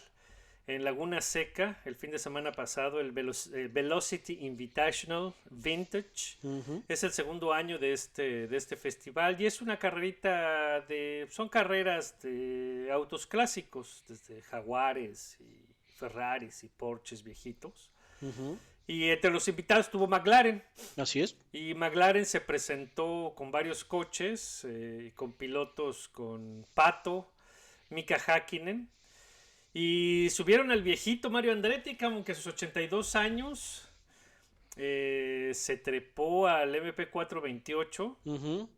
en 0.68 0.84
Laguna 0.84 1.20
Seca 1.20 1.80
el 1.84 1.96
fin 1.96 2.10
de 2.12 2.18
semana 2.18 2.52
pasado, 2.52 3.00
el 3.00 3.10
Velo- 3.12 3.32
eh, 3.54 3.68
Velocity 3.68 4.38
Invitational 4.42 5.34
Vintage. 5.50 6.36
Es 6.86 7.02
el 7.02 7.10
segundo 7.10 7.52
año 7.52 7.78
de 7.78 7.92
este, 7.92 8.46
de 8.46 8.56
este 8.56 8.76
festival 8.76 9.40
y 9.40 9.46
es 9.46 9.60
una 9.60 9.78
carrerita 9.78 10.82
de... 10.82 11.26
Son 11.30 11.48
carreras 11.48 12.20
de 12.22 12.90
autos 12.92 13.26
clásicos, 13.26 14.04
desde 14.06 14.42
Jaguares 14.42 15.36
y 15.40 15.66
Ferraris 15.96 16.62
y 16.62 16.68
Porsches 16.68 17.22
viejitos. 17.24 17.90
Y 18.86 19.08
entre 19.08 19.30
los 19.30 19.48
invitados 19.48 19.86
estuvo 19.86 20.06
McLaren. 20.06 20.62
Así 20.96 21.20
es. 21.20 21.36
Y 21.52 21.74
McLaren 21.74 22.24
se 22.26 22.40
presentó 22.40 23.32
con 23.34 23.50
varios 23.50 23.84
coches, 23.84 24.66
eh, 24.68 25.12
con 25.14 25.32
pilotos 25.32 26.08
con 26.08 26.66
Pato, 26.74 27.32
Mika 27.88 28.18
Hakkinen. 28.18 28.90
Y 29.80 30.28
subieron 30.30 30.72
al 30.72 30.82
viejito 30.82 31.30
Mario 31.30 31.52
Andretti, 31.52 31.96
como 31.96 32.24
que 32.24 32.32
a 32.32 32.34
sus 32.34 32.48
82 32.48 33.14
años 33.14 33.88
eh, 34.76 35.52
se 35.54 35.76
trepó 35.76 36.48
al 36.48 36.74
MP428 36.74 38.16
Ujú. 38.24 38.68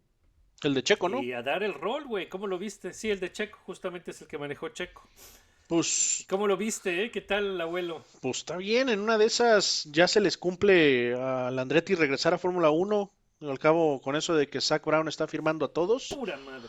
El 0.63 0.75
de 0.75 0.83
Checo, 0.83 1.09
¿no? 1.09 1.23
y 1.23 1.33
a 1.33 1.43
dar 1.43 1.63
el 1.63 1.73
rol, 1.73 2.05
güey. 2.05 2.29
¿Cómo 2.29 2.47
lo 2.47 2.59
viste? 2.59 2.93
Sí, 2.93 3.09
el 3.11 3.19
de 3.19 3.33
Checo, 3.33 3.59
justamente 3.65 4.11
es 4.11 4.21
el 4.21 4.29
que 4.29 4.37
manejó 4.37 4.69
Checo. 4.69 5.09
Pues, 5.69 6.27
¿Cómo 6.29 6.47
lo 6.47 6.59
viste, 6.59 7.03
eh? 7.05 7.11
¿Qué 7.11 7.23
tal, 7.23 7.59
abuelo? 7.63 8.05
pues 8.21 8.39
está 8.39 8.59
bien, 8.59 8.91
en 8.91 9.01
una 9.01 9.17
de 9.17 9.25
esas 9.25 9.85
ya 9.91 10.07
se 10.07 10.21
les 10.21 10.37
cumple 10.37 11.15
al 11.15 11.59
Andretti 11.59 11.95
regresar 11.95 12.35
a 12.35 12.39
Fórmula 12.39 12.69
1. 12.69 13.11
Al 13.49 13.59
cabo, 13.59 14.03
con 14.03 14.17
eso 14.17 14.35
de 14.35 14.51
que 14.51 14.61
Zach 14.61 14.85
Brown 14.85 15.09
está 15.09 15.27
firmando 15.27 15.65
a 15.65 15.73
todos, 15.73 16.09
Pura 16.09 16.37
madre. 16.37 16.69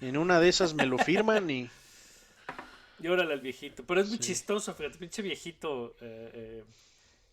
en 0.00 0.16
una 0.16 0.40
de 0.40 0.48
esas 0.48 0.74
me 0.74 0.86
lo 0.86 0.98
firman 0.98 1.48
y 1.50 1.70
Y 3.02 3.08
órale 3.08 3.32
al 3.32 3.40
viejito. 3.40 3.84
Pero 3.84 4.00
es 4.00 4.08
muy 4.08 4.18
chistoso, 4.18 4.74
fíjate, 4.74 4.98
pinche 4.98 5.22
viejito 5.22 5.96
eh, 6.00 6.30
eh, 6.34 6.64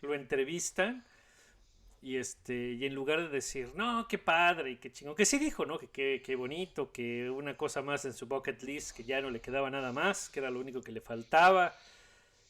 lo 0.01 0.13
entrevistan 0.13 1.03
y 2.01 2.17
este 2.17 2.73
y 2.73 2.85
en 2.85 2.93
lugar 2.95 3.21
de 3.21 3.29
decir, 3.29 3.71
no, 3.75 4.07
qué 4.07 4.17
padre 4.17 4.71
y 4.71 4.75
qué 4.77 4.91
chingón, 4.91 5.15
que 5.15 5.25
sí 5.25 5.39
dijo, 5.39 5.65
¿no? 5.65 5.77
Que 5.79 5.87
qué 5.87 6.21
qué 6.23 6.35
bonito, 6.35 6.91
que 6.91 7.29
una 7.29 7.57
cosa 7.57 7.81
más 7.81 8.05
en 8.05 8.13
su 8.13 8.27
bucket 8.27 8.61
list, 8.63 8.95
que 8.95 9.03
ya 9.03 9.21
no 9.21 9.29
le 9.29 9.41
quedaba 9.41 9.69
nada 9.69 9.91
más, 9.91 10.29
que 10.29 10.39
era 10.39 10.49
lo 10.49 10.59
único 10.59 10.81
que 10.81 10.91
le 10.91 11.01
faltaba. 11.01 11.75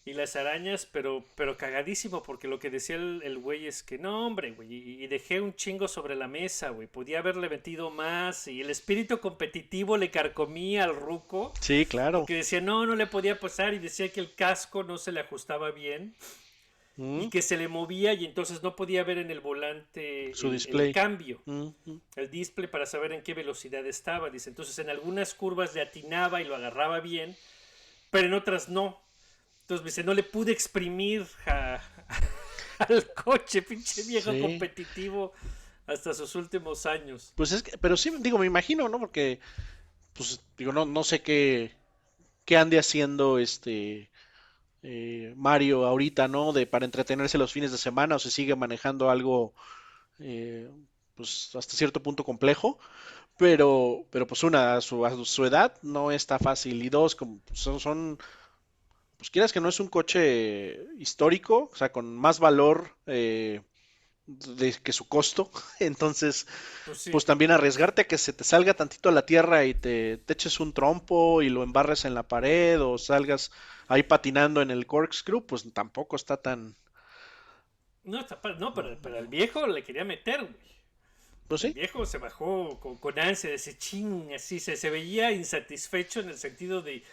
Y 0.08 0.14
las 0.14 0.36
arañas, 0.36 0.88
pero, 0.90 1.24
pero 1.36 1.58
cagadísimo, 1.58 2.24
porque 2.24 2.48
lo 2.48 2.60
que 2.60 2.70
decía 2.70 2.96
el, 2.96 3.22
el 3.24 3.38
güey 3.38 3.68
es 3.68 3.84
que 3.84 3.98
no, 3.98 4.26
hombre, 4.26 4.52
güey, 4.52 4.74
y, 4.74 5.04
y 5.04 5.08
dejé 5.08 5.42
un 5.42 5.54
chingo 5.54 5.88
sobre 5.88 6.16
la 6.16 6.28
mesa, 6.28 6.70
güey, 6.70 6.88
podía 6.88 7.20
haberle 7.20 7.50
metido 7.50 7.92
más, 7.92 8.48
y 8.48 8.62
el 8.62 8.70
espíritu 8.70 9.20
competitivo 9.20 9.98
le 9.98 10.10
carcomía 10.10 10.86
al 10.86 10.96
ruco 10.96 11.54
sí, 11.60 11.86
claro. 11.86 12.26
que 12.26 12.36
decía 12.36 12.62
no, 12.62 12.86
no 12.86 12.96
le 12.96 13.08
podía 13.08 13.40
pasar 13.40 13.74
y 13.74 13.80
decía 13.80 14.12
que 14.12 14.20
el 14.20 14.34
casco 14.34 14.84
no 14.84 14.98
se 14.98 15.12
le 15.12 15.20
ajustaba 15.20 15.72
bien 15.72 16.16
Mm, 16.98 17.22
y 17.22 17.30
que 17.30 17.44
se 17.44 17.58
le 17.58 17.68
movía 17.68 18.14
y 18.14 18.26
entonces 18.26 18.64
no 18.64 18.76
podía 18.76 19.04
ver 19.04 19.20
en 19.20 19.30
el 19.30 19.40
volante 19.40 20.32
Su 20.34 20.48
el, 20.48 20.54
el 20.54 20.58
display. 20.58 20.92
cambio, 20.92 21.42
mm, 21.46 21.68
mm. 21.86 22.02
el 22.16 22.32
display 22.32 22.68
para 22.68 22.88
saber 22.88 23.12
en 23.12 23.22
qué 23.22 23.36
velocidad 23.36 23.86
estaba. 23.86 24.32
Dice, 24.32 24.50
entonces 24.50 24.78
en 24.80 24.90
algunas 24.90 25.36
curvas 25.36 25.76
le 25.76 25.82
atinaba 25.82 26.42
y 26.42 26.46
lo 26.46 26.56
agarraba 26.56 27.00
bien, 27.00 27.36
pero 28.10 28.26
en 28.26 28.34
otras 28.34 28.68
no. 28.68 29.00
Entonces 29.68 29.84
me 29.84 29.90
dice, 29.90 30.04
no 30.04 30.14
le 30.14 30.24
pude 30.24 30.54
exprimir 30.54 31.28
a- 31.46 31.82
al 32.80 33.14
coche, 33.14 33.62
pinche 33.62 34.04
viejo 34.04 34.32
Sí. 34.32 34.42
competitivo 34.42 35.34
hasta 35.86 36.14
sus 36.14 36.36
últimos 36.36 36.86
años. 36.86 37.34
Pues 37.36 37.52
es 37.52 37.64
que, 37.64 37.78
pero 37.78 37.98
sí, 37.98 38.14
digo, 38.20 38.38
me 38.38 38.46
imagino, 38.46 38.88
¿no? 38.88 38.98
Porque, 39.00 39.40
pues, 40.14 40.42
digo, 40.58 40.72
no, 40.74 40.86
no 40.86 41.04
sé 41.04 41.22
qué, 41.22 41.76
qué 42.46 42.58
ande 42.58 42.80
haciendo 42.80 43.40
este 43.40 44.10
eh, 44.84 45.34
Mario 45.38 45.86
ahorita, 45.86 46.28
¿no? 46.28 46.54
De 46.54 46.68
para 46.68 46.86
entretenerse 46.86 47.38
los 47.38 47.52
fines 47.54 47.72
de 47.72 47.78
semana 47.78 48.16
o 48.16 48.20
se 48.20 48.32
sigue 48.32 48.56
manejando 48.56 49.10
algo, 49.10 49.54
eh, 50.20 50.70
pues, 51.16 51.56
hasta 51.56 51.76
cierto 51.78 52.04
punto 52.04 52.24
complejo. 52.26 52.80
Pero, 53.38 54.06
pero 54.12 54.28
pues 54.28 54.44
una, 54.44 54.76
a 54.78 54.82
su, 54.82 55.06
a 55.06 55.26
su 55.26 55.46
edad 55.46 55.74
no 55.84 56.12
está 56.12 56.40
fácil. 56.40 56.84
Y 56.84 56.90
dos, 56.90 57.16
como 57.16 57.40
son, 57.54 57.80
son, 57.80 58.20
pues 59.18 59.30
quieras 59.32 59.54
que 59.54 59.62
no 59.62 59.70
es 59.70 59.80
un 59.80 59.88
coche 59.90 60.86
histórico, 61.00 61.70
o 61.72 61.76
sea, 61.76 61.92
con 61.92 62.16
más 62.16 62.40
valor 62.40 62.96
eh, 63.08 63.62
de, 64.28 64.74
que 64.84 64.94
su 64.94 65.08
costo. 65.10 65.52
Entonces, 65.80 66.48
Pues 66.84 66.98
sí. 67.02 67.12
pues 67.12 67.26
también 67.26 67.52
arriesgarte 67.52 68.04
a 68.04 68.08
que 68.08 68.18
se 68.20 68.34
te 68.34 68.44
salga 68.46 68.76
tantito 68.76 69.10
a 69.10 69.14
la 69.14 69.26
tierra 69.26 69.66
y 69.66 69.74
te, 69.76 70.18
te 70.20 70.34
eches 70.34 70.60
un 70.60 70.74
trompo 70.74 71.42
y 71.44 71.50
lo 71.50 71.64
embarres 71.64 72.06
en 72.06 72.16
la 72.16 72.24
pared 72.28 72.82
o 72.82 72.98
salgas 72.98 73.52
ahí 73.88 74.04
patinando 74.04 74.62
en 74.62 74.72
el 74.72 74.88
corkscrew, 74.88 75.46
pues 75.46 75.72
tampoco 75.74 76.16
está 76.18 76.38
tan... 76.42 76.78
No, 78.04 78.20
está 78.22 78.40
no 78.60 78.74
pero, 78.74 78.98
pero 79.02 79.18
el 79.20 79.28
viejo 79.28 79.68
le 79.68 79.84
quería 79.84 80.04
meter, 80.06 80.42
güey. 80.42 80.56
Pues 81.48 81.62
El 81.62 81.72
sí, 81.72 81.76
viejo 81.76 82.06
se 82.06 82.18
bajó 82.20 82.80
con, 82.80 82.98
con 82.98 83.20
ansia 83.20 83.50
de 83.52 83.58
ese 83.58 83.78
ching, 83.78 84.34
así 84.34 84.60
se, 84.60 84.76
se 84.78 84.90
veía 84.90 85.32
insatisfecho 85.32 86.22
en 86.22 86.30
el 86.30 86.38
sentido 86.38 86.82
de 86.82 87.04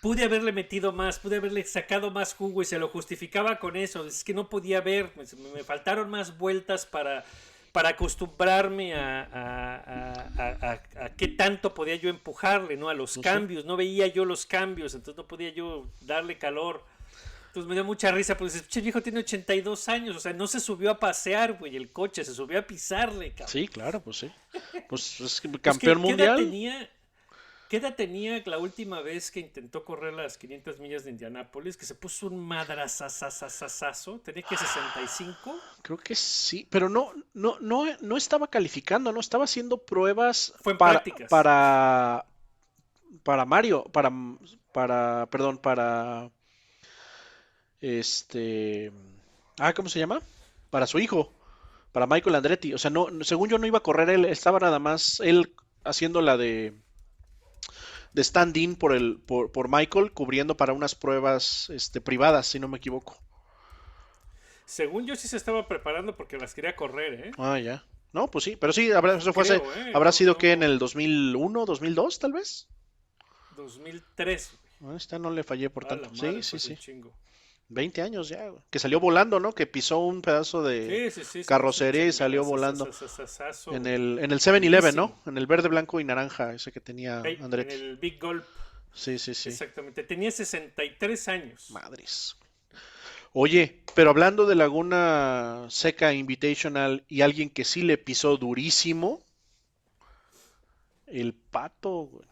pude 0.00 0.24
haberle 0.24 0.52
metido 0.52 0.92
más, 0.92 1.18
pude 1.18 1.36
haberle 1.36 1.64
sacado 1.64 2.10
más 2.10 2.34
jugo 2.34 2.62
y 2.62 2.64
se 2.64 2.78
lo 2.78 2.88
justificaba 2.88 3.58
con 3.58 3.76
eso. 3.76 4.06
Es 4.06 4.24
que 4.24 4.34
no 4.34 4.48
podía 4.48 4.80
ver, 4.80 5.10
me, 5.54 5.62
faltaron 5.64 6.08
más 6.10 6.38
vueltas 6.38 6.86
para, 6.86 7.24
para 7.72 7.90
acostumbrarme 7.90 8.94
a, 8.94 9.22
a, 9.32 10.52
a- 10.66 11.04
a- 11.04 11.10
qué 11.16 11.28
tanto 11.28 11.74
podía 11.74 11.96
yo 11.96 12.10
empujarle, 12.10 12.76
¿no? 12.76 12.88
A 12.88 12.94
los 12.94 13.12
sí. 13.14 13.20
cambios, 13.20 13.64
no 13.64 13.76
veía 13.76 14.06
yo 14.06 14.24
los 14.24 14.46
cambios, 14.46 14.94
entonces 14.94 15.16
no 15.16 15.26
podía 15.26 15.50
yo 15.50 15.88
darle 16.00 16.38
calor. 16.38 16.82
Entonces 17.48 17.66
me 17.68 17.74
dio 17.74 17.82
mucha 17.84 18.10
risa 18.12 18.36
porque 18.36 18.52
dices, 18.52 18.68
"Che, 18.68 18.80
viejo 18.82 19.00
tiene 19.02 19.20
82 19.20 19.88
años, 19.88 20.14
o 20.16 20.20
sea, 20.20 20.32
no 20.34 20.46
se 20.46 20.60
subió 20.60 20.90
a 20.90 20.98
pasear, 20.98 21.54
güey, 21.54 21.76
el 21.76 21.90
coche, 21.90 22.22
se 22.24 22.34
subió 22.34 22.58
a 22.58 22.62
pisarle, 22.62 23.30
cabrón. 23.30 23.48
sí, 23.48 23.66
claro, 23.66 24.00
pues 24.00 24.18
sí. 24.18 24.30
Pues 24.88 25.18
es 25.20 25.40
que 25.40 25.48
Pues, 25.48 25.58
¿qué- 25.58 25.60
campeón 25.62 26.02
¿qué 26.02 26.08
edad 26.10 26.36
mundial. 26.36 26.36
tenía, 26.36 26.90
¿Qué 27.68 27.76
edad 27.76 27.94
tenía 27.94 28.42
la 28.46 28.56
última 28.56 29.02
vez 29.02 29.30
que 29.30 29.40
intentó 29.40 29.84
correr 29.84 30.14
las 30.14 30.38
500 30.38 30.78
millas 30.78 31.04
de 31.04 31.10
Indianápolis? 31.10 31.76
Que 31.76 31.84
se 31.84 31.94
puso 31.94 32.28
un 32.28 32.40
madrazazazazazo. 32.40 34.20
Tenía 34.20 34.42
que 34.42 34.56
65. 34.56 35.54
Creo 35.82 35.98
que 35.98 36.14
sí, 36.14 36.66
pero 36.70 36.88
no, 36.88 37.12
no, 37.34 37.58
no, 37.60 37.84
no 38.00 38.16
estaba 38.16 38.48
calificando, 38.48 39.12
no 39.12 39.20
estaba 39.20 39.44
haciendo 39.44 39.76
pruebas 39.76 40.54
Fue 40.62 40.72
en 40.72 40.78
para, 40.78 40.92
prácticas. 40.92 41.28
para, 41.28 42.24
para 43.22 43.44
Mario, 43.44 43.84
para, 43.84 44.10
para, 44.72 45.26
perdón, 45.26 45.58
para, 45.58 46.30
este, 47.82 48.92
ah, 49.58 49.74
¿cómo 49.74 49.90
se 49.90 49.98
llama? 49.98 50.22
Para 50.70 50.86
su 50.86 50.98
hijo, 50.98 51.34
para 51.92 52.06
Michael 52.06 52.36
Andretti. 52.36 52.72
O 52.72 52.78
sea, 52.78 52.90
no, 52.90 53.08
según 53.24 53.50
yo 53.50 53.58
no 53.58 53.66
iba 53.66 53.76
a 53.76 53.82
correr 53.82 54.08
él, 54.08 54.24
estaba 54.24 54.58
nada 54.58 54.78
más 54.78 55.20
él 55.20 55.54
haciendo 55.84 56.22
la 56.22 56.38
de, 56.38 56.74
de 58.18 58.24
stand-in 58.24 58.74
por 58.74 58.92
el, 58.92 59.20
por, 59.20 59.52
por 59.52 59.68
Michael, 59.68 60.10
cubriendo 60.10 60.56
para 60.56 60.72
unas 60.72 60.96
pruebas, 60.96 61.70
este, 61.70 62.00
privadas, 62.00 62.48
si 62.48 62.58
no 62.58 62.66
me 62.66 62.78
equivoco. 62.78 63.16
Según 64.64 65.06
yo 65.06 65.14
sí 65.14 65.28
se 65.28 65.36
estaba 65.36 65.68
preparando 65.68 66.16
porque 66.16 66.36
las 66.36 66.52
quería 66.52 66.74
correr, 66.74 67.28
¿eh? 67.28 67.30
Ah, 67.38 67.60
ya. 67.60 67.84
No, 68.12 68.28
pues 68.28 68.42
sí, 68.42 68.56
pero 68.56 68.72
sí, 68.72 68.90
habrá, 68.90 69.16
eso 69.18 69.32
fue 69.32 69.44
hace- 69.44 69.60
Creo, 69.60 69.72
¿eh? 69.86 69.92
habrá 69.94 70.08
No, 70.08 70.12
sido 70.12 70.32
no. 70.32 70.38
que 70.38 70.50
en 70.50 70.64
el 70.64 70.80
2001, 70.80 71.64
2002, 71.64 72.18
tal 72.18 72.32
vez. 72.32 72.66
2003. 73.56 74.50
Ah, 74.84 74.94
esta 74.96 75.18
no 75.20 75.30
le 75.30 75.44
fallé 75.44 75.70
por 75.70 75.84
tanto. 75.84 76.10
madre, 76.10 76.42
Sí, 76.42 76.58
sí, 76.58 76.74
sí. 76.74 76.76
chingo. 76.76 77.12
20 77.70 78.00
años 78.02 78.28
ya, 78.28 78.48
güey. 78.48 78.62
Que 78.70 78.78
salió 78.78 78.98
volando, 79.00 79.40
¿no? 79.40 79.52
Que 79.54 79.66
pisó 79.66 79.98
un 79.98 80.22
pedazo 80.22 80.62
de 80.62 81.10
Sí, 81.10 81.20
sí, 81.20 81.24
sí, 81.24 81.42
sí, 81.42 81.46
carrocería 81.46 82.06
y 82.06 82.12
salió 82.12 82.44
volando. 82.44 82.88
en 83.72 83.86
el 83.86 84.18
en 84.20 84.30
el 84.32 84.40
7-Eleven, 84.40 84.94
¿no? 84.94 85.20
En 85.26 85.36
el 85.36 85.46
verde, 85.46 85.68
blanco 85.68 86.00
y 86.00 86.04
naranja, 86.04 86.54
ese 86.54 86.72
que 86.72 86.80
tenía 86.80 87.20
Ey, 87.24 87.34
En 87.36 87.44
Andretti. 87.44 87.74
el 87.74 87.96
Big 87.98 88.18
Gulp, 88.20 88.44
Sí, 88.94 89.18
sí, 89.18 89.34
sí. 89.34 89.50
exactamente. 89.50 90.02
Tenía 90.02 90.30
63 90.30 91.28
años. 91.28 91.70
Madres. 91.70 92.36
Oye, 93.34 93.82
pero 93.94 94.10
hablando 94.10 94.46
de 94.46 94.54
Laguna 94.54 95.66
Seca 95.68 96.14
Invitational 96.14 97.04
y 97.08 97.20
alguien 97.20 97.50
que 97.50 97.64
sí 97.64 97.82
le 97.82 97.98
pisó 97.98 98.38
durísimo, 98.38 99.22
el 101.06 101.34
pato, 101.34 102.08
güey. 102.10 102.26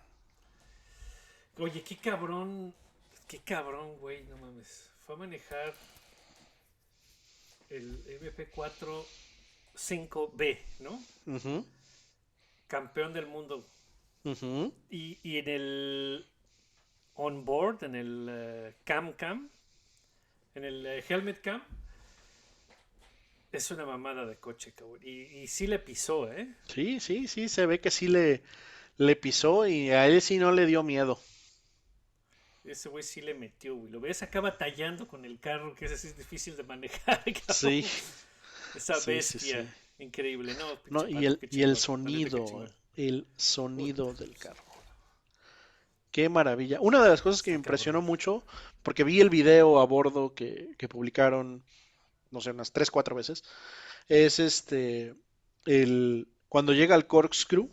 Oye, 1.58 1.82
qué 1.82 1.96
cabrón, 1.96 2.74
qué 3.28 3.38
cabrón, 3.40 3.96
güey, 3.98 4.24
no 4.24 4.36
mames. 4.38 4.90
Fue 5.06 5.14
a 5.14 5.18
manejar 5.18 5.72
el 7.70 8.04
MP4 8.20 9.04
5B, 9.76 10.58
¿no? 10.80 11.00
Campeón 12.66 13.12
del 13.12 13.26
mundo. 13.26 13.64
Y, 14.90 15.18
y 15.22 15.38
en 15.38 15.48
el 15.48 16.26
onboard, 17.14 17.84
en 17.84 17.94
el 17.94 18.26
eh, 18.28 18.74
cam 18.84 19.12
cam, 19.12 19.48
en 20.56 20.64
el 20.64 20.84
eh, 20.84 21.04
helmet 21.08 21.40
cam, 21.40 21.62
es 23.52 23.70
una 23.70 23.86
mamada 23.86 24.26
de 24.26 24.36
coche, 24.36 24.72
cabrón. 24.72 24.98
Y, 25.04 25.42
y 25.42 25.46
sí 25.46 25.68
le 25.68 25.78
pisó, 25.78 26.32
¿eh? 26.32 26.48
Sí, 26.66 26.98
sí, 26.98 27.28
sí, 27.28 27.48
se 27.48 27.66
ve 27.66 27.80
que 27.80 27.92
sí 27.92 28.08
le, 28.08 28.42
le 28.98 29.14
pisó 29.14 29.68
y 29.68 29.90
a 29.90 30.08
él 30.08 30.20
sí 30.20 30.38
no 30.38 30.50
le 30.50 30.66
dio 30.66 30.82
miedo. 30.82 31.20
Ese 32.66 32.88
güey 32.88 33.02
sí 33.04 33.20
le 33.20 33.34
metió, 33.34 33.76
güey. 33.76 33.90
Lo 33.90 34.00
ves 34.00 34.22
acá 34.22 34.40
batallando 34.40 35.06
con 35.06 35.24
el 35.24 35.38
carro, 35.38 35.74
que 35.74 35.86
ese 35.86 35.96
sí 35.96 36.08
es 36.08 36.16
difícil 36.16 36.56
de 36.56 36.62
manejar. 36.64 37.22
cabrón. 37.24 37.44
Sí. 37.50 37.86
Esa 38.74 38.94
Sí, 38.94 39.10
bestia. 39.10 39.62
sí. 39.62 39.68
Increíble, 39.98 40.54
¿no? 40.90 41.08
Y 41.08 41.24
el, 41.24 41.38
y 41.50 41.62
el 41.62 41.76
sonido, 41.76 42.68
el 42.96 43.26
sonido 43.36 44.12
del 44.12 44.36
carro. 44.36 44.62
Qué 46.10 46.28
maravilla. 46.28 46.80
Una 46.80 47.02
de 47.02 47.08
las 47.08 47.22
cosas 47.22 47.42
que 47.42 47.50
me 47.50 47.56
impresionó 47.56 48.02
mucho, 48.02 48.42
porque 48.82 49.04
vi 49.04 49.20
el 49.20 49.30
video 49.30 49.80
a 49.80 49.86
bordo 49.86 50.34
que, 50.34 50.70
que 50.78 50.88
publicaron, 50.88 51.62
no 52.30 52.40
sé, 52.40 52.50
unas 52.50 52.72
3, 52.72 52.90
4 52.90 53.14
veces, 53.16 53.44
es 54.08 54.38
este, 54.38 55.14
el, 55.64 56.28
cuando 56.48 56.72
llega 56.74 56.94
al 56.94 57.06
corkscrew, 57.06 57.70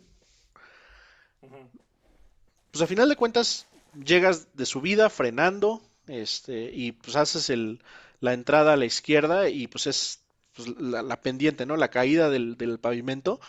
pues 2.70 2.82
a 2.82 2.86
final 2.86 3.08
de 3.08 3.16
cuentas 3.16 3.66
llegas 4.02 4.54
de 4.56 4.66
subida 4.66 5.10
frenando, 5.10 5.82
este, 6.06 6.70
y 6.72 6.92
pues 6.92 7.16
haces 7.16 7.50
el, 7.50 7.82
la 8.20 8.32
entrada 8.32 8.74
a 8.74 8.76
la 8.76 8.84
izquierda 8.84 9.48
y 9.48 9.66
pues 9.66 9.86
es 9.86 10.24
pues, 10.54 10.68
la, 10.78 11.20
pendiente, 11.20 11.66
¿no? 11.66 11.76
La 11.76 11.90
caída 11.90 12.30
del, 12.30 12.56
del 12.56 12.78
pavimento. 12.78 13.40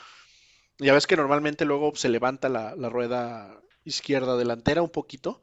Ya 0.77 0.93
ves 0.93 1.07
que 1.07 1.15
normalmente 1.15 1.65
luego 1.65 1.95
se 1.95 2.09
levanta 2.09 2.49
la, 2.49 2.73
rueda 2.89 3.61
izquierda 3.85 4.35
delantera 4.37 4.81
un 4.81 4.89
poquito, 4.89 5.41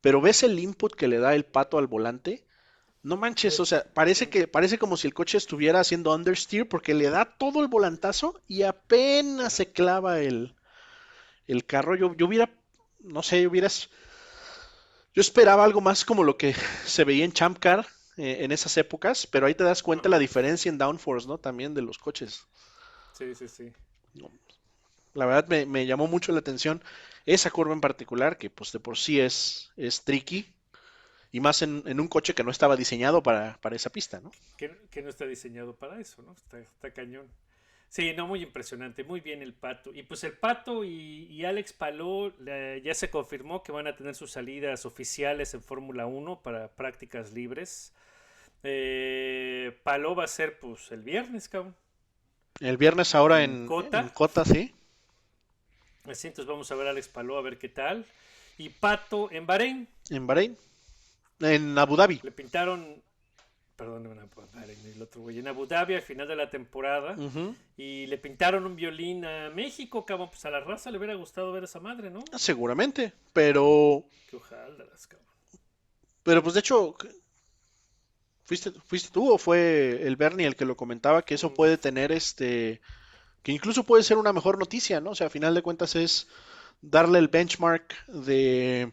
pero 0.00 0.20
ves 0.20 0.42
el 0.42 0.58
input 0.58 0.94
que 0.94 1.08
le 1.08 1.18
da 1.18 1.34
el 1.34 1.44
pato 1.44 1.78
al 1.78 1.86
volante. 1.86 2.46
No 3.02 3.16
manches, 3.16 3.58
o 3.60 3.66
sea, 3.66 3.84
parece 3.94 4.28
que 4.30 4.46
parece 4.48 4.78
como 4.78 4.96
si 4.96 5.08
el 5.08 5.14
coche 5.14 5.38
estuviera 5.38 5.80
haciendo 5.80 6.14
understeer 6.14 6.68
porque 6.68 6.94
le 6.94 7.10
da 7.10 7.24
todo 7.24 7.62
el 7.62 7.68
volantazo 7.68 8.40
y 8.46 8.62
apenas 8.62 9.54
se 9.54 9.72
clava 9.72 10.20
el, 10.20 10.54
el 11.46 11.64
carro. 11.66 11.96
Yo, 11.96 12.14
yo 12.16 12.26
hubiera, 12.26 12.50
no 13.00 13.22
sé, 13.22 13.46
hubieras, 13.46 13.90
yo 15.14 15.20
esperaba 15.20 15.64
algo 15.64 15.80
más 15.80 16.04
como 16.04 16.24
lo 16.24 16.36
que 16.36 16.54
se 16.84 17.04
veía 17.04 17.24
en 17.24 17.32
Champ 17.32 17.58
Car 17.58 17.86
eh, 18.16 18.38
en 18.40 18.52
esas 18.52 18.76
épocas, 18.76 19.26
pero 19.26 19.46
ahí 19.46 19.54
te 19.54 19.64
das 19.64 19.82
cuenta 19.82 20.08
la 20.08 20.18
diferencia 20.18 20.68
en 20.68 20.78
downforce, 20.78 21.26
¿no? 21.26 21.38
También 21.38 21.74
de 21.74 21.82
los 21.82 21.98
coches. 21.98 22.46
Sí, 23.12 23.34
sí, 23.34 23.48
sí. 23.48 23.72
La 25.14 25.26
verdad 25.26 25.48
me, 25.48 25.66
me 25.66 25.86
llamó 25.86 26.06
mucho 26.06 26.32
la 26.32 26.38
atención 26.38 26.82
esa 27.26 27.50
curva 27.50 27.74
en 27.74 27.80
particular, 27.80 28.38
que 28.38 28.50
pues 28.50 28.72
de 28.72 28.80
por 28.80 28.96
sí 28.96 29.20
es, 29.20 29.72
es 29.76 30.04
tricky, 30.04 30.52
y 31.32 31.40
más 31.40 31.62
en, 31.62 31.82
en 31.86 32.00
un 32.00 32.08
coche 32.08 32.34
que 32.34 32.44
no 32.44 32.50
estaba 32.50 32.76
diseñado 32.76 33.22
para, 33.22 33.58
para 33.60 33.76
esa 33.76 33.90
pista, 33.90 34.20
¿no? 34.20 34.30
Que, 34.56 34.76
que 34.90 35.02
no 35.02 35.10
está 35.10 35.26
diseñado 35.26 35.76
para 35.76 36.00
eso, 36.00 36.22
¿no? 36.22 36.32
Está, 36.32 36.58
está 36.58 36.92
cañón. 36.92 37.28
Sí, 37.90 38.12
no, 38.16 38.28
muy 38.28 38.40
impresionante, 38.40 39.02
muy 39.02 39.20
bien 39.20 39.42
el 39.42 39.52
Pato. 39.52 39.92
Y 39.92 40.04
pues 40.04 40.22
el 40.22 40.32
Pato 40.34 40.84
y, 40.84 41.26
y 41.28 41.44
Alex 41.44 41.74
eh, 42.46 42.80
ya 42.84 42.94
se 42.94 43.10
confirmó 43.10 43.64
que 43.64 43.72
van 43.72 43.88
a 43.88 43.96
tener 43.96 44.14
sus 44.14 44.30
salidas 44.30 44.86
oficiales 44.86 45.54
en 45.54 45.62
Fórmula 45.62 46.06
1 46.06 46.40
para 46.40 46.68
prácticas 46.68 47.32
libres. 47.32 47.92
Eh, 48.62 49.76
Palou 49.82 50.14
va 50.14 50.22
a 50.22 50.28
ser 50.28 50.60
pues 50.60 50.92
el 50.92 51.02
viernes, 51.02 51.48
cabrón. 51.48 51.74
El 52.60 52.76
viernes 52.76 53.12
ahora 53.16 53.42
¿En 53.42 53.62
en, 53.62 53.66
Cota? 53.66 53.98
en 53.98 54.08
Cota, 54.10 54.44
sí. 54.44 54.72
Así, 56.06 56.28
entonces 56.28 56.48
vamos 56.48 56.70
a 56.70 56.76
ver 56.76 56.86
a 56.86 56.90
Alex 56.90 57.08
Palou 57.08 57.38
a 57.38 57.42
ver 57.42 57.58
qué 57.58 57.70
tal. 57.70 58.04
Y 58.56 58.68
Pato 58.68 59.32
en 59.32 59.46
Bahrein. 59.46 59.88
En 60.10 60.28
Bahrein. 60.28 60.56
En 61.40 61.76
Abu 61.76 61.96
Dhabi. 61.96 62.20
Le 62.22 62.30
pintaron, 62.30 63.02
perdón, 63.80 64.30
Bahrein, 64.52 64.78
el 64.94 65.00
otro 65.00 65.22
güey, 65.22 65.38
en 65.38 65.48
Abu 65.48 65.66
Dhabi 65.66 65.94
al 65.94 66.02
final 66.02 66.28
de 66.28 66.36
la 66.36 66.50
temporada. 66.50 67.16
Y 67.78 68.06
le 68.06 68.18
pintaron 68.18 68.66
un 68.66 68.76
violín 68.76 69.24
a 69.24 69.48
México, 69.48 70.04
cabrón. 70.04 70.28
Pues 70.28 70.44
a 70.44 70.50
la 70.50 70.60
raza 70.60 70.90
le 70.90 70.98
hubiera 70.98 71.14
gustado 71.14 71.50
ver 71.50 71.62
a 71.62 71.64
esa 71.64 71.80
madre, 71.80 72.10
¿no? 72.10 72.22
Seguramente, 72.36 73.14
pero, 73.32 74.04
Qué 74.28 74.36
ojalá, 74.36 74.84
cabrón. 75.08 75.26
pero 76.22 76.42
pues 76.42 76.54
de 76.54 76.60
hecho, 76.60 76.94
¿fuiste, 78.44 78.70
fuiste 78.84 79.08
tú 79.10 79.32
o 79.32 79.38
fue 79.38 80.06
el 80.06 80.16
Bernie 80.16 80.46
el 80.46 80.56
que 80.56 80.66
lo 80.66 80.76
comentaba? 80.76 81.22
Que 81.22 81.34
eso 81.34 81.54
puede 81.54 81.78
tener 81.78 82.12
este, 82.12 82.82
que 83.42 83.52
incluso 83.52 83.84
puede 83.84 84.02
ser 84.02 84.18
una 84.18 84.34
mejor 84.34 84.58
noticia, 84.58 85.00
¿no? 85.00 85.12
O 85.12 85.14
sea, 85.14 85.28
a 85.28 85.30
final 85.30 85.54
de 85.54 85.62
cuentas 85.62 85.96
es 85.96 86.28
darle 86.82 87.18
el 87.18 87.28
benchmark 87.28 88.06
de, 88.08 88.92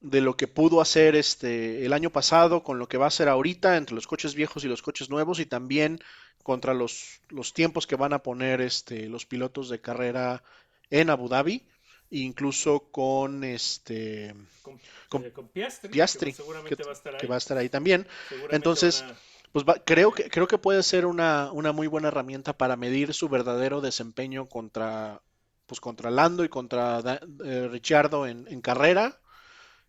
de 0.00 0.20
lo 0.20 0.36
que 0.36 0.46
pudo 0.48 0.80
hacer 0.80 1.16
este 1.16 1.84
el 1.84 1.92
año 1.92 2.10
pasado 2.10 2.62
con 2.62 2.78
lo 2.78 2.88
que 2.88 2.98
va 2.98 3.06
a 3.06 3.08
hacer 3.08 3.28
ahorita 3.28 3.76
entre 3.76 3.94
los 3.94 4.06
coches 4.06 4.34
viejos 4.34 4.64
y 4.64 4.68
los 4.68 4.82
coches 4.82 5.10
nuevos 5.10 5.40
y 5.40 5.46
también 5.46 6.00
contra 6.42 6.74
los, 6.74 7.20
los 7.28 7.52
tiempos 7.54 7.86
que 7.86 7.96
van 7.96 8.12
a 8.12 8.22
poner 8.22 8.60
este, 8.60 9.08
los 9.08 9.26
pilotos 9.26 9.68
de 9.68 9.80
carrera 9.80 10.42
en 10.90 11.10
Abu 11.10 11.28
Dhabi, 11.28 11.66
incluso 12.10 12.90
con 12.92 13.42
este 13.42 14.32
Con, 14.62 14.78
Con 15.08 15.22
eh, 15.24 15.32
con 15.32 15.48
Piastri, 15.48 15.90
Piastri, 15.90 16.30
que 16.32 16.36
seguramente 16.36 16.76
que, 16.76 16.84
va 16.84 16.90
a 16.90 16.92
estar 16.94 17.14
ahí. 17.14 17.20
que 17.20 17.26
va 17.26 17.34
a 17.36 17.38
estar 17.38 17.56
ahí 17.58 17.68
también. 17.68 18.06
Entonces, 18.50 19.04
a- 19.04 19.16
pues 19.52 19.64
va- 19.64 19.82
creo 19.84 20.12
que 20.12 20.28
creo 20.28 20.46
que 20.48 20.58
puede 20.58 20.82
ser 20.82 21.06
una, 21.06 21.50
una 21.52 21.72
muy 21.72 21.86
buena 21.86 22.08
herramienta 22.08 22.56
para 22.56 22.76
medir 22.76 23.14
su 23.14 23.28
verdadero 23.28 23.80
desempeño 23.80 24.48
contra 24.48 25.22
pues 25.66 25.80
contra 25.80 26.10
Lando 26.10 26.44
y 26.44 26.48
contra 26.48 27.00
eh, 27.44 27.68
Ricciardo 27.70 28.26
en, 28.26 28.46
en 28.48 28.60
carrera 28.60 29.20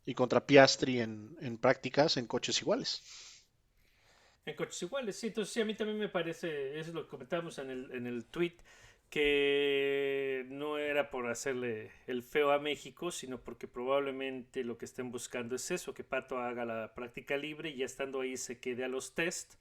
y 0.08 0.16
contra 0.16 0.48
Piastri 0.48 1.02
en, 1.02 1.38
en 1.42 1.60
prácticas 1.60 2.18
en 2.18 2.26
coches 2.26 2.60
iguales. 2.64 3.04
En 4.46 4.56
coches 4.56 4.82
iguales, 4.82 5.20
sí. 5.20 5.28
Entonces, 5.28 5.54
sí, 5.54 5.62
a 5.62 5.66
mí 5.66 5.76
también 5.76 6.00
me 6.00 6.10
parece, 6.10 6.80
eso 6.80 6.90
es 6.90 6.96
lo 6.96 7.04
que 7.04 7.10
comentábamos 7.10 7.58
en 7.60 7.70
el, 7.70 7.92
en 7.92 8.08
el 8.08 8.26
tweet, 8.26 8.56
que 9.10 10.46
no 10.50 10.78
era 10.78 11.10
por 11.10 11.28
hacerle 11.28 11.92
el 12.08 12.24
feo 12.24 12.52
a 12.52 12.60
México, 12.60 13.12
sino 13.12 13.40
porque 13.42 13.68
probablemente 13.68 14.64
lo 14.64 14.78
que 14.78 14.86
estén 14.86 15.12
buscando 15.12 15.56
es 15.56 15.70
eso, 15.72 15.94
que 15.94 16.04
Pato 16.04 16.38
haga 16.40 16.66
la 16.66 16.94
práctica 16.96 17.38
libre 17.38 17.70
y 17.70 17.78
ya 17.78 17.86
estando 17.86 18.22
ahí 18.22 18.38
se 18.38 18.60
quede 18.60 18.84
a 18.86 18.88
los 18.90 19.14
test 19.16 19.56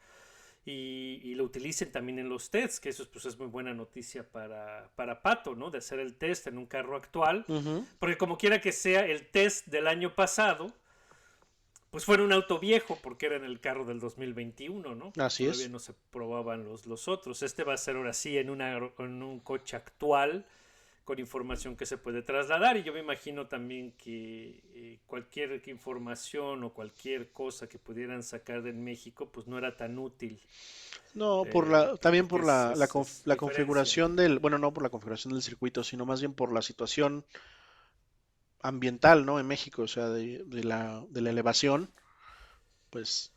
y, 0.69 1.21
y 1.23 1.37
lo 1.37 1.45
utilicen 1.45 1.93
también 1.93 2.19
en 2.19 2.29
los 2.29 2.51
tests, 2.51 2.81
que 2.81 2.89
eso 2.89 3.09
pues, 3.13 3.25
es 3.25 3.39
muy 3.39 3.47
buena 3.47 3.73
noticia 3.73 4.29
para, 4.29 4.91
para 4.97 5.23
Pato, 5.23 5.55
¿no? 5.55 5.71
De 5.71 5.79
hacer 5.79 6.01
el 6.01 6.15
test 6.17 6.49
en 6.49 6.59
un 6.59 6.67
carro 6.67 6.97
actual. 6.97 7.47
Porque 8.01 8.19
como 8.19 8.37
quiera 8.37 8.61
que 8.61 8.73
sea, 8.73 9.07
el 9.07 9.29
test 9.29 9.69
del 9.69 9.87
año 9.87 10.17
pasado, 10.17 10.73
pues 11.93 12.05
fue 12.05 12.17
en 12.17 12.23
un 12.23 12.33
auto 12.33 12.59
viejo, 12.59 12.99
porque 13.01 13.27
era 13.27 13.37
en 13.37 13.45
el 13.45 13.61
carro 13.61 13.85
del 13.85 14.01
2021, 14.01 14.97
¿no? 14.97 15.13
Así 15.19 15.45
Todavía 15.45 15.67
es. 15.67 15.71
no 15.71 15.79
se 15.79 15.95
probaban 16.11 16.65
los, 16.65 16.85
los 16.85 17.07
otros. 17.07 17.45
Este 17.45 17.63
va 17.63 17.75
a 17.75 17.79
ser 17.79 17.95
ahora 17.95 18.13
sí 18.13 18.37
en, 18.37 18.51
una, 18.51 18.77
en 18.77 19.23
un 19.23 19.39
coche 19.39 19.77
actual, 19.77 20.47
con 21.07 21.19
información 21.21 21.77
que 21.79 21.87
se 21.87 21.99
puede 21.99 22.23
trasladar. 22.23 22.77
Y 22.77 22.85
yo 22.85 22.93
me 22.93 23.01
imagino 23.01 23.49
también 23.49 23.93
que 23.93 24.63
eh, 24.75 25.01
cualquier 25.07 25.63
información 25.69 26.65
o 26.65 26.75
cualquier 26.75 27.33
cosa 27.33 27.69
que 27.71 27.79
pudieran 27.81 28.23
sacar 28.25 28.63
de 28.63 28.75
México, 28.75 29.31
pues 29.33 29.47
no 29.49 29.59
era 29.59 29.77
tan 29.79 29.99
útil. 29.99 30.41
No, 31.15 31.49
por 31.49 31.67
Eh, 31.67 31.69
la, 31.69 31.97
también 31.97 32.29
por 32.29 32.45
la, 32.45 32.75
la 32.77 32.89
conf- 32.89 33.23
la 33.25 33.37
configuración 33.37 34.15
del, 34.17 34.39
bueno, 34.39 34.59
no 34.59 34.73
por 34.73 34.83
la 34.85 34.91
configuración 34.91 35.33
del 35.33 35.43
circuito, 35.43 35.83
sino 35.83 36.07
más 36.07 36.21
bien 36.21 36.35
por 36.35 36.53
la 36.53 36.63
situación 36.63 37.25
ambiental, 38.61 39.25
¿no? 39.25 39.41
En 39.41 39.47
México, 39.47 39.83
o 39.83 39.89
sea, 39.89 40.09
de, 40.11 40.45
de 40.45 40.65
la, 40.65 41.05
de 41.11 41.21
la 41.23 41.31
elevación, 41.31 41.91
pues, 42.91 43.33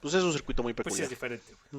pues 0.00 0.14
es 0.14 0.24
un 0.24 0.32
circuito 0.32 0.62
muy 0.64 0.74
Pues 0.82 0.94
sí 0.94 1.02
peculiar. 1.02 1.02
es 1.02 1.10
diferente. 1.10 1.54
güey. 1.54 1.72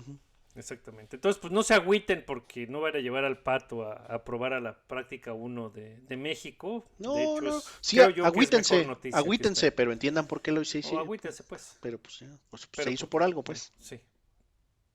Exactamente. 0.55 1.15
Entonces, 1.15 1.41
pues 1.41 1.51
no 1.51 1.63
se 1.63 1.73
agüiten 1.73 2.23
porque 2.25 2.67
no 2.67 2.79
van 2.79 2.95
a 2.95 2.99
llevar 2.99 3.25
al 3.25 3.39
pato 3.41 3.83
a, 3.87 3.93
a 3.93 4.23
probar 4.23 4.53
a 4.53 4.59
la 4.61 4.77
práctica 4.85 5.33
1 5.33 5.69
de, 5.71 5.97
de 6.01 6.15
México. 6.17 6.85
No, 6.99 7.15
de 7.15 7.23
hecho, 7.23 7.41
no, 7.41 7.57
es- 7.57 7.71
sí, 7.81 7.99
agüítense, 7.99 8.85
noticia 8.85 9.17
agüítense, 9.17 9.71
pero 9.71 9.91
entiendan 9.91 10.27
por 10.27 10.41
qué 10.43 10.51
lo 10.51 10.61
hice, 10.61 10.81
O 10.91 10.99
agüítense, 10.99 11.43
pues. 11.43 11.77
pero 11.81 11.97
pues, 11.97 12.19
ya, 12.19 12.29
pues, 12.51 12.67
Pero, 12.67 12.83
se 12.83 12.91
hizo 12.91 13.05
pues, 13.07 13.11
por 13.11 13.23
algo, 13.23 13.43
pues. 13.43 13.73
Sí. 13.79 13.99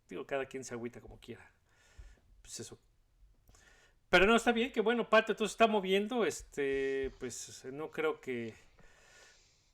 Digo, 0.09 0.25
cada 0.27 0.47
quien 0.47 0.63
se 0.65 0.75
agüita 0.75 1.01
como 1.01 1.19
quiera. 1.19 1.45
Pues 2.41 2.61
eso. 2.61 2.79
Pero 4.11 4.27
no, 4.27 4.37
está 4.37 4.53
bien, 4.53 4.73
que 4.73 4.81
bueno, 4.81 5.09
Pato, 5.11 5.33
entonces 5.33 5.53
está 5.53 5.67
moviendo, 5.67 6.25
este, 6.25 7.15
pues 7.19 7.65
no 7.73 7.91
creo 7.91 8.21
que, 8.21 8.55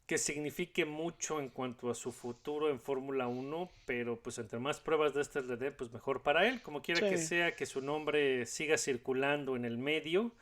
que 0.06 0.18
signifique 0.18 0.84
mucho 0.84 1.40
en 1.40 1.48
cuanto 1.48 1.90
a 1.90 1.94
su 1.94 2.12
futuro 2.12 2.68
en 2.68 2.78
Fórmula 2.78 3.26
1, 3.26 3.70
pero 3.86 4.20
pues 4.20 4.38
entre 4.38 4.58
más 4.58 4.80
pruebas 4.80 5.14
de 5.14 5.22
estas 5.22 5.46
le 5.46 5.56
den, 5.56 5.74
pues 5.76 5.92
mejor 5.92 6.22
para 6.22 6.46
él, 6.46 6.60
como 6.62 6.82
quiera 6.82 7.08
que 7.08 7.16
sea, 7.16 7.56
que 7.56 7.64
su 7.64 7.80
nombre 7.80 8.44
siga 8.44 8.76
circulando 8.76 9.56
en 9.56 9.64
el 9.64 9.78
medio, 9.78 10.32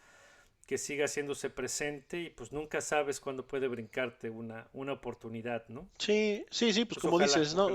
que 0.66 0.78
siga 0.78 1.04
haciéndose 1.04 1.48
presente 1.48 2.22
y 2.22 2.30
pues 2.30 2.50
nunca 2.50 2.80
sabes 2.80 3.20
cuándo 3.20 3.46
puede 3.46 3.68
brincarte 3.68 4.30
una, 4.30 4.68
una 4.72 4.94
oportunidad, 4.94 5.68
¿no? 5.68 5.88
Sí, 5.98 6.44
sí, 6.50 6.72
sí, 6.72 6.84
pues, 6.84 6.98
Pues 6.98 7.00
como 7.00 7.16
ojalá, 7.16 7.26
dices, 7.26 7.54
¿no? 7.54 7.68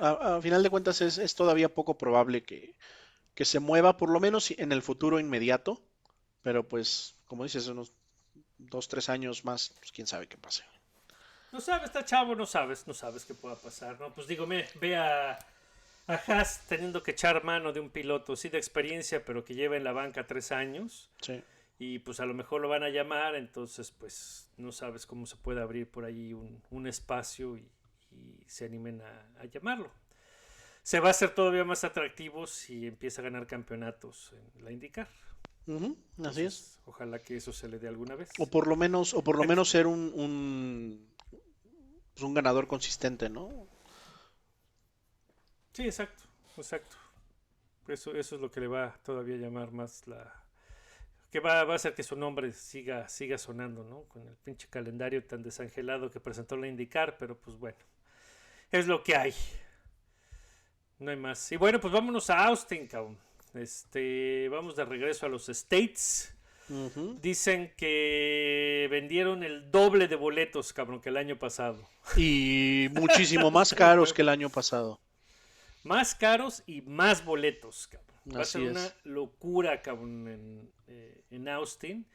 A, 0.00 0.36
a 0.36 0.42
final 0.42 0.62
de 0.62 0.70
cuentas 0.70 1.00
es, 1.00 1.16
es 1.16 1.34
todavía 1.34 1.72
poco 1.72 1.96
probable 1.96 2.42
que, 2.42 2.74
que 3.34 3.46
se 3.46 3.60
mueva, 3.60 3.96
por 3.96 4.10
lo 4.10 4.20
menos 4.20 4.50
en 4.50 4.72
el 4.72 4.82
futuro 4.82 5.18
inmediato, 5.20 5.80
pero 6.42 6.68
pues, 6.68 7.16
como 7.26 7.44
dices, 7.44 7.66
unos 7.68 7.92
dos, 8.58 8.88
tres 8.88 9.08
años 9.08 9.44
más, 9.44 9.72
pues 9.78 9.92
quién 9.92 10.06
sabe 10.06 10.26
qué 10.26 10.36
pase. 10.36 10.64
No 11.52 11.60
sabes, 11.60 11.84
está 11.86 12.04
chavo, 12.04 12.34
no 12.34 12.46
sabes, 12.46 12.86
no 12.86 12.94
sabes 12.94 13.24
qué 13.24 13.34
pueda 13.34 13.56
pasar, 13.56 13.98
¿no? 14.00 14.14
Pues 14.14 14.26
digo, 14.26 14.46
me, 14.46 14.66
ve 14.80 14.96
a, 14.96 15.32
a 16.06 16.14
Haas 16.14 16.66
teniendo 16.68 17.02
que 17.02 17.10
echar 17.12 17.42
mano 17.44 17.72
de 17.72 17.80
un 17.80 17.90
piloto, 17.90 18.36
sí 18.36 18.48
de 18.48 18.58
experiencia, 18.58 19.24
pero 19.24 19.44
que 19.44 19.54
lleva 19.54 19.76
en 19.76 19.84
la 19.84 19.92
banca 19.92 20.26
tres 20.26 20.52
años. 20.52 21.10
Sí. 21.20 21.42
y 21.78 21.98
pues 22.00 22.20
a 22.20 22.26
lo 22.26 22.34
mejor 22.34 22.60
lo 22.60 22.68
van 22.68 22.82
a 22.82 22.90
llamar, 22.90 23.34
entonces 23.34 23.90
pues 23.90 24.48
no 24.58 24.70
sabes 24.70 25.06
cómo 25.06 25.26
se 25.26 25.36
puede 25.36 25.60
abrir 25.62 25.90
por 25.90 26.04
ahí 26.04 26.34
un, 26.34 26.62
un 26.70 26.86
espacio 26.86 27.56
y, 27.56 27.68
y 28.12 28.44
se 28.46 28.66
animen 28.66 29.00
a, 29.00 29.40
a 29.40 29.46
llamarlo. 29.46 29.90
Se 30.82 31.00
va 31.00 31.08
a 31.08 31.10
hacer 31.12 31.34
todavía 31.34 31.64
más 31.64 31.84
atractivo 31.84 32.46
si 32.46 32.86
empieza 32.86 33.22
a 33.22 33.24
ganar 33.24 33.46
campeonatos 33.46 34.32
en 34.56 34.64
la 34.64 34.72
IndyCar. 34.72 35.08
Así 36.24 36.42
es. 36.42 36.80
Ojalá 36.84 37.18
que 37.20 37.36
eso 37.36 37.52
se 37.52 37.68
le 37.68 37.78
dé 37.78 37.86
alguna 37.86 38.16
vez. 38.16 38.30
O 38.38 38.46
por 38.46 38.66
lo 38.66 38.76
menos, 38.76 39.14
o 39.14 39.22
por 39.22 39.36
lo 39.36 39.44
menos 39.44 39.70
ser 39.70 39.86
un, 39.86 40.10
un, 40.14 41.09
pues, 42.12 42.22
un 42.22 42.34
ganador 42.34 42.66
consistente, 42.66 43.28
¿no? 43.28 43.66
Sí, 45.72 45.84
exacto, 45.84 46.24
exacto. 46.56 46.96
Eso, 47.88 48.14
eso 48.14 48.36
es 48.36 48.40
lo 48.40 48.50
que 48.50 48.60
le 48.60 48.68
va 48.68 48.96
todavía 49.04 49.36
a 49.36 49.38
llamar 49.38 49.72
más 49.72 50.06
la... 50.06 50.32
Que 51.30 51.40
va, 51.40 51.64
va 51.64 51.74
a 51.74 51.76
hacer 51.76 51.94
que 51.94 52.02
su 52.02 52.16
nombre 52.16 52.52
siga, 52.52 53.08
siga 53.08 53.38
sonando, 53.38 53.84
¿no? 53.84 54.02
Con 54.04 54.26
el 54.26 54.34
pinche 54.36 54.68
calendario 54.68 55.24
tan 55.24 55.42
desangelado 55.42 56.10
que 56.10 56.20
presentó 56.20 56.56
la 56.56 56.66
indicar, 56.66 57.16
pero 57.18 57.38
pues 57.38 57.56
bueno, 57.56 57.78
es 58.72 58.86
lo 58.86 59.02
que 59.02 59.16
hay. 59.16 59.34
No 60.98 61.10
hay 61.10 61.16
más. 61.16 61.50
Y 61.52 61.56
bueno, 61.56 61.80
pues 61.80 61.92
vámonos 61.92 62.28
a 62.30 62.46
Austin, 62.46 62.86
cabrón. 62.86 63.18
Este, 63.54 64.48
vamos 64.48 64.76
de 64.76 64.84
regreso 64.84 65.26
a 65.26 65.28
los 65.28 65.48
States. 65.48 66.34
Dicen 67.20 67.72
que 67.76 68.86
vendieron 68.90 69.42
el 69.42 69.70
doble 69.70 70.06
de 70.08 70.16
boletos, 70.16 70.72
cabrón, 70.72 71.00
que 71.00 71.08
el 71.08 71.16
año 71.16 71.38
pasado. 71.38 71.88
Y 72.16 72.88
muchísimo 72.92 73.50
más 73.50 73.74
caros 73.74 74.12
que 74.12 74.22
el 74.22 74.28
año 74.28 74.48
pasado. 74.50 75.00
Más 75.82 76.14
caros 76.14 76.62
y 76.66 76.82
más 76.82 77.24
boletos, 77.24 77.88
cabrón. 77.88 78.10
Va 78.36 78.42
a 78.42 78.44
ser 78.44 78.62
es. 78.62 78.70
una 78.70 78.92
locura, 79.04 79.82
cabrón, 79.82 80.28
en, 80.28 80.70
eh, 80.88 81.20
en 81.30 81.48
Austin. 81.48 82.06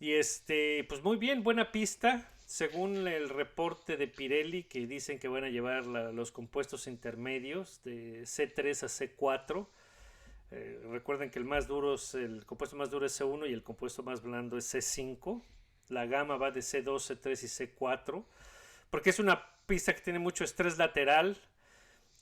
Y 0.00 0.12
este, 0.12 0.84
pues 0.88 1.02
muy 1.04 1.16
bien, 1.16 1.42
buena 1.42 1.70
pista. 1.70 2.30
Según 2.46 3.06
el 3.08 3.28
reporte 3.28 3.96
de 3.96 4.06
Pirelli, 4.06 4.64
que 4.64 4.86
dicen 4.86 5.18
que 5.18 5.28
van 5.28 5.44
a 5.44 5.48
llevar 5.48 5.86
la- 5.86 6.12
los 6.12 6.30
compuestos 6.32 6.86
intermedios 6.86 7.80
de 7.84 8.22
C3 8.26 8.82
a 8.82 8.88
C4. 8.88 9.66
Eh, 10.50 10.80
recuerden 10.90 11.30
que 11.30 11.38
el 11.38 11.44
más 11.44 11.66
duro 11.66 11.94
es 11.94 12.14
el 12.14 12.44
compuesto 12.46 12.76
más 12.76 12.90
duro 12.90 13.06
es 13.06 13.12
C1 13.20 13.46
y 13.46 13.52
el 13.52 13.62
compuesto 13.62 14.02
más 14.02 14.22
blando 14.22 14.56
es 14.58 14.66
C5. 14.66 15.42
La 15.88 16.06
gama 16.06 16.36
va 16.36 16.50
de 16.50 16.62
C2, 16.62 17.04
C3 17.04 17.42
y 17.44 17.48
C4. 17.48 18.24
Porque 18.90 19.10
es 19.10 19.18
una 19.18 19.44
pista 19.66 19.94
que 19.94 20.00
tiene 20.02 20.18
mucho 20.18 20.44
estrés 20.44 20.78
lateral. 20.78 21.36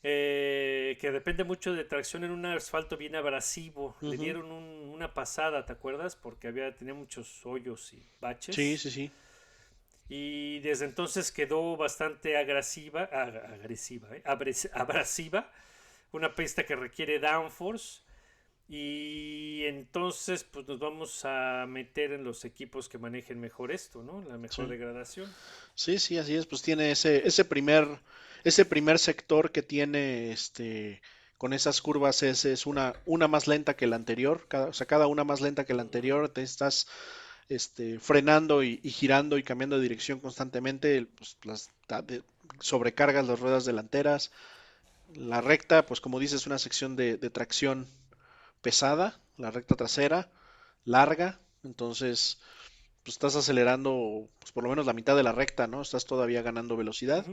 eh, 0.05 0.99
que 1.01 1.13
depende 1.13 1.45
mucho 1.45 1.73
de 1.75 1.85
tracción 1.85 2.25
en 2.25 2.33
un 2.33 2.45
asfalto 2.47 2.97
bien 2.97 3.15
abrasivo. 3.17 3.97
Le 4.01 4.17
dieron 4.17 4.51
un- 4.51 4.91
una 4.95 5.15
pasada, 5.15 5.65
¿te 5.65 5.73
acuerdas? 5.73 6.17
Porque 6.17 6.49
había, 6.49 6.75
tenía 6.75 6.95
muchos 6.95 7.47
hoyos 7.47 7.93
y 7.95 8.03
baches. 8.21 8.55
Sí, 8.55 8.79
sí, 8.79 8.91
sí. 8.91 9.13
Y 10.09 10.61
desde 10.61 10.85
entonces 10.85 11.33
quedó 11.33 11.77
bastante 11.77 12.37
agresiva, 12.37 13.09
ag- 13.11 13.55
agresiva, 13.55 14.09
¿eh? 14.17 14.23
Abres- 14.25 14.71
abrasiva, 14.75 15.51
una 16.13 16.35
pista 16.35 16.65
que 16.65 16.77
requiere 16.77 17.19
downforce. 17.19 18.03
Y 18.69 19.65
entonces, 19.67 20.45
pues 20.45 20.67
nos 20.67 20.81
vamos 20.81 21.25
a 21.25 21.67
meter 21.69 22.13
en 22.13 22.25
los 22.25 22.45
equipos 22.45 22.89
que 22.89 22.99
manejen 22.99 23.41
mejor 23.41 23.71
esto, 23.73 24.03
¿no? 24.03 24.23
La 24.23 24.39
mejor 24.39 24.67
Sí. 24.67 24.69
degradación. 24.69 25.37
Sí, 25.75 25.99
sí, 25.99 26.19
así 26.19 26.35
es. 26.35 26.47
Pues 26.47 26.63
tiene 26.63 26.91
ese, 26.93 27.27
ese 27.27 27.45
primer, 27.45 27.89
ese 28.45 28.65
primer 28.65 28.99
sector 28.99 29.53
que 29.53 29.63
tiene 29.63 30.33
este 30.33 31.03
con 31.39 31.53
esas 31.53 31.83
curvas 31.83 32.23
es, 32.23 32.45
es 32.45 32.67
una, 32.67 32.95
una 33.05 33.27
más 33.29 33.49
lenta 33.49 33.75
que 33.77 33.89
la 33.89 33.97
anterior. 33.97 34.47
Cada, 34.49 34.69
o 34.69 34.73
sea, 34.73 34.87
cada 34.87 35.09
una 35.09 35.25
más 35.25 35.41
lenta 35.41 35.65
que 35.67 35.75
la 35.75 35.83
anterior. 35.83 36.29
Te 36.29 36.43
estás 36.43 36.87
este, 37.49 37.99
frenando 38.01 38.63
y, 38.63 38.81
y 38.83 38.91
girando 38.91 39.39
y 39.39 39.43
cambiando 39.45 39.77
de 39.77 39.83
dirección 39.83 40.21
constantemente. 40.21 41.07
Pues, 41.19 41.39
las, 41.45 41.71
de- 42.07 42.23
sobrecargas 42.61 43.27
las 43.27 43.41
ruedas 43.41 43.65
delanteras. 43.65 44.33
La 45.15 45.41
recta, 45.41 45.87
pues 45.87 46.01
como 46.01 46.21
dices, 46.21 46.43
es 46.43 46.47
una 46.47 46.59
sección 46.59 46.97
de, 46.97 47.17
de 47.19 47.31
tracción 47.31 47.89
pesada. 48.63 49.21
La 49.37 49.51
recta 49.51 49.75
trasera, 49.77 50.31
larga. 50.85 51.41
Entonces, 51.65 52.39
pues 53.03 53.15
estás 53.17 53.37
acelerando 53.37 54.29
pues, 54.39 54.53
por 54.53 54.63
lo 54.65 54.71
menos 54.71 54.87
la 54.87 54.93
mitad 54.93 55.17
de 55.17 55.23
la 55.23 55.33
recta, 55.33 55.67
¿no? 55.67 55.83
Estás 55.83 56.07
todavía 56.07 56.43
ganando 56.43 56.77
velocidad. 56.77 57.27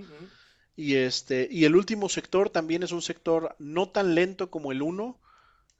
Y 0.76 0.96
este, 0.96 1.48
y 1.52 1.66
el 1.66 1.76
último 1.76 2.08
sector 2.10 2.50
también 2.50 2.84
es 2.84 2.92
un 2.92 3.02
sector 3.02 3.56
no 3.60 3.90
tan 3.90 4.16
lento 4.16 4.50
como 4.50 4.72
el 4.72 4.82
1, 4.82 5.20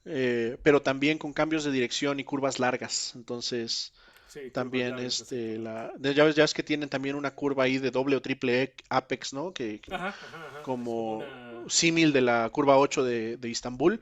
eh, 0.04 0.58
pero 0.62 0.82
también 0.82 1.16
con 1.18 1.32
cambios 1.32 1.64
de 1.64 1.70
dirección 1.72 2.20
y 2.20 2.24
curvas 2.24 2.58
largas. 2.58 3.12
Entonces, 3.14 3.92
Sí, 4.28 4.50
también 4.52 4.90
largas, 4.90 5.22
este, 5.22 5.58
la, 5.58 5.92
ya 5.98 6.22
ves, 6.24 6.36
ya 6.36 6.44
ves 6.44 6.54
que 6.54 6.62
tienen 6.62 6.88
también 6.88 7.16
una 7.16 7.34
curva 7.34 7.64
ahí 7.64 7.78
de 7.78 7.90
doble 7.90 8.14
o 8.14 8.22
triple 8.22 8.62
e- 8.62 8.74
apex, 8.88 9.32
¿no? 9.32 9.52
Que, 9.52 9.80
que- 9.80 9.92
Ajá, 9.94 10.08
ajá, 10.08 10.46
ajá. 10.48 10.58
Es 10.58 10.64
como 10.64 11.24
símil 11.68 12.12
de 12.12 12.20
la 12.20 12.48
curva 12.50 12.76
8 12.78 13.02
de, 13.02 13.38
de 13.38 13.48
Istambul, 13.48 14.00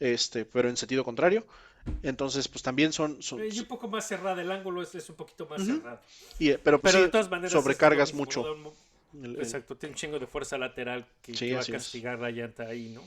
este, 0.00 0.44
pero 0.44 0.68
en 0.68 0.76
sentido 0.76 1.04
contrario. 1.04 1.46
Entonces, 2.02 2.48
pues 2.48 2.62
también 2.62 2.92
son, 2.92 3.22
son- 3.22 3.40
Y 3.40 3.58
un 3.60 3.66
poco 3.66 3.88
más 3.88 4.06
cerrada, 4.06 4.40
el 4.42 4.50
ángulo 4.50 4.82
es, 4.82 4.94
es 4.94 5.08
un 5.08 5.16
poquito 5.16 5.46
más 5.46 5.62
cerrado. 5.62 6.00
y, 6.38 6.50
eh, 6.50 6.58
pero 6.62 6.80
pues 6.80 6.92
Pero 6.92 6.98
sí, 6.98 7.04
de 7.06 7.12
todas 7.12 7.30
maneras. 7.30 7.52
es 7.52 7.54
lo 7.54 7.62
sobrecargas 7.62 8.14
mucho. 8.14 8.42
un 8.52 9.34
Exacto, 9.36 9.76
tiene 9.76 9.92
un 9.94 9.96
chingo 9.96 10.18
de 10.18 10.26
fuerza 10.26 10.56
lateral 10.56 11.04
que, 11.22 11.32
Sí, 11.32 11.48
que 11.48 11.54
va 11.54 11.60
a 11.60 11.60
así 11.60 11.72
es. 11.72 11.82
castigar 11.82 12.18
la 12.18 12.30
llanta 12.30 12.64
ahí, 12.66 12.88
¿no? 12.90 13.02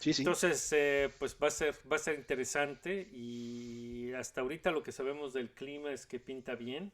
sí, 0.00 0.12
sí. 0.12 0.22
Entonces, 0.22 0.68
eh, 0.72 1.10
pues 1.18 1.36
va 1.42 1.48
a 1.48 1.50
ser, 1.50 1.74
va 1.90 1.96
a 1.96 1.98
ser 1.98 2.18
interesante 2.18 3.08
y 3.12 4.12
hasta 4.14 4.40
ahorita 4.42 4.70
lo 4.70 4.82
que 4.82 4.92
sabemos 4.92 5.32
del 5.32 5.50
clima 5.50 5.92
es 5.92 6.06
que 6.06 6.20
pinta 6.20 6.54
bien. 6.54 6.92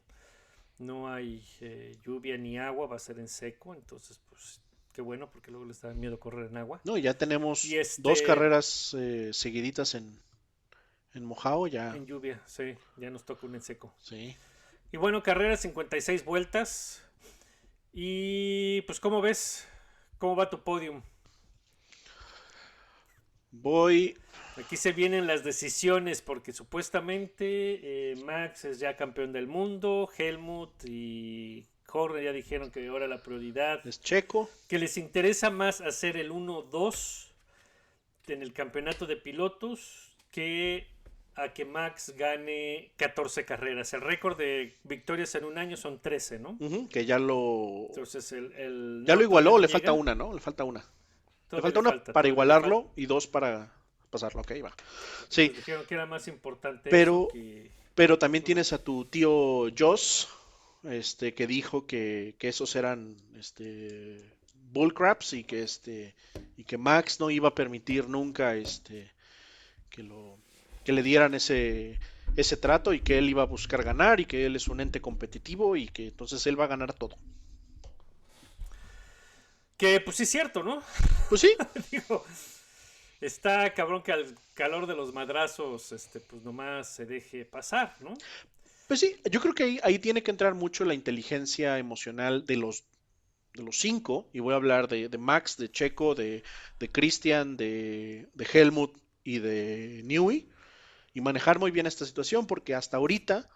No 0.79 1.13
hay 1.13 1.43
eh, 1.61 1.97
lluvia 2.05 2.37
ni 2.37 2.59
agua, 2.59 2.87
va 2.87 2.97
a 2.97 2.99
ser 2.99 3.19
en 3.19 3.29
seco, 3.29 3.75
entonces, 3.75 4.21
pues 4.29 4.61
qué 4.93 5.03
bueno 5.03 5.31
porque 5.31 5.51
luego 5.51 5.67
les 5.67 5.81
da 5.81 5.93
miedo 5.95 6.19
correr 6.21 6.47
en 6.51 6.57
agua. 6.57 6.81
No, 6.85 6.97
ya 6.99 7.15
tenemos 7.15 7.65
Y 7.65 7.79
este- 7.79 8.03
dos 8.03 8.23
carreras 8.23 8.95
eh, 8.99 9.31
seguiditas 9.33 9.95
en, 9.95 10.19
en 11.15 11.25
Mojado, 11.25 11.67
ya. 11.67 11.95
En 11.97 12.07
lluvia, 12.07 12.43
sí, 12.47 12.75
ya 12.97 13.11
nos 13.11 13.25
toca 13.25 13.47
un 13.47 13.55
en 13.55 13.63
seco. 13.63 13.95
Sí. 13.99 14.37
Y 14.93 14.97
bueno, 14.97 15.23
carrera 15.23 15.57
56 15.57 16.25
vueltas. 16.25 17.03
Y 17.95 18.83
pues, 18.83 19.01
¿cómo 19.01 19.21
ves? 19.21 19.67
¿Cómo 20.19 20.37
va 20.37 20.49
tu 20.51 20.63
podium? 20.63 21.03
Voy. 23.51 24.17
Aquí 24.57 24.77
se 24.77 24.93
vienen 24.93 25.27
las 25.27 25.45
decisiones 25.45 26.21
porque 26.23 26.53
supuestamente 26.53 28.13
eh, 28.13 28.17
Max 28.25 28.65
es 28.67 28.79
ya 28.79 28.97
campeón 28.97 29.33
del 29.33 29.47
mundo, 29.47 30.09
Helmut 30.17 30.73
y 30.85 31.67
Horner 31.93 32.25
ya 32.25 32.33
dijeron 32.33 32.71
que 32.71 32.87
ahora 32.89 33.07
la 33.07 33.23
prioridad, 33.23 33.87
Es 33.87 34.01
Checo. 34.01 34.49
que 34.69 34.79
les 34.79 34.97
interesa 34.97 35.51
más 35.51 35.81
hacer 35.81 36.17
el 36.17 36.31
1-2 36.33 37.29
en 38.29 38.43
el 38.43 38.53
campeonato 38.53 39.07
de 39.07 39.17
pilotos 39.17 40.13
que 40.31 40.87
a 41.35 41.53
que 41.55 41.65
Max 41.65 42.13
gane 42.17 42.93
14 42.97 43.45
carreras. 43.47 43.93
El 43.95 44.03
récord 44.03 44.37
de 44.37 44.77
victorias 44.85 45.35
en 45.35 45.45
un 45.45 45.57
año 45.59 45.77
son 45.77 45.99
13, 45.99 46.39
¿no? 46.39 46.59
que 46.91 47.05
ya 47.07 47.19
lo. 47.19 47.87
Entonces 47.89 48.33
el... 48.33 48.53
el- 48.53 49.05
Ya 49.07 49.15
no, 49.15 49.21
lo 49.21 49.27
igualó, 49.27 49.59
le 49.59 49.69
falta 49.69 49.93
una, 49.93 50.15
¿no? 50.15 50.33
Le 50.35 50.41
falta 50.41 50.65
una. 50.65 50.85
Le 51.51 51.61
falta 51.61 51.81
una 51.81 51.91
falta, 51.91 52.13
para 52.13 52.29
igualarlo 52.29 52.91
y 52.97 53.07
dos 53.07 53.27
para 53.27 53.73
pasarlo. 54.11 54.41
Ok, 54.43 54.53
va. 54.65 54.73
Sí, 55.29 55.49
dijeron 55.49 55.85
que 55.87 55.95
era 55.95 56.07
más 56.07 56.29
importante 56.29 56.91
Pero- 56.91 57.29
que... 57.33 57.71
pero 57.95 58.19
también 58.19 58.45
tienes 58.45 58.73
a 58.75 58.83
tu 58.83 59.05
tío 59.07 59.69
Joss, 59.77 60.29
este, 60.85 61.35
que 61.35 61.47
dijo 61.47 61.87
que, 61.87 62.35
que 62.39 62.49
esos 62.49 62.75
eran 62.77 63.17
este 63.39 64.21
bullcraps 64.73 65.35
y 65.35 65.45
que 65.45 65.63
este 65.63 66.15
y 66.57 66.65
que 66.65 66.79
Max 66.79 67.21
no 67.21 67.31
iba 67.31 67.49
a 67.49 67.55
permitir 67.55 68.09
nunca 68.09 68.57
este 68.57 69.13
que 69.91 70.03
lo 70.03 70.39
que 70.85 70.93
le 70.93 71.03
dieran 71.03 71.35
ese 71.35 71.99
ese 72.37 72.57
trato 72.57 72.93
y 72.95 73.01
que 73.01 73.19
él 73.19 73.29
iba 73.29 73.43
a 73.43 73.47
buscar 73.47 73.85
ganar 73.85 74.21
y 74.21 74.25
que 74.25 74.47
él 74.47 74.57
es 74.57 74.69
un 74.69 74.81
ente 74.81 75.01
competitivo 75.01 75.77
y 75.77 75.89
que 75.89 76.09
entonces 76.09 76.47
él 76.47 76.59
va 76.59 76.65
a 76.65 76.69
ganar 76.69 76.95
todo. 76.95 77.17
Que 79.77 80.01
pues 80.01 80.17
sí 80.17 80.23
es 80.23 80.31
cierto, 80.31 80.63
¿no? 80.63 80.83
Pues 81.29 81.41
sí, 81.41 81.55
Digo, 81.91 82.25
está 83.21 83.75
cabrón 83.75 84.03
que 84.03 84.13
al 84.13 84.35
calor 84.55 84.87
de 84.87 84.95
los 84.95 85.13
madrazos, 85.13 85.93
este, 85.93 86.21
pues 86.21 86.43
nomás 86.43 86.89
se 86.89 87.05
deje 87.05 87.45
pasar, 87.45 87.97
¿no? 88.01 88.15
Pues 88.93 89.01
sí, 89.01 89.17
yo 89.31 89.41
creo 89.41 89.55
que 89.55 89.81
ahí, 89.83 89.99
tiene 89.99 90.23
que 90.23 90.31
entrar 90.31 90.55
mucho 90.55 90.85
la 90.85 90.93
inteligencia 90.93 91.79
emocional 91.79 92.45
de 92.45 92.57
los, 92.59 92.85
de 93.55 93.63
los 93.63 93.79
cinco, 93.79 94.29
y 94.35 94.41
voy 94.41 94.53
a 94.53 94.57
hablar 94.57 94.87
de, 94.87 95.09
Max, 95.17 95.57
de 95.57 95.71
Checo, 95.71 96.15
de, 96.15 96.43
Christian, 96.93 97.57
de, 97.57 98.29
Helmut 98.53 98.95
y 99.25 99.39
de 99.39 100.03
Newey, 100.05 100.47
y 101.15 101.23
manejar 101.23 101.59
muy 101.59 101.71
bien 101.71 101.87
esta 101.87 102.05
situación, 102.05 102.47
porque 102.47 102.75
hasta 102.75 102.99
ahorita, 102.99 103.49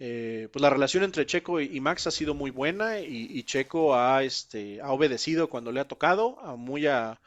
eh, 0.00 0.50
pues 0.52 0.60
la 0.60 0.68
relación 0.68 1.02
entre 1.02 1.24
Checo 1.24 1.62
y, 1.62 1.80
Max 1.80 2.06
ha 2.06 2.10
sido 2.10 2.34
muy 2.34 2.50
buena, 2.50 3.00
y, 3.00 3.42
Checo 3.44 3.94
ha, 3.94 4.22
este, 4.22 4.82
ha 4.82 4.92
obedecido 4.92 5.48
cuando 5.48 5.72
le 5.72 5.80
ha 5.80 5.88
tocado, 5.88 6.38
a 6.40 6.56
muy 6.56 6.86
a, 6.88 7.18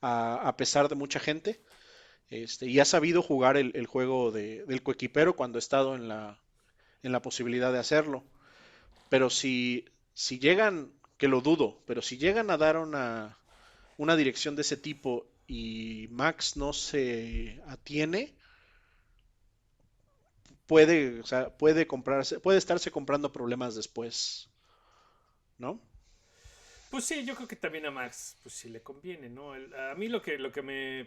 a, 0.00 0.48
a 0.48 0.56
pesar 0.56 0.88
de 0.88 0.94
mucha 0.94 1.20
gente, 1.20 1.60
este, 2.30 2.64
y 2.64 2.80
ha 2.80 2.86
sabido 2.86 3.20
jugar 3.20 3.58
el, 3.58 3.72
el 3.74 3.86
juego 3.86 4.30
de- 4.32 4.64
del 4.64 4.82
coequipero 4.82 5.36
cuando 5.36 5.58
ha 5.58 5.60
estado 5.60 5.94
en 5.94 6.08
la, 6.08 6.40
en 7.02 7.12
la 7.12 7.22
posibilidad 7.22 7.72
de 7.72 7.78
hacerlo. 7.78 8.24
Pero 9.08 9.30
si, 9.30 9.84
si 10.14 10.38
llegan, 10.38 10.92
que 11.18 11.28
lo 11.28 11.40
dudo, 11.40 11.80
pero 11.86 12.02
si 12.02 12.18
llegan 12.18 12.50
a 12.50 12.56
dar 12.56 12.76
una, 12.76 13.38
una 13.96 14.16
dirección 14.16 14.56
de 14.56 14.62
ese 14.62 14.76
tipo 14.76 15.26
y 15.46 16.08
Max 16.10 16.56
no 16.56 16.72
se 16.72 17.62
atiene, 17.66 18.34
puede, 20.66 21.20
o 21.20 21.26
sea, 21.26 21.50
puede 21.56 21.86
comprarse, 21.86 22.40
puede 22.40 22.58
estarse 22.58 22.90
comprando 22.90 23.32
problemas 23.32 23.74
después, 23.74 24.48
¿no? 25.58 25.80
Pues 26.90 27.04
sí, 27.04 27.24
yo 27.24 27.34
creo 27.34 27.48
que 27.48 27.56
también 27.56 27.86
a 27.86 27.90
Max, 27.90 28.36
pues 28.42 28.54
sí 28.54 28.68
le 28.68 28.82
conviene, 28.82 29.28
¿no? 29.28 29.52
A 29.54 29.94
mí 29.96 30.08
lo 30.08 30.22
que, 30.22 30.38
lo 30.38 30.52
que 30.52 30.62
me 30.62 31.06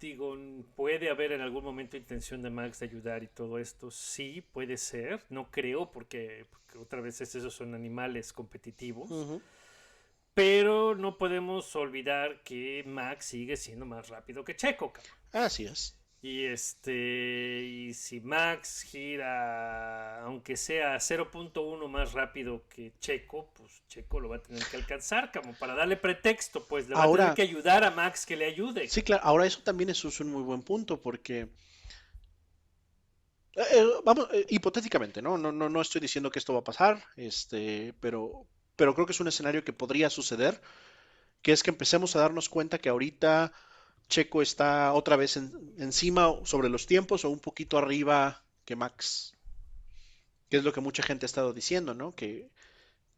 digo, 0.00 0.36
puede 0.74 1.10
haber 1.10 1.32
en 1.32 1.42
algún 1.42 1.62
momento 1.62 1.96
intención 1.96 2.42
de 2.42 2.50
Max 2.50 2.80
de 2.80 2.86
ayudar 2.86 3.22
y 3.22 3.28
todo 3.28 3.58
esto, 3.58 3.90
sí, 3.90 4.42
puede 4.52 4.76
ser, 4.76 5.24
no 5.28 5.50
creo, 5.50 5.90
porque, 5.90 6.46
porque 6.50 6.78
otra 6.78 7.00
vez 7.00 7.20
esos 7.20 7.52
son 7.52 7.74
animales 7.74 8.32
competitivos, 8.32 9.40
pero 10.34 10.94
no 10.94 11.18
podemos 11.18 11.76
olvidar 11.76 12.42
que 12.42 12.82
Max 12.86 13.26
sigue 13.26 13.56
siendo 13.56 13.84
más 13.84 14.08
rápido 14.08 14.44
que 14.44 14.56
Checo, 14.56 14.92
cabrón. 14.92 15.14
Así 15.32 15.66
es. 15.66 15.99
Y 16.22 16.44
este, 16.44 17.62
y 17.64 17.94
si 17.94 18.20
Max 18.20 18.82
gira, 18.82 20.20
aunque 20.22 20.54
sea 20.58 20.96
0.1 21.00 21.88
más 21.88 22.12
rápido 22.12 22.64
que 22.68 22.92
Checo, 23.00 23.50
pues 23.54 23.82
Checo 23.88 24.20
lo 24.20 24.28
va 24.28 24.36
a 24.36 24.42
tener 24.42 24.62
que 24.66 24.76
alcanzar, 24.76 25.32
como 25.32 25.54
para 25.54 25.74
darle 25.74 25.96
pretexto, 25.96 26.66
pues 26.68 26.88
le 26.90 26.94
va 26.94 27.04
Ahora- 27.04 27.30
a 27.30 27.34
tener 27.34 27.36
que 27.48 27.50
ayudar 27.54 27.84
a 27.84 27.90
Max 27.90 28.26
que 28.26 28.36
le 28.36 28.44
ayude. 28.44 28.86
Sí, 28.88 29.02
claro. 29.02 29.22
Ahora 29.24 29.46
eso 29.46 29.62
también 29.62 29.88
es, 29.88 30.04
es 30.04 30.20
un 30.20 30.30
muy 30.30 30.42
buen 30.42 30.60
punto 30.60 31.00
porque 31.00 31.48
eh, 33.54 33.62
eh, 33.72 33.84
vamos, 34.04 34.28
eh, 34.32 34.46
hipotéticamente, 34.50 35.22
¿no? 35.22 35.36
No, 35.38 35.50
no, 35.52 35.68
no 35.68 35.80
estoy 35.80 36.00
diciendo 36.02 36.30
que 36.30 36.38
esto 36.38 36.52
va 36.52 36.60
a 36.60 36.64
pasar, 36.64 37.02
este, 37.16 37.94
pero, 38.00 38.46
pero 38.76 38.94
creo 38.94 39.06
que 39.06 39.12
es 39.12 39.20
un 39.20 39.28
escenario 39.28 39.64
que 39.64 39.72
podría 39.72 40.10
suceder, 40.10 40.60
que 41.42 41.52
es 41.52 41.62
que 41.62 41.70
empecemos 41.70 42.14
a 42.14 42.20
darnos 42.20 42.48
cuenta 42.50 42.78
que 42.78 42.90
ahorita 42.90 43.52
Checo 44.10 44.42
está 44.42 44.92
otra 44.94 45.16
vez 45.16 45.38
en- 45.38 45.74
encima 45.78 46.34
sobre 46.44 46.68
los 46.68 46.86
tiempos 46.86 47.24
o 47.24 47.30
un 47.30 47.40
poquito 47.40 47.78
arriba 47.78 48.44
que 48.66 48.76
Max, 48.76 49.34
que 50.48 50.58
es 50.58 50.64
lo 50.64 50.72
que 50.72 50.80
mucha 50.80 51.02
gente 51.02 51.24
ha 51.24 51.28
estado 51.32 51.52
diciendo, 51.54 51.94
¿no? 51.94 52.14
Que, 52.14 52.50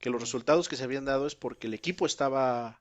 que 0.01 0.11
los 0.11 0.21
resultados 0.21 0.69
que 0.69 0.77
se 0.77 0.85
habían 0.85 1.05
dado 1.07 1.27
es 1.27 1.35
porque 1.37 1.69
el 1.69 1.75
equipo 1.75 2.07
estaba 2.07 2.81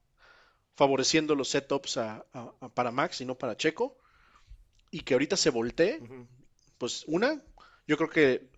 favoreciendo 0.76 1.36
los 1.36 1.50
setups 1.50 1.98
a- 1.98 2.26
a- 2.34 2.54
a- 2.62 2.70
para 2.70 2.92
Max 2.92 3.22
y 3.22 3.26
no 3.26 3.36
para 3.38 3.58
Checo, 3.58 3.98
y 4.92 5.02
que 5.02 5.14
ahorita 5.16 5.38
se 5.38 5.50
voltee, 5.52 6.02
pues 6.78 7.04
una, 7.08 7.42
yo 7.88 7.98
creo 7.98 8.10
que 8.10 8.50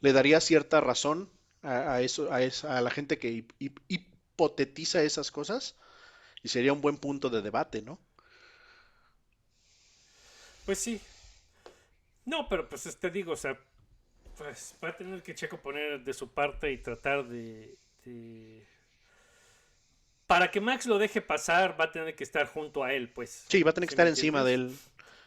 le 0.00 0.12
daría 0.12 0.40
cierta 0.40 0.80
razón 0.80 1.30
a, 1.62 1.94
a 1.94 2.02
eso, 2.02 2.32
a, 2.32 2.42
esa- 2.42 2.76
a 2.78 2.80
la 2.82 2.90
gente 2.90 3.18
que 3.18 3.30
hip- 3.32 3.52
hip- 3.60 3.80
hipotetiza 3.88 5.02
esas 5.02 5.30
cosas, 5.30 5.76
y 6.42 6.48
sería 6.50 6.72
un 6.74 6.80
buen 6.82 6.98
punto 6.98 7.30
de 7.30 7.42
debate, 7.42 7.82
¿no? 7.82 8.00
Pues 10.66 10.78
sí. 10.78 11.00
No, 12.24 12.48
pero 12.48 12.68
pues 12.68 12.96
te 12.98 13.10
digo, 13.10 13.32
o 13.32 13.36
sea, 13.36 13.56
pues 14.36 14.74
va 14.82 14.88
a 14.90 14.96
tener 14.96 15.22
que 15.22 15.34
Checo 15.34 15.58
poner 15.58 16.02
de 16.02 16.12
su 16.12 16.28
parte 16.28 16.70
y 16.72 16.78
tratar 16.78 17.24
de, 17.26 17.76
de- 18.04 18.66
Para 20.26 20.50
que 20.50 20.60
Max 20.60 20.86
lo 20.86 20.98
deje 20.98 21.22
pasar, 21.22 21.80
va 21.80 21.84
a 21.84 21.92
tener 21.92 22.14
que 22.16 22.24
estar 22.24 22.46
junto 22.48 22.82
a 22.82 22.92
él, 22.92 23.08
pues. 23.10 23.46
Sí, 23.48 23.62
va 23.62 23.70
a 23.70 23.74
tener 23.74 23.88
que 23.88 23.92
¿Sí 23.94 23.96
me 23.96 24.02
estar 24.02 24.08
encima 24.08 24.44
de 24.44 24.54
él. 24.54 24.76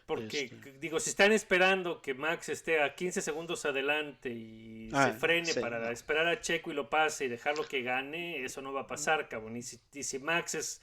Porque, 0.06 0.46
Este. 0.46 0.72
digo, 0.80 1.00
si 1.00 1.12
están 1.12 1.32
esperando 1.32 2.02
que 2.02 2.16
Max 2.16 2.50
esté 2.50 2.82
a 2.82 2.96
15 2.96 3.22
segundos 3.22 3.64
adelante 3.66 4.30
y 4.32 4.90
Ah, 4.92 5.06
se 5.06 5.20
frene 5.20 5.54
sí, 5.54 5.60
para 5.60 5.80
no. 5.80 5.90
esperar 5.90 6.28
a 6.28 6.42
Checo 6.42 6.72
y 6.72 6.74
lo 6.74 6.90
pase 6.90 7.26
y 7.26 7.30
dejarlo 7.30 7.64
que 7.64 7.84
gane, 7.84 8.44
eso 8.44 8.62
no 8.62 8.74
va 8.74 8.82
a 8.82 8.88
pasar, 8.88 9.30
cabrón. 9.30 9.56
Y 9.56 9.62
si, 9.62 9.80
y 9.94 10.04
si 10.04 10.18
Max 10.20 10.56
es 10.56 10.82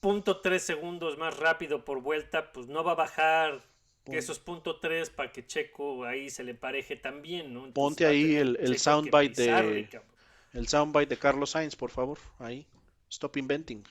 punto 0.00 0.40
.3 0.40 0.60
segundos 0.60 1.18
más 1.18 1.36
rápido 1.36 1.84
por 1.84 2.00
vuelta, 2.00 2.52
pues 2.52 2.68
no 2.68 2.84
va 2.84 2.92
a 2.92 2.96
bajar 2.96 3.62
que 4.04 4.18
esos 4.18 4.38
punto 4.38 4.80
.3 4.80 5.10
para 5.10 5.32
que 5.32 5.46
Checo 5.46 6.04
ahí 6.04 6.28
se 6.30 6.44
le 6.44 6.50
empareje 6.52 6.96
también, 6.96 7.52
¿no? 7.54 7.60
Entonces 7.66 7.74
Ponte 7.74 8.06
ahí 8.06 8.34
el- 8.36 8.56
el 8.60 8.78
soundbite 8.78 9.42
de- 9.42 9.48
cabrón. 9.88 10.04
El 10.52 10.68
soundbite 10.68 11.06
de 11.06 11.18
Carlos 11.18 11.50
Sainz, 11.50 11.74
por 11.74 11.90
favor, 11.90 12.18
ahí. 12.38 12.66
Stop 13.10 13.36
inventing. 13.38 13.82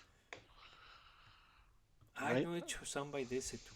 Ay, 2.16 2.38
Ahí. 2.38 2.44
no 2.46 2.56
he 2.56 2.60
hecho 2.60 2.84
soundbite 2.86 3.30
de 3.30 3.38
ese, 3.38 3.58
tú. 3.58 3.72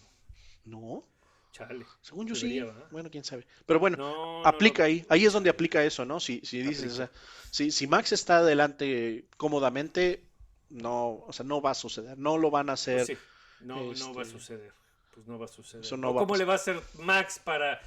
No, 0.66 1.04
Chale. 1.52 1.86
según 2.02 2.28
yo 2.28 2.36
Debería, 2.36 2.64
sí. 2.66 2.68
¿verdad? 2.72 2.88
Bueno, 2.92 3.10
quién 3.10 3.24
sabe. 3.24 3.48
Pero 3.66 3.80
bueno, 3.80 3.98
No, 3.98 4.42
no, 4.42 4.46
aplica 4.46 4.84
no. 4.84 4.88
ahí. 4.88 5.06
Ahí 5.10 5.26
es 5.26 5.34
donde 5.34 5.50
aplica 5.50 5.84
eso, 5.84 6.06
¿no? 6.06 6.20
Si, 6.20 6.42
si 6.44 6.62
dices, 6.62 6.94
o 6.94 6.96
sea, 6.98 7.12
si, 7.52 7.72
si 7.72 7.88
Max 7.88 8.12
está 8.12 8.38
adelante 8.38 9.26
cómodamente, 9.38 10.24
no, 10.70 11.24
o 11.26 11.34
sea, 11.34 11.46
no 11.46 11.62
va 11.62 11.72
a 11.72 11.76
suceder. 11.76 12.18
No 12.18 12.38
lo 12.38 12.52
van 12.52 12.70
a 12.70 12.74
hacer. 12.74 13.06
Sí, 13.06 13.18
no, 13.62 13.94
no 13.94 14.14
va 14.14 14.22
a 14.22 14.26
este, 14.26 14.38
suceder. 14.40 14.72
Pues 15.18 15.26
no 15.26 15.39
va 15.39 15.45
a 15.45 15.47
suceder. 15.47 15.84
eso 15.84 15.97
no 15.97 16.11
¿O 16.11 16.13
va 16.13 16.22
a 16.22 16.24
¿Cómo 16.26 16.36
le 16.36 16.45
va 16.45 16.53
a 16.53 16.57
hacer 16.57 16.80
Max 16.99 17.41
para 17.43 17.82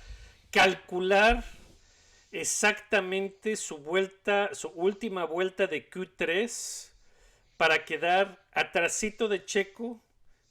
calcular 0.50 1.44
exactamente 2.32 3.54
su 3.54 3.78
vuelta, 3.78 4.52
su 4.52 4.66
última 4.70 5.22
vuelta 5.26 5.68
de 5.68 5.88
Q3 5.88 6.90
para 7.56 7.84
quedar 7.84 8.44
atrasito 8.52 9.28
de 9.28 9.44
Checo, 9.44 10.02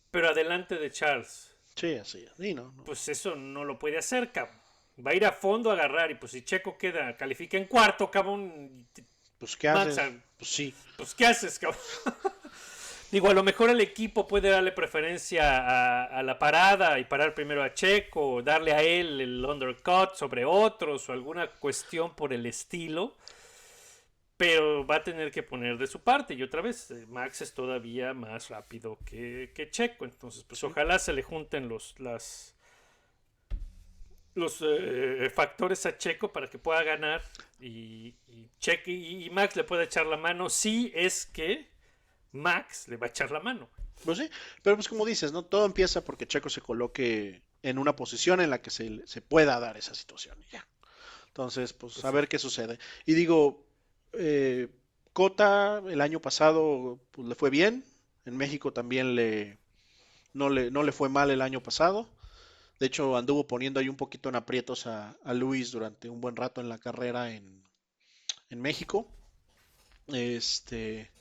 pero 0.09 0.29
adelante 0.29 0.77
de 0.77 0.89
Charles? 0.89 1.53
Sí, 1.75 1.95
así. 1.95 2.25
Sí, 2.37 2.53
no, 2.53 2.71
no. 2.71 2.85
Pues 2.85 3.09
eso 3.09 3.35
no 3.35 3.65
lo 3.65 3.77
puede 3.77 3.97
hacer, 3.97 4.31
cabrón. 4.31 4.55
Va 5.05 5.11
a 5.11 5.15
ir 5.15 5.25
a 5.25 5.33
fondo 5.33 5.71
a 5.71 5.73
agarrar 5.73 6.11
y 6.11 6.15
pues 6.15 6.31
si 6.31 6.43
Checo 6.45 6.77
queda, 6.77 7.17
califica 7.17 7.57
en 7.57 7.65
cuarto, 7.65 8.09
cabrón, 8.09 8.87
Pues, 9.37 9.57
¿qué 9.57 9.69
Max, 9.69 9.97
haces? 9.97 10.13
Pues 10.37 10.49
sí. 10.49 10.73
pues 10.95 11.13
¿qué 11.13 11.25
haces, 11.25 11.59
cabrón? 11.59 11.81
Digo, 13.11 13.27
a 13.29 13.33
lo 13.33 13.41
mejor 13.41 13.71
el 13.71 13.81
equipo 13.81 14.27
puede 14.27 14.49
darle 14.49 14.71
preferencia 14.71 15.57
a, 15.57 16.03
a 16.03 16.21
la 16.21 16.37
parada 16.37 16.99
y 16.99 17.05
parar 17.05 17.33
primero 17.33 17.63
a 17.63 17.73
Checo, 17.73 18.33
o 18.33 18.43
darle 18.43 18.71
a 18.71 18.83
él 18.83 19.19
el 19.19 19.43
undercut 19.43 20.13
sobre 20.13 20.45
otros 20.45 21.09
o 21.09 21.13
alguna 21.13 21.47
cuestión 21.47 22.15
por 22.15 22.33
el 22.33 22.45
estilo. 22.45 23.17
Pero 24.37 24.85
va 24.85 24.97
a 24.97 25.03
tener 25.03 25.31
que 25.31 25.41
poner 25.41 25.77
de 25.77 25.87
su 25.87 26.01
parte. 26.01 26.35
Y 26.35 26.43
otra 26.43 26.61
vez, 26.61 26.91
eh, 26.91 27.05
Max 27.07 27.41
es 27.41 27.53
todavía 27.53 28.13
más 28.13 28.49
rápido 28.49 28.99
que, 29.03 29.51
que 29.55 29.69
Checo. 29.69 30.05
Entonces, 30.05 30.43
pues 30.43 30.63
ojalá 30.63 30.99
se 30.99 31.11
le 31.11 31.23
junten 31.23 31.67
los, 31.67 31.99
las, 31.99 32.55
los 34.35 34.61
eh, 34.61 35.29
factores 35.33 35.85
a 35.87 35.97
Checo 35.97 36.31
para 36.31 36.47
que 36.47 36.59
pueda 36.59 36.83
ganar 36.83 37.21
y, 37.59 38.13
y, 38.27 38.49
Checo, 38.59 38.91
y, 38.91 39.25
y 39.25 39.29
Max 39.31 39.55
le 39.55 39.63
pueda 39.63 39.83
echar 39.83 40.05
la 40.05 40.15
mano 40.15 40.49
si 40.49 40.91
es 40.95 41.25
que 41.25 41.67
Max 42.31 42.87
le 42.87 42.97
va 42.97 43.07
a 43.07 43.09
echar 43.09 43.31
la 43.31 43.39
mano. 43.39 43.69
Pues 44.03 44.17
sí, 44.17 44.29
pero 44.61 44.75
pues 44.75 44.87
como 44.87 45.05
dices, 45.05 45.31
¿no? 45.31 45.43
Todo 45.43 45.65
empieza 45.65 46.03
porque 46.03 46.27
Checo 46.27 46.49
se 46.49 46.61
coloque 46.61 47.41
en 47.63 47.77
una 47.77 47.95
posición 47.95 48.39
en 48.39 48.49
la 48.49 48.61
que 48.61 48.69
se, 48.69 49.05
se 49.05 49.21
pueda 49.21 49.59
dar 49.59 49.77
esa 49.77 49.93
situación 49.93 50.37
ya. 50.51 50.65
Entonces, 51.27 51.73
pues 51.73 52.03
a 52.05 52.11
ver 52.11 52.27
qué 52.27 52.39
sucede. 52.39 52.79
Y 53.05 53.13
digo, 53.13 53.65
eh, 54.13 54.69
Cota 55.13 55.81
el 55.87 56.01
año 56.01 56.21
pasado 56.21 56.99
pues, 57.11 57.27
le 57.27 57.35
fue 57.35 57.49
bien, 57.49 57.83
en 58.25 58.37
México 58.37 58.71
también 58.71 59.15
le 59.15 59.57
no, 60.33 60.49
le 60.49 60.71
no 60.71 60.83
le 60.83 60.91
fue 60.91 61.09
mal 61.09 61.31
el 61.31 61.41
año 61.41 61.61
pasado. 61.61 62.07
De 62.79 62.85
hecho, 62.87 63.17
anduvo 63.17 63.45
poniendo 63.45 63.79
ahí 63.79 63.89
un 63.89 63.97
poquito 63.97 64.29
en 64.29 64.35
aprietos 64.35 64.87
a, 64.87 65.17
a 65.23 65.33
Luis 65.33 65.71
durante 65.71 66.09
un 66.09 66.21
buen 66.21 66.35
rato 66.35 66.61
en 66.61 66.69
la 66.69 66.77
carrera 66.77 67.33
en, 67.33 67.63
en 68.49 68.61
México. 68.61 69.07
Este, 70.07 71.11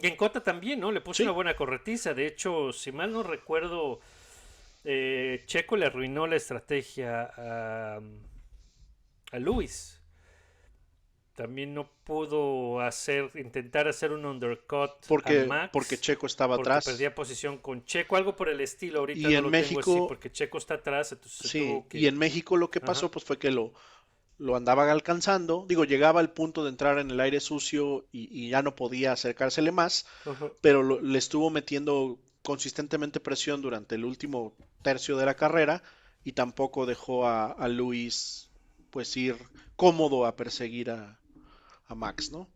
Y 0.00 0.06
en 0.06 0.16
Cota 0.16 0.42
también, 0.42 0.80
¿no? 0.80 0.92
Le 0.92 1.00
puso 1.00 1.18
Sí. 1.18 1.22
una 1.24 1.32
buena 1.32 1.56
corretiza. 1.56 2.14
De 2.14 2.26
hecho, 2.26 2.72
si 2.72 2.92
mal 2.92 3.12
no 3.12 3.22
recuerdo, 3.22 4.00
eh, 4.84 5.42
Checo 5.46 5.76
le 5.76 5.86
arruinó 5.86 6.26
la 6.26 6.36
estrategia 6.36 7.30
a, 7.36 8.00
a 9.32 9.38
Luis. 9.38 10.00
También 11.34 11.72
no 11.72 11.88
pudo 12.02 12.80
hacer, 12.80 13.30
intentar 13.36 13.86
hacer 13.86 14.10
un 14.10 14.26
undercut 14.26 14.90
porque, 15.06 15.42
a 15.42 15.46
Max. 15.46 15.70
porque 15.72 15.96
Checo 15.96 16.26
estaba 16.26 16.56
porque 16.56 16.68
atrás. 16.70 16.84
perdía 16.84 17.14
posición 17.14 17.58
con 17.58 17.84
Checo, 17.84 18.16
algo 18.16 18.34
por 18.34 18.48
el 18.48 18.60
estilo. 18.60 18.98
Ahorita 19.00 19.20
Y 19.20 19.22
no 19.22 19.28
en 19.28 19.34
lo 19.36 19.40
tengo 19.42 19.50
México- 19.50 19.80
así 19.92 20.00
porque 20.08 20.32
Checo 20.32 20.58
está 20.58 20.74
atrás, 20.74 21.12
entonces 21.12 21.48
Sí, 21.48 21.80
que- 21.88 21.98
y 21.98 22.06
en 22.08 22.18
México 22.18 22.56
lo 22.56 22.70
que 22.72 22.80
pasó 22.80 23.06
Ajá. 23.06 23.12
pues 23.12 23.24
fue 23.24 23.38
que 23.38 23.52
lo, 23.52 23.72
lo 24.38 24.56
andaba 24.56 24.90
alcanzando, 24.90 25.66
digo, 25.68 25.84
llegaba 25.84 26.20
al 26.20 26.32
punto 26.32 26.64
de 26.64 26.70
entrar 26.70 26.98
en 26.98 27.10
el 27.10 27.20
aire 27.20 27.40
sucio 27.40 28.06
y, 28.12 28.28
y 28.46 28.50
ya 28.50 28.62
no 28.62 28.74
podía 28.76 29.12
acercársele 29.12 29.72
más, 29.72 30.06
pero 30.60 30.82
lo- 30.82 31.00
le 31.00 31.18
estuvo 31.18 31.50
metiendo 31.50 32.18
consistentemente 32.42 33.20
presión 33.20 33.62
durante 33.62 33.96
el 33.96 34.04
último 34.04 34.54
tercio 34.82 35.16
de 35.16 35.26
la 35.26 35.34
carrera 35.36 35.82
y 36.24 36.32
tampoco 36.32 36.86
dejó 36.86 37.26
a, 37.26 37.52
a 37.52 37.68
Luis 37.68 38.50
pues 38.90 39.16
ir 39.16 39.36
cómodo 39.76 40.26
a 40.26 40.36
perseguir 40.36 40.90
a, 40.90 41.20
a 41.88 41.94
Max, 41.94 42.30
¿no? 42.32 42.48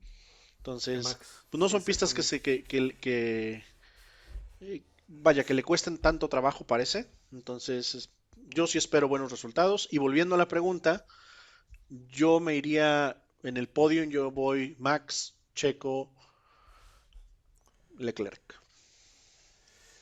Entonces, 0.59 1.05
Max, 1.05 1.18
pues 1.51 1.59
no 1.61 1.68
son 1.68 1.83
pistas 1.85 2.14
que 2.14 2.22
se 2.22 2.43
que, 2.43 2.64
que, 2.64 2.97
que, 3.01 3.64
eh, 4.61 4.83
vaya 5.09 5.45
que 5.45 5.55
le 5.55 5.62
cuesten 5.62 5.99
tanto 5.99 6.28
trabajo 6.28 6.66
parece, 6.66 7.09
entonces 7.33 7.95
es- 7.95 8.11
yo 8.55 8.66
sí 8.66 8.78
espero 8.78 9.09
buenos 9.09 9.30
resultados. 9.30 9.89
Y 9.91 9.99
volviendo 9.99 10.35
a 10.35 10.39
la 10.39 10.49
pregunta, 10.49 11.07
yo 12.11 12.40
me 12.40 12.57
iría 12.57 13.22
en 13.43 13.57
el 13.57 13.68
podio, 13.68 14.05
yo 14.05 14.30
voy 14.30 14.76
Max, 14.78 15.34
Checo, 15.55 16.11
Leclerc. 17.99 18.61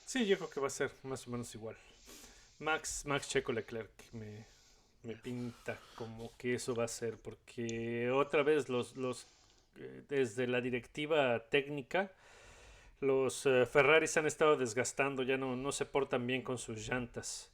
Sí, 0.05 0.27
yo 0.27 0.37
creo 0.37 0.51
que 0.51 0.61
va 0.61 0.69
a 0.69 0.71
ser 0.71 0.93
más 1.03 1.27
o 1.27 1.31
menos 1.31 1.55
igual. 1.55 1.77
Max, 2.59 3.05
Max 3.07 3.29
Checo 3.29 3.53
Leclerc 3.53 3.91
me, 4.13 4.47
me 5.03 5.17
pinta 5.17 5.81
como 5.97 6.37
que 6.37 6.55
eso 6.55 6.75
va 6.75 6.85
a 6.85 6.89
ser, 6.89 7.19
porque 7.19 8.11
otra 8.11 8.43
vez 8.43 8.69
los, 8.69 8.97
los 8.97 9.27
eh, 9.77 10.03
desde 10.09 10.47
la 10.47 10.61
directiva 10.61 11.49
técnica, 11.49 12.13
los 13.01 13.47
eh, 13.47 13.67
Ferraris 13.67 14.17
han 14.17 14.27
estado 14.27 14.57
desgastando, 14.57 15.23
ya 15.23 15.37
no, 15.37 15.57
no 15.57 15.73
se 15.73 15.87
portan 15.87 16.27
bien 16.27 16.43
con 16.43 16.59
sus 16.59 16.87
llantas. 16.89 17.51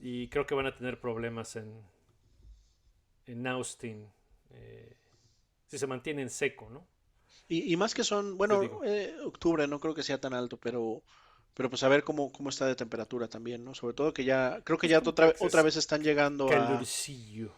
Y 0.00 0.28
creo 0.28 0.46
que 0.46 0.54
van 0.54 0.66
a 0.66 0.74
tener 0.74 1.00
problemas 1.00 1.56
en, 1.56 1.82
en 3.26 3.46
Austin. 3.46 4.12
eh, 4.50 4.96
si 5.66 5.78
se 5.78 5.86
mantienen 5.86 6.30
seco, 6.30 6.70
¿no? 6.70 6.86
Y, 7.48 7.72
y 7.72 7.76
más 7.76 7.94
que 7.94 8.04
son, 8.04 8.36
bueno, 8.38 8.80
eh, 8.84 9.14
octubre 9.24 9.66
no 9.66 9.78
creo 9.80 9.94
que 9.94 10.02
sea 10.02 10.20
tan 10.20 10.32
alto, 10.34 10.56
pero, 10.58 11.02
pero 11.54 11.68
pues 11.70 11.82
a 11.82 11.88
ver 11.88 12.04
cómo, 12.04 12.32
cómo 12.32 12.48
está 12.50 12.66
de 12.66 12.76
temperatura 12.76 13.28
también, 13.28 13.64
¿no? 13.64 13.74
Sobre 13.74 13.94
todo 13.94 14.14
que 14.14 14.24
ya, 14.24 14.62
creo 14.64 14.78
que 14.78 14.88
ya 14.88 14.98
otra, 15.04 15.34
otra 15.40 15.62
vez 15.62 15.76
están 15.76 16.02
llegando 16.02 16.52
a, 16.54 16.86
Calorcillo. 16.86 17.52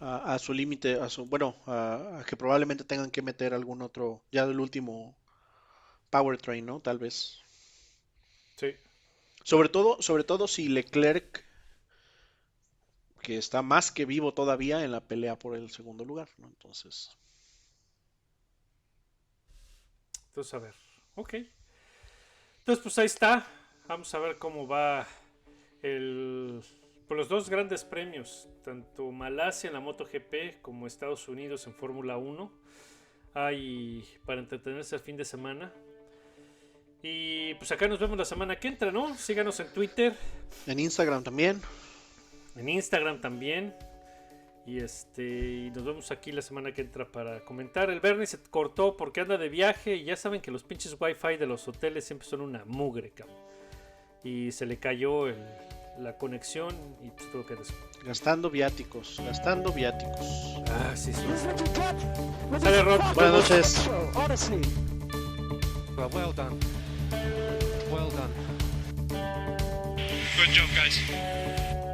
a, 0.00 0.34
a 0.34 0.38
su 0.40 0.52
límite, 0.54 0.94
a 1.00 1.08
su, 1.08 1.26
bueno, 1.26 1.56
a, 1.66 2.20
a 2.20 2.24
que 2.24 2.36
probablemente 2.36 2.84
tengan 2.84 3.10
que 3.10 3.22
meter 3.22 3.54
algún 3.54 3.82
otro, 3.82 4.22
ya 4.32 4.44
el 4.44 4.60
último 4.60 5.16
powertrain, 6.10 6.66
¿no? 6.66 6.80
Tal 6.80 6.98
vez. 6.98 7.38
Sí. 8.56 8.74
Sobre 9.42 9.68
todo, 9.68 10.00
sobre 10.00 10.22
todo 10.24 10.46
si 10.46 10.68
Leclerc, 10.68 11.44
que 13.28 13.36
está 13.36 13.60
más 13.60 13.92
que 13.92 14.06
vivo 14.06 14.32
todavía 14.32 14.82
en 14.82 14.90
la 14.90 15.02
pelea 15.02 15.38
por 15.38 15.54
el 15.54 15.70
segundo 15.70 16.02
lugar, 16.02 16.30
¿no? 16.38 16.46
Entonces, 16.46 17.14
Entonces, 20.28 20.54
a 20.54 20.58
ver. 20.58 20.74
Ok. 21.14 21.34
Entonces, 22.60 22.82
pues 22.82 22.98
ahí 22.98 23.04
está. 23.04 23.46
Vamos 23.86 24.14
a 24.14 24.18
ver 24.18 24.38
cómo 24.38 24.66
va 24.66 25.06
el. 25.82 26.62
Por 27.06 27.18
los 27.18 27.28
dos 27.28 27.50
grandes 27.50 27.84
premios, 27.84 28.48
tanto 28.64 29.10
Malasia 29.10 29.68
en 29.68 29.74
la 29.74 29.80
MotoGP 29.80 30.62
como 30.62 30.86
Estados 30.86 31.28
Unidos 31.28 31.66
en 31.66 31.74
Fórmula 31.74 32.16
1. 32.16 32.50
Hay 33.34 34.08
para 34.24 34.40
entretenerse 34.40 34.96
el 34.96 35.02
fin 35.02 35.18
de 35.18 35.26
semana. 35.26 35.70
Y 37.02 37.52
pues 37.56 37.70
acá 37.72 37.88
nos 37.88 37.98
vemos 37.98 38.16
la 38.16 38.24
semana 38.24 38.58
que 38.58 38.68
entra, 38.68 38.90
¿no? 38.90 39.14
Síganos 39.18 39.60
en 39.60 39.70
Twitter, 39.74 40.16
en 40.66 40.80
Instagram 40.80 41.22
también. 41.22 41.60
En 42.58 42.68
Instagram 42.68 43.20
también. 43.20 43.74
Y 44.66 44.78
este 44.80 45.22
y 45.22 45.70
nos 45.70 45.84
vemos 45.84 46.10
aquí 46.10 46.30
la 46.30 46.42
semana 46.42 46.72
que 46.72 46.82
entra 46.82 47.06
para 47.10 47.42
comentar. 47.44 47.88
El 47.88 48.00
Bernie 48.00 48.26
se 48.26 48.38
cortó 48.42 48.96
porque 48.96 49.20
anda 49.22 49.38
de 49.38 49.48
viaje 49.48 49.96
y 49.96 50.04
ya 50.04 50.14
saben 50.16 50.42
que 50.42 50.50
los 50.50 50.62
pinches 50.62 50.94
wifi 51.00 51.36
de 51.38 51.46
los 51.46 51.66
hoteles 51.68 52.04
siempre 52.04 52.28
son 52.28 52.42
una 52.42 52.64
mugre, 52.66 53.10
cabrón. 53.12 53.36
Y 54.22 54.52
se 54.52 54.66
le 54.66 54.78
cayó 54.78 55.26
el- 55.28 55.42
la 55.98 56.16
conexión 56.16 56.74
y 57.02 57.10
pues 57.10 57.30
tuvo 57.32 57.44
que 57.46 57.56
Gastando 58.04 58.50
viáticos, 58.50 59.20
gastando 59.24 59.72
viáticos. 59.72 60.56
Ah, 60.68 60.94
sí, 60.94 61.12
sí. 61.12 61.22
Sale 62.60 62.82
Rod. 62.82 63.00
Buenas 63.14 63.32
noches. 63.50 63.88
Well, 65.96 66.08
well 66.12 66.32
done. 66.32 66.56
Well 67.90 68.10
done. 68.10 68.32
Good 70.36 70.54
job, 70.54 70.68
guys. 70.76 71.87